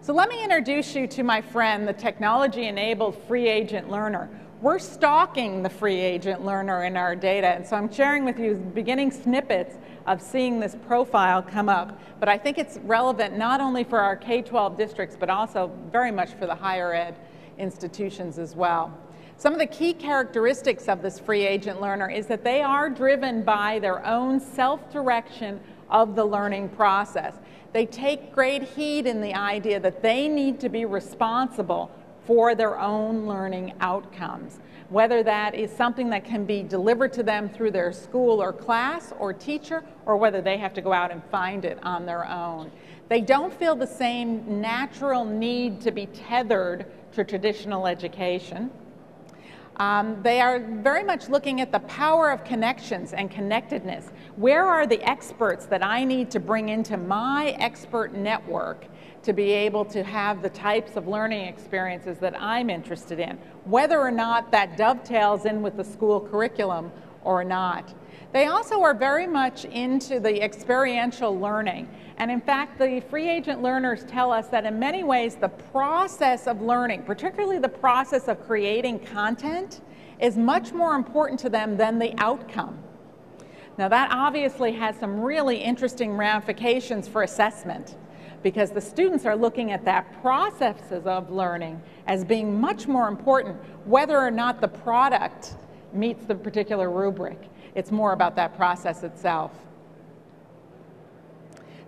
So 0.00 0.12
let 0.12 0.28
me 0.28 0.42
introduce 0.44 0.94
you 0.94 1.06
to 1.08 1.22
my 1.22 1.40
friend, 1.40 1.88
the 1.88 1.94
technology-enabled 1.94 3.16
free 3.26 3.48
agent 3.48 3.90
learner. 3.90 4.28
We're 4.60 4.78
stalking 4.78 5.62
the 5.62 5.70
free 5.70 6.00
agent 6.00 6.44
learner 6.44 6.84
in 6.84 6.96
our 6.96 7.16
data, 7.16 7.48
and 7.48 7.66
so 7.66 7.76
I'm 7.76 7.92
sharing 7.92 8.24
with 8.24 8.38
you 8.38 8.54
beginning 8.54 9.10
snippets 9.10 9.76
of 10.06 10.20
seeing 10.20 10.60
this 10.60 10.76
profile 10.86 11.42
come 11.42 11.68
up. 11.68 11.98
But 12.20 12.28
I 12.28 12.38
think 12.38 12.58
it's 12.58 12.78
relevant 12.78 13.36
not 13.36 13.60
only 13.60 13.84
for 13.84 14.00
our 14.00 14.16
K-12 14.16 14.76
districts, 14.76 15.16
but 15.18 15.30
also 15.30 15.70
very 15.90 16.10
much 16.10 16.32
for 16.34 16.46
the 16.46 16.54
higher 16.54 16.92
ed 16.92 17.16
institutions 17.58 18.38
as 18.38 18.54
well. 18.54 18.96
Some 19.36 19.52
of 19.52 19.58
the 19.58 19.66
key 19.66 19.94
characteristics 19.94 20.88
of 20.88 21.02
this 21.02 21.18
free 21.18 21.44
agent 21.46 21.80
learner 21.80 22.08
is 22.08 22.26
that 22.26 22.44
they 22.44 22.62
are 22.62 22.88
driven 22.88 23.42
by 23.42 23.78
their 23.80 24.04
own 24.06 24.38
self-direction 24.38 25.60
of 25.90 26.14
the 26.14 26.24
learning 26.24 26.68
process. 26.70 27.34
They 27.72 27.86
take 27.86 28.32
great 28.32 28.62
heed 28.62 29.06
in 29.06 29.20
the 29.20 29.34
idea 29.34 29.80
that 29.80 30.02
they 30.02 30.28
need 30.28 30.60
to 30.60 30.68
be 30.68 30.84
responsible 30.84 31.90
for 32.26 32.54
their 32.54 32.78
own 32.78 33.26
learning 33.26 33.74
outcomes 33.80 34.60
whether 34.94 35.24
that 35.24 35.56
is 35.56 35.72
something 35.72 36.08
that 36.08 36.24
can 36.24 36.44
be 36.44 36.62
delivered 36.62 37.12
to 37.12 37.24
them 37.24 37.48
through 37.48 37.72
their 37.72 37.90
school 37.90 38.40
or 38.40 38.52
class 38.52 39.12
or 39.18 39.32
teacher, 39.32 39.82
or 40.06 40.16
whether 40.16 40.40
they 40.40 40.56
have 40.56 40.72
to 40.72 40.80
go 40.80 40.92
out 40.92 41.10
and 41.10 41.20
find 41.32 41.64
it 41.64 41.76
on 41.82 42.06
their 42.06 42.24
own. 42.24 42.70
They 43.08 43.20
don't 43.20 43.52
feel 43.52 43.74
the 43.74 43.88
same 43.88 44.60
natural 44.60 45.24
need 45.24 45.80
to 45.80 45.90
be 45.90 46.06
tethered 46.06 46.86
to 47.10 47.24
traditional 47.24 47.88
education. 47.88 48.70
Um, 49.78 50.22
they 50.22 50.40
are 50.40 50.60
very 50.60 51.02
much 51.02 51.28
looking 51.28 51.60
at 51.60 51.72
the 51.72 51.80
power 51.80 52.30
of 52.30 52.44
connections 52.44 53.14
and 53.14 53.28
connectedness. 53.28 54.12
Where 54.36 54.64
are 54.64 54.86
the 54.86 55.02
experts 55.02 55.66
that 55.66 55.84
I 55.84 56.04
need 56.04 56.30
to 56.30 56.38
bring 56.38 56.68
into 56.68 56.96
my 56.96 57.56
expert 57.58 58.14
network 58.14 58.84
to 59.24 59.32
be 59.32 59.50
able 59.50 59.84
to 59.86 60.02
have 60.02 60.42
the 60.42 60.50
types 60.50 60.96
of 60.96 61.08
learning 61.08 61.46
experiences 61.46 62.18
that 62.18 62.40
I'm 62.40 62.70
interested 62.70 63.18
in, 63.18 63.38
whether 63.64 63.98
or 63.98 64.10
not 64.10 64.50
that 64.52 64.76
dovetails 64.76 65.46
in 65.46 65.62
with 65.62 65.76
the 65.76 65.84
school 65.84 66.20
curriculum 66.20 66.92
or 67.24 67.42
not. 67.42 67.92
They 68.32 68.46
also 68.46 68.82
are 68.82 68.94
very 68.94 69.26
much 69.26 69.64
into 69.64 70.20
the 70.20 70.42
experiential 70.42 71.38
learning. 71.38 71.88
And 72.18 72.30
in 72.30 72.40
fact, 72.40 72.78
the 72.78 73.00
free 73.08 73.28
agent 73.28 73.62
learners 73.62 74.04
tell 74.04 74.30
us 74.30 74.48
that 74.48 74.64
in 74.64 74.78
many 74.78 75.04
ways, 75.04 75.36
the 75.36 75.48
process 75.48 76.46
of 76.46 76.60
learning, 76.60 77.04
particularly 77.04 77.58
the 77.58 77.68
process 77.68 78.28
of 78.28 78.44
creating 78.46 79.00
content, 79.00 79.80
is 80.20 80.36
much 80.36 80.72
more 80.72 80.94
important 80.94 81.40
to 81.40 81.48
them 81.48 81.76
than 81.76 81.98
the 81.98 82.14
outcome. 82.18 82.78
Now 83.78 83.88
that 83.88 84.10
obviously 84.12 84.72
has 84.72 84.96
some 84.96 85.20
really 85.20 85.56
interesting 85.56 86.16
ramifications 86.16 87.08
for 87.08 87.22
assessment 87.22 87.96
because 88.44 88.70
the 88.70 88.80
students 88.80 89.24
are 89.24 89.34
looking 89.34 89.72
at 89.72 89.86
that 89.86 90.20
processes 90.20 91.06
of 91.06 91.30
learning 91.30 91.80
as 92.06 92.24
being 92.24 92.60
much 92.60 92.86
more 92.86 93.08
important 93.08 93.56
whether 93.86 94.18
or 94.18 94.30
not 94.30 94.60
the 94.60 94.68
product 94.68 95.54
meets 95.94 96.24
the 96.26 96.34
particular 96.34 96.90
rubric. 96.90 97.48
It's 97.74 97.90
more 97.90 98.12
about 98.12 98.36
that 98.36 98.54
process 98.54 99.02
itself. 99.02 99.50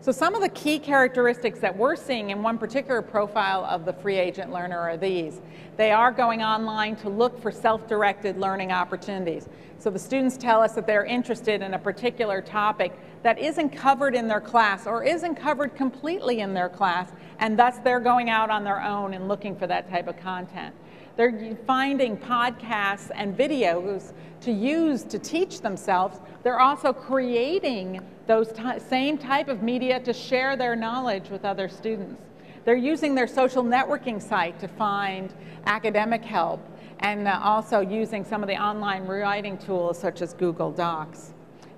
So 0.00 0.12
some 0.12 0.34
of 0.34 0.40
the 0.40 0.48
key 0.50 0.78
characteristics 0.78 1.58
that 1.58 1.76
we're 1.76 1.96
seeing 1.96 2.30
in 2.30 2.42
one 2.42 2.58
particular 2.58 3.02
profile 3.02 3.64
of 3.64 3.84
the 3.84 3.92
free 3.92 4.16
agent 4.16 4.52
learner 4.52 4.78
are 4.78 4.96
these. 4.96 5.40
They 5.76 5.90
are 5.90 6.12
going 6.12 6.42
online 6.42 6.96
to 6.96 7.10
look 7.10 7.42
for 7.42 7.50
self-directed 7.50 8.38
learning 8.38 8.72
opportunities. 8.72 9.48
So 9.78 9.90
the 9.90 9.98
students 9.98 10.36
tell 10.36 10.62
us 10.62 10.72
that 10.74 10.86
they're 10.86 11.04
interested 11.04 11.60
in 11.60 11.74
a 11.74 11.78
particular 11.78 12.40
topic 12.40 12.92
that 13.22 13.38
isn't 13.38 13.70
covered 13.70 14.14
in 14.14 14.28
their 14.28 14.40
class 14.40 14.86
or 14.86 15.02
isn't 15.02 15.34
covered 15.34 15.74
completely 15.74 16.40
in 16.40 16.54
their 16.54 16.68
class, 16.68 17.10
and 17.38 17.58
thus 17.58 17.78
they're 17.78 18.00
going 18.00 18.30
out 18.30 18.50
on 18.50 18.64
their 18.64 18.82
own 18.82 19.14
and 19.14 19.28
looking 19.28 19.56
for 19.56 19.66
that 19.66 19.90
type 19.90 20.08
of 20.08 20.16
content. 20.18 20.74
They're 21.16 21.56
finding 21.66 22.16
podcasts 22.16 23.10
and 23.14 23.36
videos 23.36 24.12
to 24.42 24.52
use 24.52 25.02
to 25.04 25.18
teach 25.18 25.60
themselves. 25.60 26.20
They're 26.42 26.60
also 26.60 26.92
creating 26.92 28.00
those 28.26 28.52
same 28.88 29.16
type 29.16 29.48
of 29.48 29.62
media 29.62 29.98
to 30.00 30.12
share 30.12 30.56
their 30.56 30.76
knowledge 30.76 31.30
with 31.30 31.44
other 31.44 31.68
students. 31.68 32.20
They're 32.64 32.74
using 32.74 33.14
their 33.14 33.28
social 33.28 33.62
networking 33.62 34.20
site 34.20 34.58
to 34.60 34.68
find 34.68 35.32
academic 35.66 36.24
help 36.24 36.60
and 37.00 37.28
uh, 37.28 37.40
also 37.42 37.80
using 37.80 38.24
some 38.24 38.42
of 38.42 38.48
the 38.48 38.56
online 38.56 39.06
writing 39.06 39.56
tools 39.56 39.98
such 39.98 40.20
as 40.20 40.34
Google 40.34 40.72
Docs. 40.72 41.32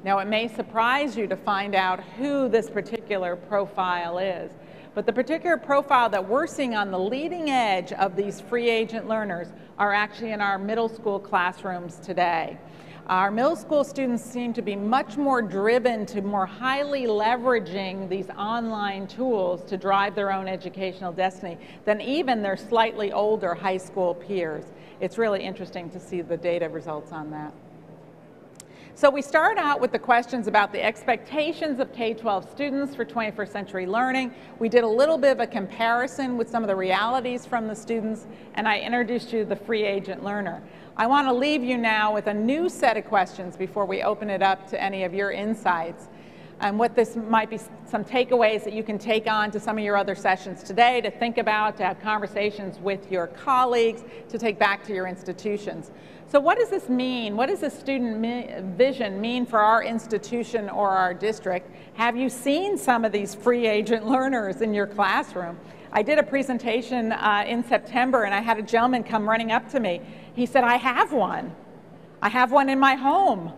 Now, 0.04 0.20
it 0.20 0.28
may 0.28 0.46
surprise 0.46 1.16
you 1.16 1.26
to 1.26 1.36
find 1.36 1.74
out 1.74 2.00
who 2.16 2.48
this 2.48 2.70
particular 2.70 3.34
profile 3.34 4.18
is, 4.18 4.52
but 4.94 5.06
the 5.06 5.12
particular 5.12 5.56
profile 5.56 6.08
that 6.10 6.28
we're 6.28 6.46
seeing 6.46 6.76
on 6.76 6.92
the 6.92 6.98
leading 6.98 7.50
edge 7.50 7.92
of 7.92 8.14
these 8.14 8.40
free 8.40 8.70
agent 8.70 9.08
learners 9.08 9.48
are 9.76 9.92
actually 9.92 10.30
in 10.30 10.40
our 10.40 10.56
middle 10.56 10.88
school 10.88 11.18
classrooms 11.18 11.96
today. 11.96 12.56
Our 13.08 13.30
middle 13.30 13.56
school 13.56 13.82
students 13.84 14.22
seem 14.22 14.52
to 14.52 14.62
be 14.62 14.76
much 14.76 15.16
more 15.16 15.42
driven 15.42 16.06
to 16.06 16.22
more 16.22 16.46
highly 16.46 17.06
leveraging 17.06 18.08
these 18.08 18.28
online 18.30 19.08
tools 19.08 19.64
to 19.64 19.76
drive 19.76 20.14
their 20.14 20.30
own 20.30 20.46
educational 20.46 21.10
destiny 21.10 21.58
than 21.86 22.00
even 22.00 22.42
their 22.42 22.56
slightly 22.56 23.10
older 23.10 23.54
high 23.54 23.78
school 23.78 24.14
peers. 24.14 24.64
It's 25.00 25.18
really 25.18 25.42
interesting 25.42 25.90
to 25.90 25.98
see 25.98 26.20
the 26.20 26.36
data 26.36 26.68
results 26.68 27.10
on 27.10 27.30
that. 27.30 27.52
So 28.98 29.08
we 29.08 29.22
start 29.22 29.58
out 29.58 29.80
with 29.80 29.92
the 29.92 29.98
questions 30.00 30.48
about 30.48 30.72
the 30.72 30.82
expectations 30.82 31.78
of 31.78 31.92
K-12 31.92 32.50
students 32.50 32.96
for 32.96 33.04
21st 33.04 33.52
century 33.52 33.86
learning. 33.86 34.34
We 34.58 34.68
did 34.68 34.82
a 34.82 34.88
little 34.88 35.16
bit 35.16 35.30
of 35.30 35.38
a 35.38 35.46
comparison 35.46 36.36
with 36.36 36.50
some 36.50 36.64
of 36.64 36.66
the 36.66 36.74
realities 36.74 37.46
from 37.46 37.68
the 37.68 37.76
students, 37.76 38.26
and 38.54 38.66
I 38.66 38.80
introduced 38.80 39.32
you 39.32 39.44
to 39.44 39.48
the 39.48 39.54
free 39.54 39.84
agent 39.84 40.24
learner. 40.24 40.64
I 40.96 41.06
want 41.06 41.28
to 41.28 41.32
leave 41.32 41.62
you 41.62 41.78
now 41.78 42.12
with 42.12 42.26
a 42.26 42.34
new 42.34 42.68
set 42.68 42.96
of 42.96 43.04
questions 43.04 43.56
before 43.56 43.86
we 43.86 44.02
open 44.02 44.30
it 44.30 44.42
up 44.42 44.68
to 44.70 44.82
any 44.82 45.04
of 45.04 45.14
your 45.14 45.30
insights. 45.30 46.08
And 46.60 46.78
what 46.78 46.96
this 46.96 47.14
might 47.14 47.50
be 47.50 47.58
some 47.88 48.04
takeaways 48.04 48.64
that 48.64 48.72
you 48.72 48.82
can 48.82 48.98
take 48.98 49.28
on 49.28 49.50
to 49.52 49.60
some 49.60 49.78
of 49.78 49.84
your 49.84 49.96
other 49.96 50.16
sessions 50.16 50.62
today 50.64 51.00
to 51.00 51.10
think 51.10 51.38
about, 51.38 51.76
to 51.76 51.84
have 51.84 52.00
conversations 52.00 52.78
with 52.80 53.12
your 53.12 53.28
colleagues, 53.28 54.02
to 54.28 54.38
take 54.38 54.58
back 54.58 54.84
to 54.86 54.94
your 54.94 55.06
institutions. 55.06 55.92
So 56.30 56.40
what 56.40 56.58
does 56.58 56.68
this 56.68 56.88
mean? 56.88 57.36
What 57.36 57.48
does 57.48 57.60
the 57.60 57.70
student 57.70 58.76
vision 58.76 59.20
mean 59.20 59.46
for 59.46 59.60
our 59.60 59.82
institution 59.82 60.68
or 60.68 60.90
our 60.90 61.14
district? 61.14 61.70
Have 61.94 62.16
you 62.16 62.28
seen 62.28 62.76
some 62.76 63.04
of 63.04 63.12
these 63.12 63.34
free 63.34 63.66
agent 63.66 64.06
learners 64.06 64.60
in 64.60 64.74
your 64.74 64.86
classroom? 64.86 65.58
I 65.92 66.02
did 66.02 66.18
a 66.18 66.22
presentation 66.22 67.12
uh, 67.12 67.44
in 67.46 67.64
September 67.64 68.24
and 68.24 68.34
I 68.34 68.40
had 68.40 68.58
a 68.58 68.62
gentleman 68.62 69.04
come 69.04 69.28
running 69.28 69.52
up 69.52 69.70
to 69.70 69.80
me. 69.80 70.02
He 70.34 70.44
said, 70.44 70.64
I 70.64 70.76
have 70.76 71.12
one. 71.12 71.54
I 72.20 72.28
have 72.28 72.52
one 72.52 72.68
in 72.68 72.78
my 72.78 72.94
home. 72.94 73.52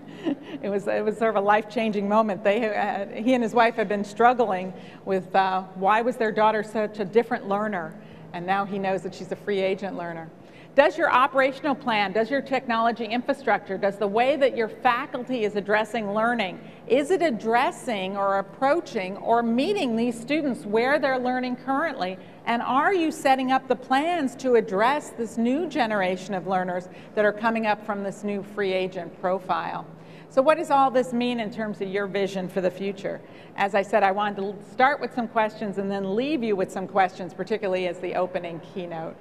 it, 0.62 0.68
was, 0.68 0.86
it 0.88 1.04
was 1.04 1.16
sort 1.18 1.30
of 1.30 1.36
a 1.36 1.46
life-changing 1.46 2.08
moment. 2.08 2.44
They, 2.44 2.74
uh, 2.74 3.06
he 3.22 3.34
and 3.34 3.42
his 3.42 3.54
wife 3.54 3.74
had 3.74 3.88
been 3.88 4.04
struggling 4.04 4.72
with 5.04 5.34
uh, 5.34 5.62
why 5.74 6.02
was 6.02 6.16
their 6.16 6.32
daughter 6.32 6.62
such 6.62 6.98
a 6.98 7.04
different 7.04 7.48
learner 7.48 7.94
and 8.32 8.46
now 8.46 8.64
he 8.64 8.78
knows 8.78 9.02
that 9.02 9.14
she's 9.14 9.32
a 9.32 9.36
free 9.36 9.60
agent 9.60 9.96
learner. 9.96 10.30
Does 10.74 10.96
your 10.96 11.10
operational 11.10 11.74
plan, 11.74 12.12
does 12.12 12.30
your 12.30 12.40
technology 12.40 13.04
infrastructure, 13.04 13.76
does 13.76 13.96
the 13.96 14.06
way 14.06 14.36
that 14.36 14.56
your 14.56 14.68
faculty 14.68 15.44
is 15.44 15.56
addressing 15.56 16.14
learning, 16.14 16.60
is 16.86 17.10
it 17.10 17.20
addressing 17.20 18.16
or 18.16 18.38
approaching 18.38 19.16
or 19.16 19.42
meeting 19.42 19.96
these 19.96 20.18
students 20.18 20.64
where 20.64 21.00
they're 21.00 21.18
learning 21.18 21.56
currently? 21.56 22.16
And 22.46 22.62
are 22.62 22.94
you 22.94 23.10
setting 23.10 23.50
up 23.50 23.66
the 23.66 23.74
plans 23.74 24.36
to 24.36 24.54
address 24.54 25.10
this 25.10 25.36
new 25.36 25.66
generation 25.68 26.32
of 26.32 26.46
learners 26.46 26.88
that 27.16 27.24
are 27.24 27.32
coming 27.32 27.66
up 27.66 27.84
from 27.84 28.04
this 28.04 28.22
new 28.22 28.44
free 28.54 28.72
agent 28.72 29.20
profile? 29.20 29.84
So 30.30 30.42
what 30.42 30.58
does 30.58 30.70
all 30.70 30.90
this 30.90 31.14
mean 31.14 31.40
in 31.40 31.50
terms 31.50 31.80
of 31.80 31.88
your 31.88 32.06
vision 32.06 32.48
for 32.50 32.60
the 32.60 32.70
future? 32.70 33.18
As 33.56 33.74
I 33.74 33.80
said, 33.80 34.02
I 34.02 34.10
wanted 34.10 34.36
to 34.36 34.72
start 34.72 35.00
with 35.00 35.14
some 35.14 35.26
questions 35.26 35.78
and 35.78 35.90
then 35.90 36.14
leave 36.14 36.42
you 36.42 36.54
with 36.54 36.70
some 36.70 36.86
questions, 36.86 37.32
particularly 37.32 37.88
as 37.88 37.98
the 37.98 38.14
opening 38.14 38.60
keynote. 38.60 39.16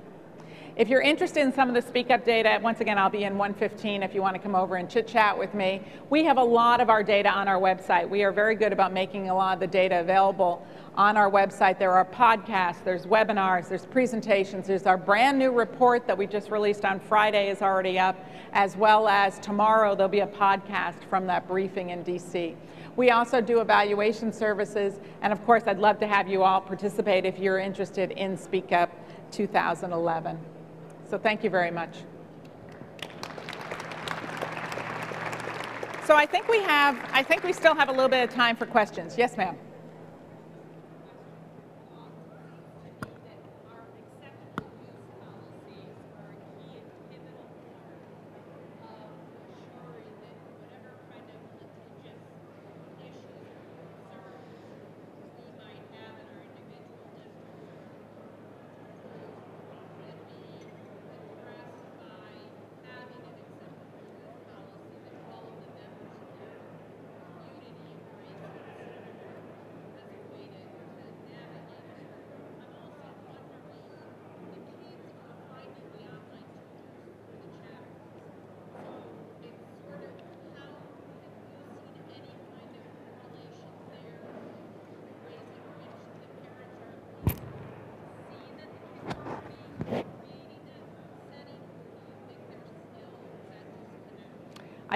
If 0.75 0.89
you're 0.89 1.01
interested 1.01 1.41
in 1.41 1.53
some 1.53 1.69
of 1.69 1.75
the 1.75 1.81
Speak 1.81 2.11
Up 2.11 2.25
data, 2.25 2.59
once 2.61 2.81
again, 2.81 2.97
I'll 2.97 3.09
be 3.09 3.23
in 3.23 3.37
115 3.37 4.03
if 4.03 4.13
you 4.13 4.21
want 4.21 4.35
to 4.35 4.39
come 4.39 4.53
over 4.53 4.75
and 4.75 4.89
chit 4.89 5.07
chat 5.07 5.35
with 5.39 5.53
me. 5.53 5.81
We 6.09 6.25
have 6.25 6.37
a 6.37 6.43
lot 6.43 6.81
of 6.81 6.89
our 6.89 7.03
data 7.03 7.29
on 7.29 7.47
our 7.47 7.59
website. 7.59 8.07
We 8.07 8.23
are 8.23 8.31
very 8.33 8.55
good 8.55 8.73
about 8.73 8.91
making 8.91 9.29
a 9.29 9.35
lot 9.35 9.53
of 9.53 9.59
the 9.61 9.67
data 9.67 10.01
available 10.01 10.67
on 10.97 11.15
our 11.15 11.29
website. 11.29 11.77
There 11.77 11.91
are 11.91 12.03
podcasts, 12.03 12.83
there's 12.83 13.05
webinars, 13.05 13.69
there's 13.69 13.85
presentations, 13.85 14.65
there's 14.65 14.87
our 14.87 14.97
brand 14.97 15.37
new 15.37 15.51
report 15.51 16.07
that 16.07 16.17
we 16.17 16.25
just 16.25 16.49
released 16.49 16.83
on 16.83 16.99
Friday 16.99 17.49
is 17.49 17.61
already 17.61 17.99
up, 17.99 18.17
as 18.51 18.75
well 18.75 19.07
as 19.07 19.37
tomorrow 19.37 19.95
there'll 19.95 20.09
be 20.09 20.21
a 20.21 20.27
podcast 20.27 21.03
from 21.07 21.27
that 21.27 21.47
briefing 21.47 21.91
in 21.91 22.03
DC. 22.03 22.55
We 22.95 23.11
also 23.11 23.41
do 23.41 23.61
evaluation 23.61 24.33
services, 24.33 24.99
and 25.21 25.31
of 25.31 25.45
course, 25.45 25.63
I'd 25.67 25.77
love 25.77 25.99
to 25.99 26.07
have 26.07 26.27
you 26.27 26.41
all 26.41 26.59
participate 26.59 27.25
if 27.25 27.37
you're 27.37 27.59
interested 27.59 28.11
in 28.11 28.35
Speak 28.35 28.71
Up 28.71 28.89
2011. 29.31 30.39
So 31.07 31.19
thank 31.19 31.43
you 31.43 31.51
very 31.51 31.69
much. 31.69 31.95
So 36.07 36.15
I 36.15 36.25
think 36.25 36.47
we 36.47 36.59
have, 36.63 36.97
I 37.11 37.21
think 37.21 37.43
we 37.43 37.53
still 37.53 37.75
have 37.75 37.89
a 37.89 37.91
little 37.91 38.09
bit 38.09 38.27
of 38.27 38.33
time 38.33 38.55
for 38.55 38.65
questions. 38.65 39.15
Yes, 39.15 39.37
ma'am. 39.37 39.57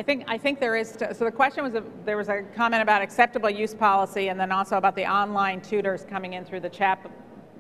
I 0.02 0.04
think, 0.04 0.24
I 0.28 0.36
think 0.36 0.60
there 0.60 0.76
is, 0.76 0.98
so 1.14 1.26
the 1.26 1.32
question 1.32 1.64
was, 1.64 1.76
a, 1.76 1.84
there 2.06 2.18
was 2.18 2.28
a 2.28 2.42
comment 2.56 2.82
about 2.82 3.04
acceptable 3.04 3.52
use 3.52 3.76
policy 3.76 4.30
and 4.30 4.40
then 4.40 4.52
also 4.52 4.78
about 4.78 4.96
the 4.96 5.06
online 5.06 5.62
tutors 5.62 6.06
coming 6.10 6.34
in 6.34 6.44
through 6.44 6.62
the 6.62 6.70
chat 6.72 7.08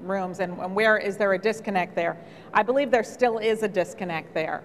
rooms 0.01 0.39
and, 0.39 0.57
and 0.57 0.73
where 0.73 0.97
is 0.97 1.17
there 1.17 1.31
a 1.33 1.37
disconnect 1.37 1.93
there. 1.93 2.17
I 2.51 2.63
believe 2.63 2.89
there 2.89 3.03
still 3.03 3.37
is 3.37 3.61
a 3.61 3.67
disconnect 3.67 4.33
there. 4.33 4.63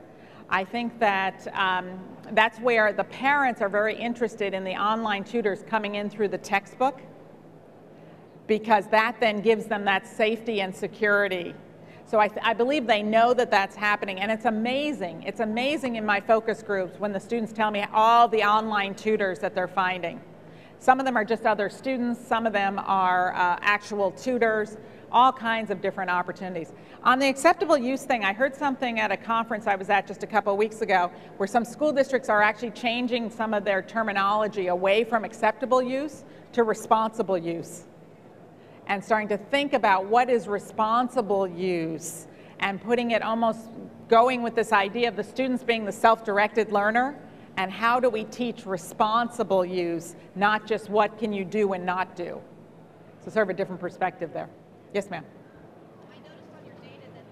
I 0.49 0.65
think 0.65 0.99
that 1.01 1.49
um, 1.53 2.01
that's 2.33 2.59
where 2.61 2.95
the 2.95 3.05
parents 3.05 3.61
are 3.61 3.69
very 3.69 3.95
interested 3.95 4.55
in 4.55 4.65
the 4.65 4.75
online 4.75 5.23
tutors 5.23 5.63
coming 5.69 5.97
in 5.97 6.09
through 6.09 6.29
the 6.29 6.39
textbook 6.39 7.03
because 8.47 8.87
that 8.87 9.19
then 9.21 9.43
gives 9.43 9.67
them 9.67 9.85
that 9.85 10.07
safety 10.07 10.63
and 10.63 10.75
security 10.75 11.55
so 12.09 12.21
I, 12.21 12.31
I, 12.41 12.55
believe 12.55 12.87
they 12.87 13.03
know 13.03 13.35
that 13.35 13.51
that's 13.51 13.75
happening, 13.75 14.21
and 14.21 14.31
it's 14.31 14.45
amazing. 14.45 15.25
It's 15.25 15.41
amazing 15.41 15.97
in 15.97 16.07
my 16.07 16.21
focus 16.21 16.63
groups 16.63 17.01
when 17.01 17.13
the 17.13 17.19
students 17.19 17.53
tell 17.53 17.73
me 17.73 17.85
all 17.93 18.29
the 18.29 18.45
online 18.45 18.95
tutors 18.95 19.41
that 19.41 19.57
they're 19.57 19.67
finding. 19.67 20.21
Some 20.79 21.01
of 21.01 21.05
them 21.05 21.17
are 21.17 21.25
just 21.25 21.47
other 21.47 21.69
students, 21.69 22.25
some 22.25 22.47
of 22.47 22.53
them 22.53 22.79
are 22.79 23.35
uh, 23.35 23.59
actual 23.61 24.13
tutors, 24.13 24.77
all 25.11 25.33
kinds 25.33 25.71
of 25.71 25.81
different 25.81 26.11
opportunities. 26.11 26.73
On 27.03 27.19
the 27.19 27.29
acceptable 27.29 27.77
use 27.77 28.05
thing, 28.05 28.25
I 28.25 28.33
heard 28.33 28.55
something 28.55 29.01
at 29.01 29.11
a 29.11 29.17
conference 29.17 29.67
I 29.67 29.75
was 29.75 29.91
at 29.91 30.07
just 30.07 30.23
a 30.23 30.29
couple 30.29 30.53
of 30.53 30.59
weeks 30.59 30.83
ago 30.83 31.11
where 31.39 31.49
some 31.49 31.65
school 31.65 31.93
districts 31.93 32.29
are 32.29 32.43
actually 32.43 32.71
changing 32.71 33.31
some 33.31 33.53
of 33.53 33.65
their 33.65 33.83
terminology 33.83 34.69
away 34.69 35.03
from 35.03 35.25
acceptable 35.25 35.83
use 35.83 36.23
to 36.53 36.63
responsible 36.63 37.39
use 37.39 37.86
and 38.87 39.03
starting 39.05 39.29
to 39.29 39.37
think 39.37 39.73
about 39.73 40.07
what 40.07 40.31
is 40.31 40.47
responsible 40.49 41.47
use 41.47 42.27
and 42.61 42.81
putting 42.81 43.11
it 43.11 43.23
almost 43.23 43.69
going 44.09 44.43
with 44.43 44.55
this 44.55 44.73
idea 44.73 45.09
of 45.09 45.17
the 45.17 45.25
students 45.25 45.63
being 45.63 45.85
the 45.85 45.93
self-directed 45.93 46.73
learner 46.73 47.19
and 47.57 47.73
how 47.73 47.99
do 47.99 48.09
we 48.09 48.25
teach 48.25 48.67
responsible 48.67 49.65
use, 49.65 50.15
not 50.35 50.67
just 50.67 50.89
what 50.91 51.19
can 51.19 51.33
you 51.33 51.45
do 51.45 51.73
and 51.73 51.85
not 51.85 52.15
do. 52.15 52.41
So 53.25 53.31
sort 53.31 53.47
of 53.47 53.51
a 53.51 53.55
different 53.55 53.81
perspective 53.81 54.33
there. 54.33 54.49
Yes, 54.95 55.11
ma'am. 55.11 55.25
I 56.13 56.17
noticed 56.19 56.51
on 56.59 56.67
your 56.67 56.75
data 56.77 57.07
that 57.15 57.25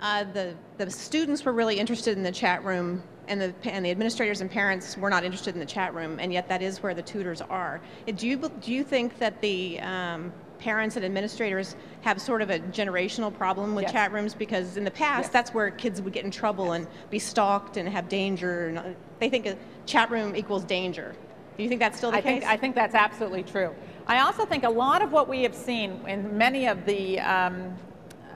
um 0.00 0.26
uh, 0.26 0.32
the, 0.32 0.54
the 0.84 0.90
students 0.90 1.44
were 1.44 1.52
really 1.52 1.78
interested 1.78 2.16
in 2.16 2.22
the 2.22 2.32
chat 2.32 2.64
room 2.64 3.02
and 3.28 3.40
the, 3.40 3.54
and 3.64 3.84
the 3.84 3.90
administrators 3.90 4.40
and 4.40 4.50
parents 4.50 4.96
were 4.96 5.10
not 5.10 5.24
interested 5.24 5.54
in 5.54 5.60
the 5.60 5.66
chat 5.66 5.94
room, 5.94 6.18
and 6.20 6.32
yet 6.32 6.48
that 6.48 6.62
is 6.62 6.82
where 6.82 6.94
the 6.94 7.02
tutors 7.02 7.40
are. 7.42 7.80
Do 8.14 8.26
you, 8.26 8.50
do 8.60 8.72
you 8.72 8.84
think 8.84 9.18
that 9.18 9.40
the 9.40 9.80
um, 9.80 10.32
parents 10.58 10.96
and 10.96 11.04
administrators 11.04 11.76
have 12.02 12.20
sort 12.20 12.42
of 12.42 12.50
a 12.50 12.58
generational 12.58 13.36
problem 13.36 13.74
with 13.74 13.84
yes. 13.84 13.92
chat 13.92 14.12
rooms? 14.12 14.34
Because 14.34 14.76
in 14.76 14.84
the 14.84 14.90
past, 14.90 15.26
yes. 15.26 15.32
that's 15.32 15.54
where 15.54 15.70
kids 15.70 16.00
would 16.02 16.12
get 16.12 16.24
in 16.24 16.30
trouble 16.30 16.66
yes. 16.66 16.76
and 16.76 17.10
be 17.10 17.18
stalked 17.18 17.76
and 17.76 17.88
have 17.88 18.08
danger. 18.08 18.68
And 18.68 18.78
uh, 18.78 18.82
they 19.20 19.28
think 19.28 19.46
a 19.46 19.56
chat 19.86 20.10
room 20.10 20.34
equals 20.36 20.64
danger. 20.64 21.14
Do 21.56 21.62
you 21.62 21.68
think 21.68 21.80
that's 21.80 21.96
still 21.96 22.10
the 22.10 22.18
I 22.18 22.20
case? 22.20 22.40
Think, 22.40 22.52
I 22.52 22.56
think 22.56 22.74
that's 22.74 22.94
absolutely 22.94 23.42
true. 23.42 23.74
I 24.06 24.20
also 24.20 24.44
think 24.44 24.64
a 24.64 24.70
lot 24.70 25.02
of 25.02 25.10
what 25.10 25.26
we 25.28 25.42
have 25.42 25.54
seen 25.54 26.00
in 26.06 26.36
many 26.36 26.66
of 26.66 26.84
the 26.84 27.18
um, 27.20 27.74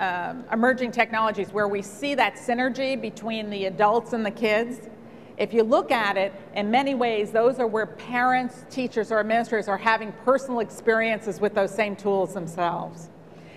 um, 0.01 0.45
emerging 0.51 0.91
technologies 0.93 1.53
where 1.53 1.69
we 1.69 1.83
see 1.83 2.15
that 2.15 2.35
synergy 2.35 3.01
between 3.01 3.51
the 3.51 3.67
adults 3.67 4.15
and 4.15 4.25
the 4.25 4.31
kids. 4.31 4.89
If 5.37 5.53
you 5.53 5.63
look 5.63 5.93
at 5.93 6.17
it, 6.17 6.33
in 6.55 6.71
many 6.71 6.95
ways, 6.95 7.31
those 7.31 7.59
are 7.59 7.67
where 7.67 7.87
parents, 7.87 8.65
teachers, 8.71 9.13
or 9.13 9.21
administrators 9.21 9.69
are 9.69 9.77
having 9.77 10.13
personal 10.25 10.61
experiences 10.61 11.39
with 11.39 11.55
those 11.55 11.71
same 11.71 11.97
tools 11.97 12.33
themselves. 12.33 13.11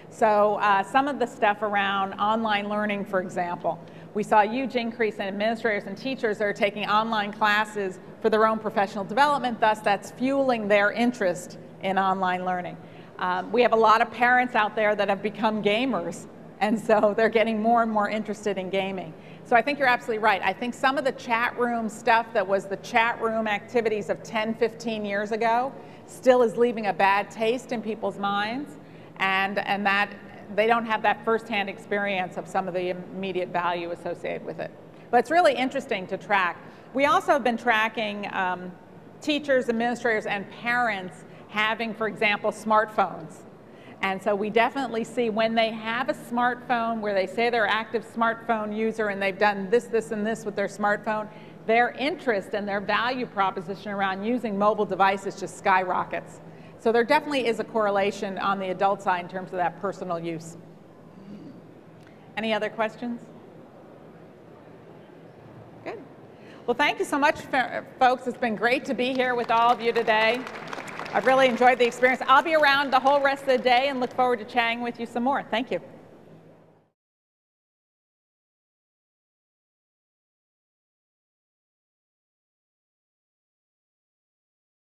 So 0.09 0.55
uh, 0.55 0.83
some 0.83 1.07
of 1.07 1.17
the 1.17 1.25
stuff 1.25 1.61
around 1.61 2.13
online 2.15 2.67
learning, 2.67 3.05
for 3.05 3.21
example, 3.21 3.79
we 4.13 4.21
saw 4.21 4.41
a 4.41 4.45
huge 4.45 4.75
increase 4.75 5.15
in 5.15 5.21
administrators 5.21 5.85
and 5.85 5.97
teachers 5.97 6.37
that 6.37 6.45
are 6.45 6.53
taking 6.53 6.85
online 6.85 7.31
classes 7.31 7.99
for 8.21 8.29
their 8.29 8.45
own 8.45 8.59
professional 8.59 9.05
development, 9.05 9.59
thus 9.61 9.79
that's 9.79 10.11
fueling 10.11 10.67
their 10.67 10.91
interest 10.91 11.57
in 11.81 11.97
online 11.97 12.45
learning. 12.45 12.77
Um, 13.19 13.51
we 13.51 13.61
have 13.61 13.71
a 13.71 13.77
lot 13.77 14.01
of 14.01 14.11
parents 14.11 14.55
out 14.55 14.75
there 14.75 14.93
that 14.93 15.07
have 15.07 15.23
become 15.23 15.63
gamers 15.63 16.27
and 16.63 16.79
so 16.79 17.13
they're 17.15 17.27
getting 17.27 17.61
more 17.61 17.83
and 17.83 17.91
more 17.91 18.09
interested 18.09 18.57
in 18.57 18.69
gaming. 18.69 19.13
So 19.43 19.53
I 19.53 19.61
think 19.61 19.79
you're 19.79 19.87
absolutely 19.89 20.23
right. 20.23 20.41
I 20.41 20.53
think 20.53 20.73
some 20.73 20.97
of 20.97 21.03
the 21.03 21.11
chat 21.11 21.59
room 21.59 21.89
stuff 21.89 22.27
that 22.31 22.47
was 22.47 22.67
the 22.67 22.77
chat 22.77 23.21
room 23.21 23.47
activities 23.47 24.09
of 24.09 24.23
10, 24.23 24.55
15 24.55 25.03
years 25.03 25.33
ago 25.33 25.73
still 26.05 26.41
is 26.41 26.55
leaving 26.55 26.87
a 26.87 26.93
bad 26.93 27.29
taste 27.29 27.73
in 27.73 27.81
people's 27.81 28.17
minds. 28.17 28.77
And, 29.17 29.59
and 29.59 29.85
that 29.85 30.13
they 30.55 30.65
don't 30.65 30.85
have 30.85 31.01
that 31.01 31.25
firsthand 31.25 31.69
experience 31.69 32.37
of 32.37 32.47
some 32.47 32.69
of 32.69 32.73
the 32.73 32.91
immediate 32.91 33.49
value 33.49 33.91
associated 33.91 34.45
with 34.45 34.59
it. 34.59 34.71
But 35.11 35.17
it's 35.17 35.31
really 35.31 35.53
interesting 35.53 36.07
to 36.07 36.17
track. 36.17 36.57
We 36.93 37.07
also 37.07 37.33
have 37.33 37.43
been 37.43 37.57
tracking 37.57 38.29
um, 38.31 38.71
teachers, 39.19 39.67
administrators, 39.67 40.27
and 40.27 40.49
parents 40.49 41.25
having, 41.49 41.93
for 41.93 42.07
example, 42.07 42.51
smartphones. 42.51 43.39
And 44.03 44.21
so 44.21 44.35
we 44.35 44.49
definitely 44.49 45.05
see 45.05 45.29
when 45.29 45.55
they 45.55 45.71
have 45.71 46.09
a 46.09 46.13
smartphone 46.13 46.99
where 46.99 47.13
they 47.13 47.25
say 47.25 47.49
they're 47.49 47.65
active 47.65 48.05
smartphone 48.05 48.75
user 48.75 49.07
and 49.07 49.21
they've 49.21 49.39
done 49.39 49.69
this, 49.69 49.85
this, 49.85 50.11
and 50.11 50.27
this 50.27 50.43
with 50.43 50.57
their 50.57 50.67
smartphone, 50.67 51.29
their 51.65 51.91
interest 51.91 52.49
and 52.53 52.67
their 52.67 52.81
value 52.81 53.25
proposition 53.25 53.93
around 53.93 54.25
using 54.25 54.57
mobile 54.57 54.85
devices 54.85 55.39
just 55.39 55.57
skyrockets. 55.57 56.41
So 56.81 56.91
there 56.91 57.05
definitely 57.05 57.47
is 57.47 57.61
a 57.61 57.63
correlation 57.63 58.37
on 58.37 58.59
the 58.59 58.71
adult 58.71 59.01
side 59.01 59.23
in 59.23 59.29
terms 59.29 59.53
of 59.53 59.57
that 59.57 59.79
personal 59.79 60.19
use. 60.19 60.57
Any 62.35 62.53
other 62.53 62.69
questions? 62.69 63.21
Good. 65.85 65.99
Well, 66.67 66.75
thank 66.75 66.99
you 66.99 67.05
so 67.05 67.17
much, 67.17 67.39
folks. 67.99 68.27
It's 68.27 68.37
been 68.37 68.57
great 68.57 68.83
to 68.83 68.93
be 68.93 69.13
here 69.13 69.33
with 69.33 69.49
all 69.49 69.71
of 69.71 69.79
you 69.79 69.93
today. 69.93 70.41
I've 71.13 71.27
really 71.27 71.47
enjoyed 71.47 71.77
the 71.77 71.85
experience. 71.85 72.21
I'll 72.27 72.41
be 72.41 72.55
around 72.55 72.91
the 72.91 72.99
whole 72.99 73.21
rest 73.21 73.43
of 73.43 73.49
the 73.49 73.57
day 73.59 73.89
and 73.89 73.99
look 73.99 74.11
forward 74.15 74.39
to 74.39 74.45
chatting 74.45 74.81
with 74.81 74.99
you 74.99 75.05
some 75.05 75.23
more. 75.23 75.43
Thank 75.43 75.69
you. 75.69 75.79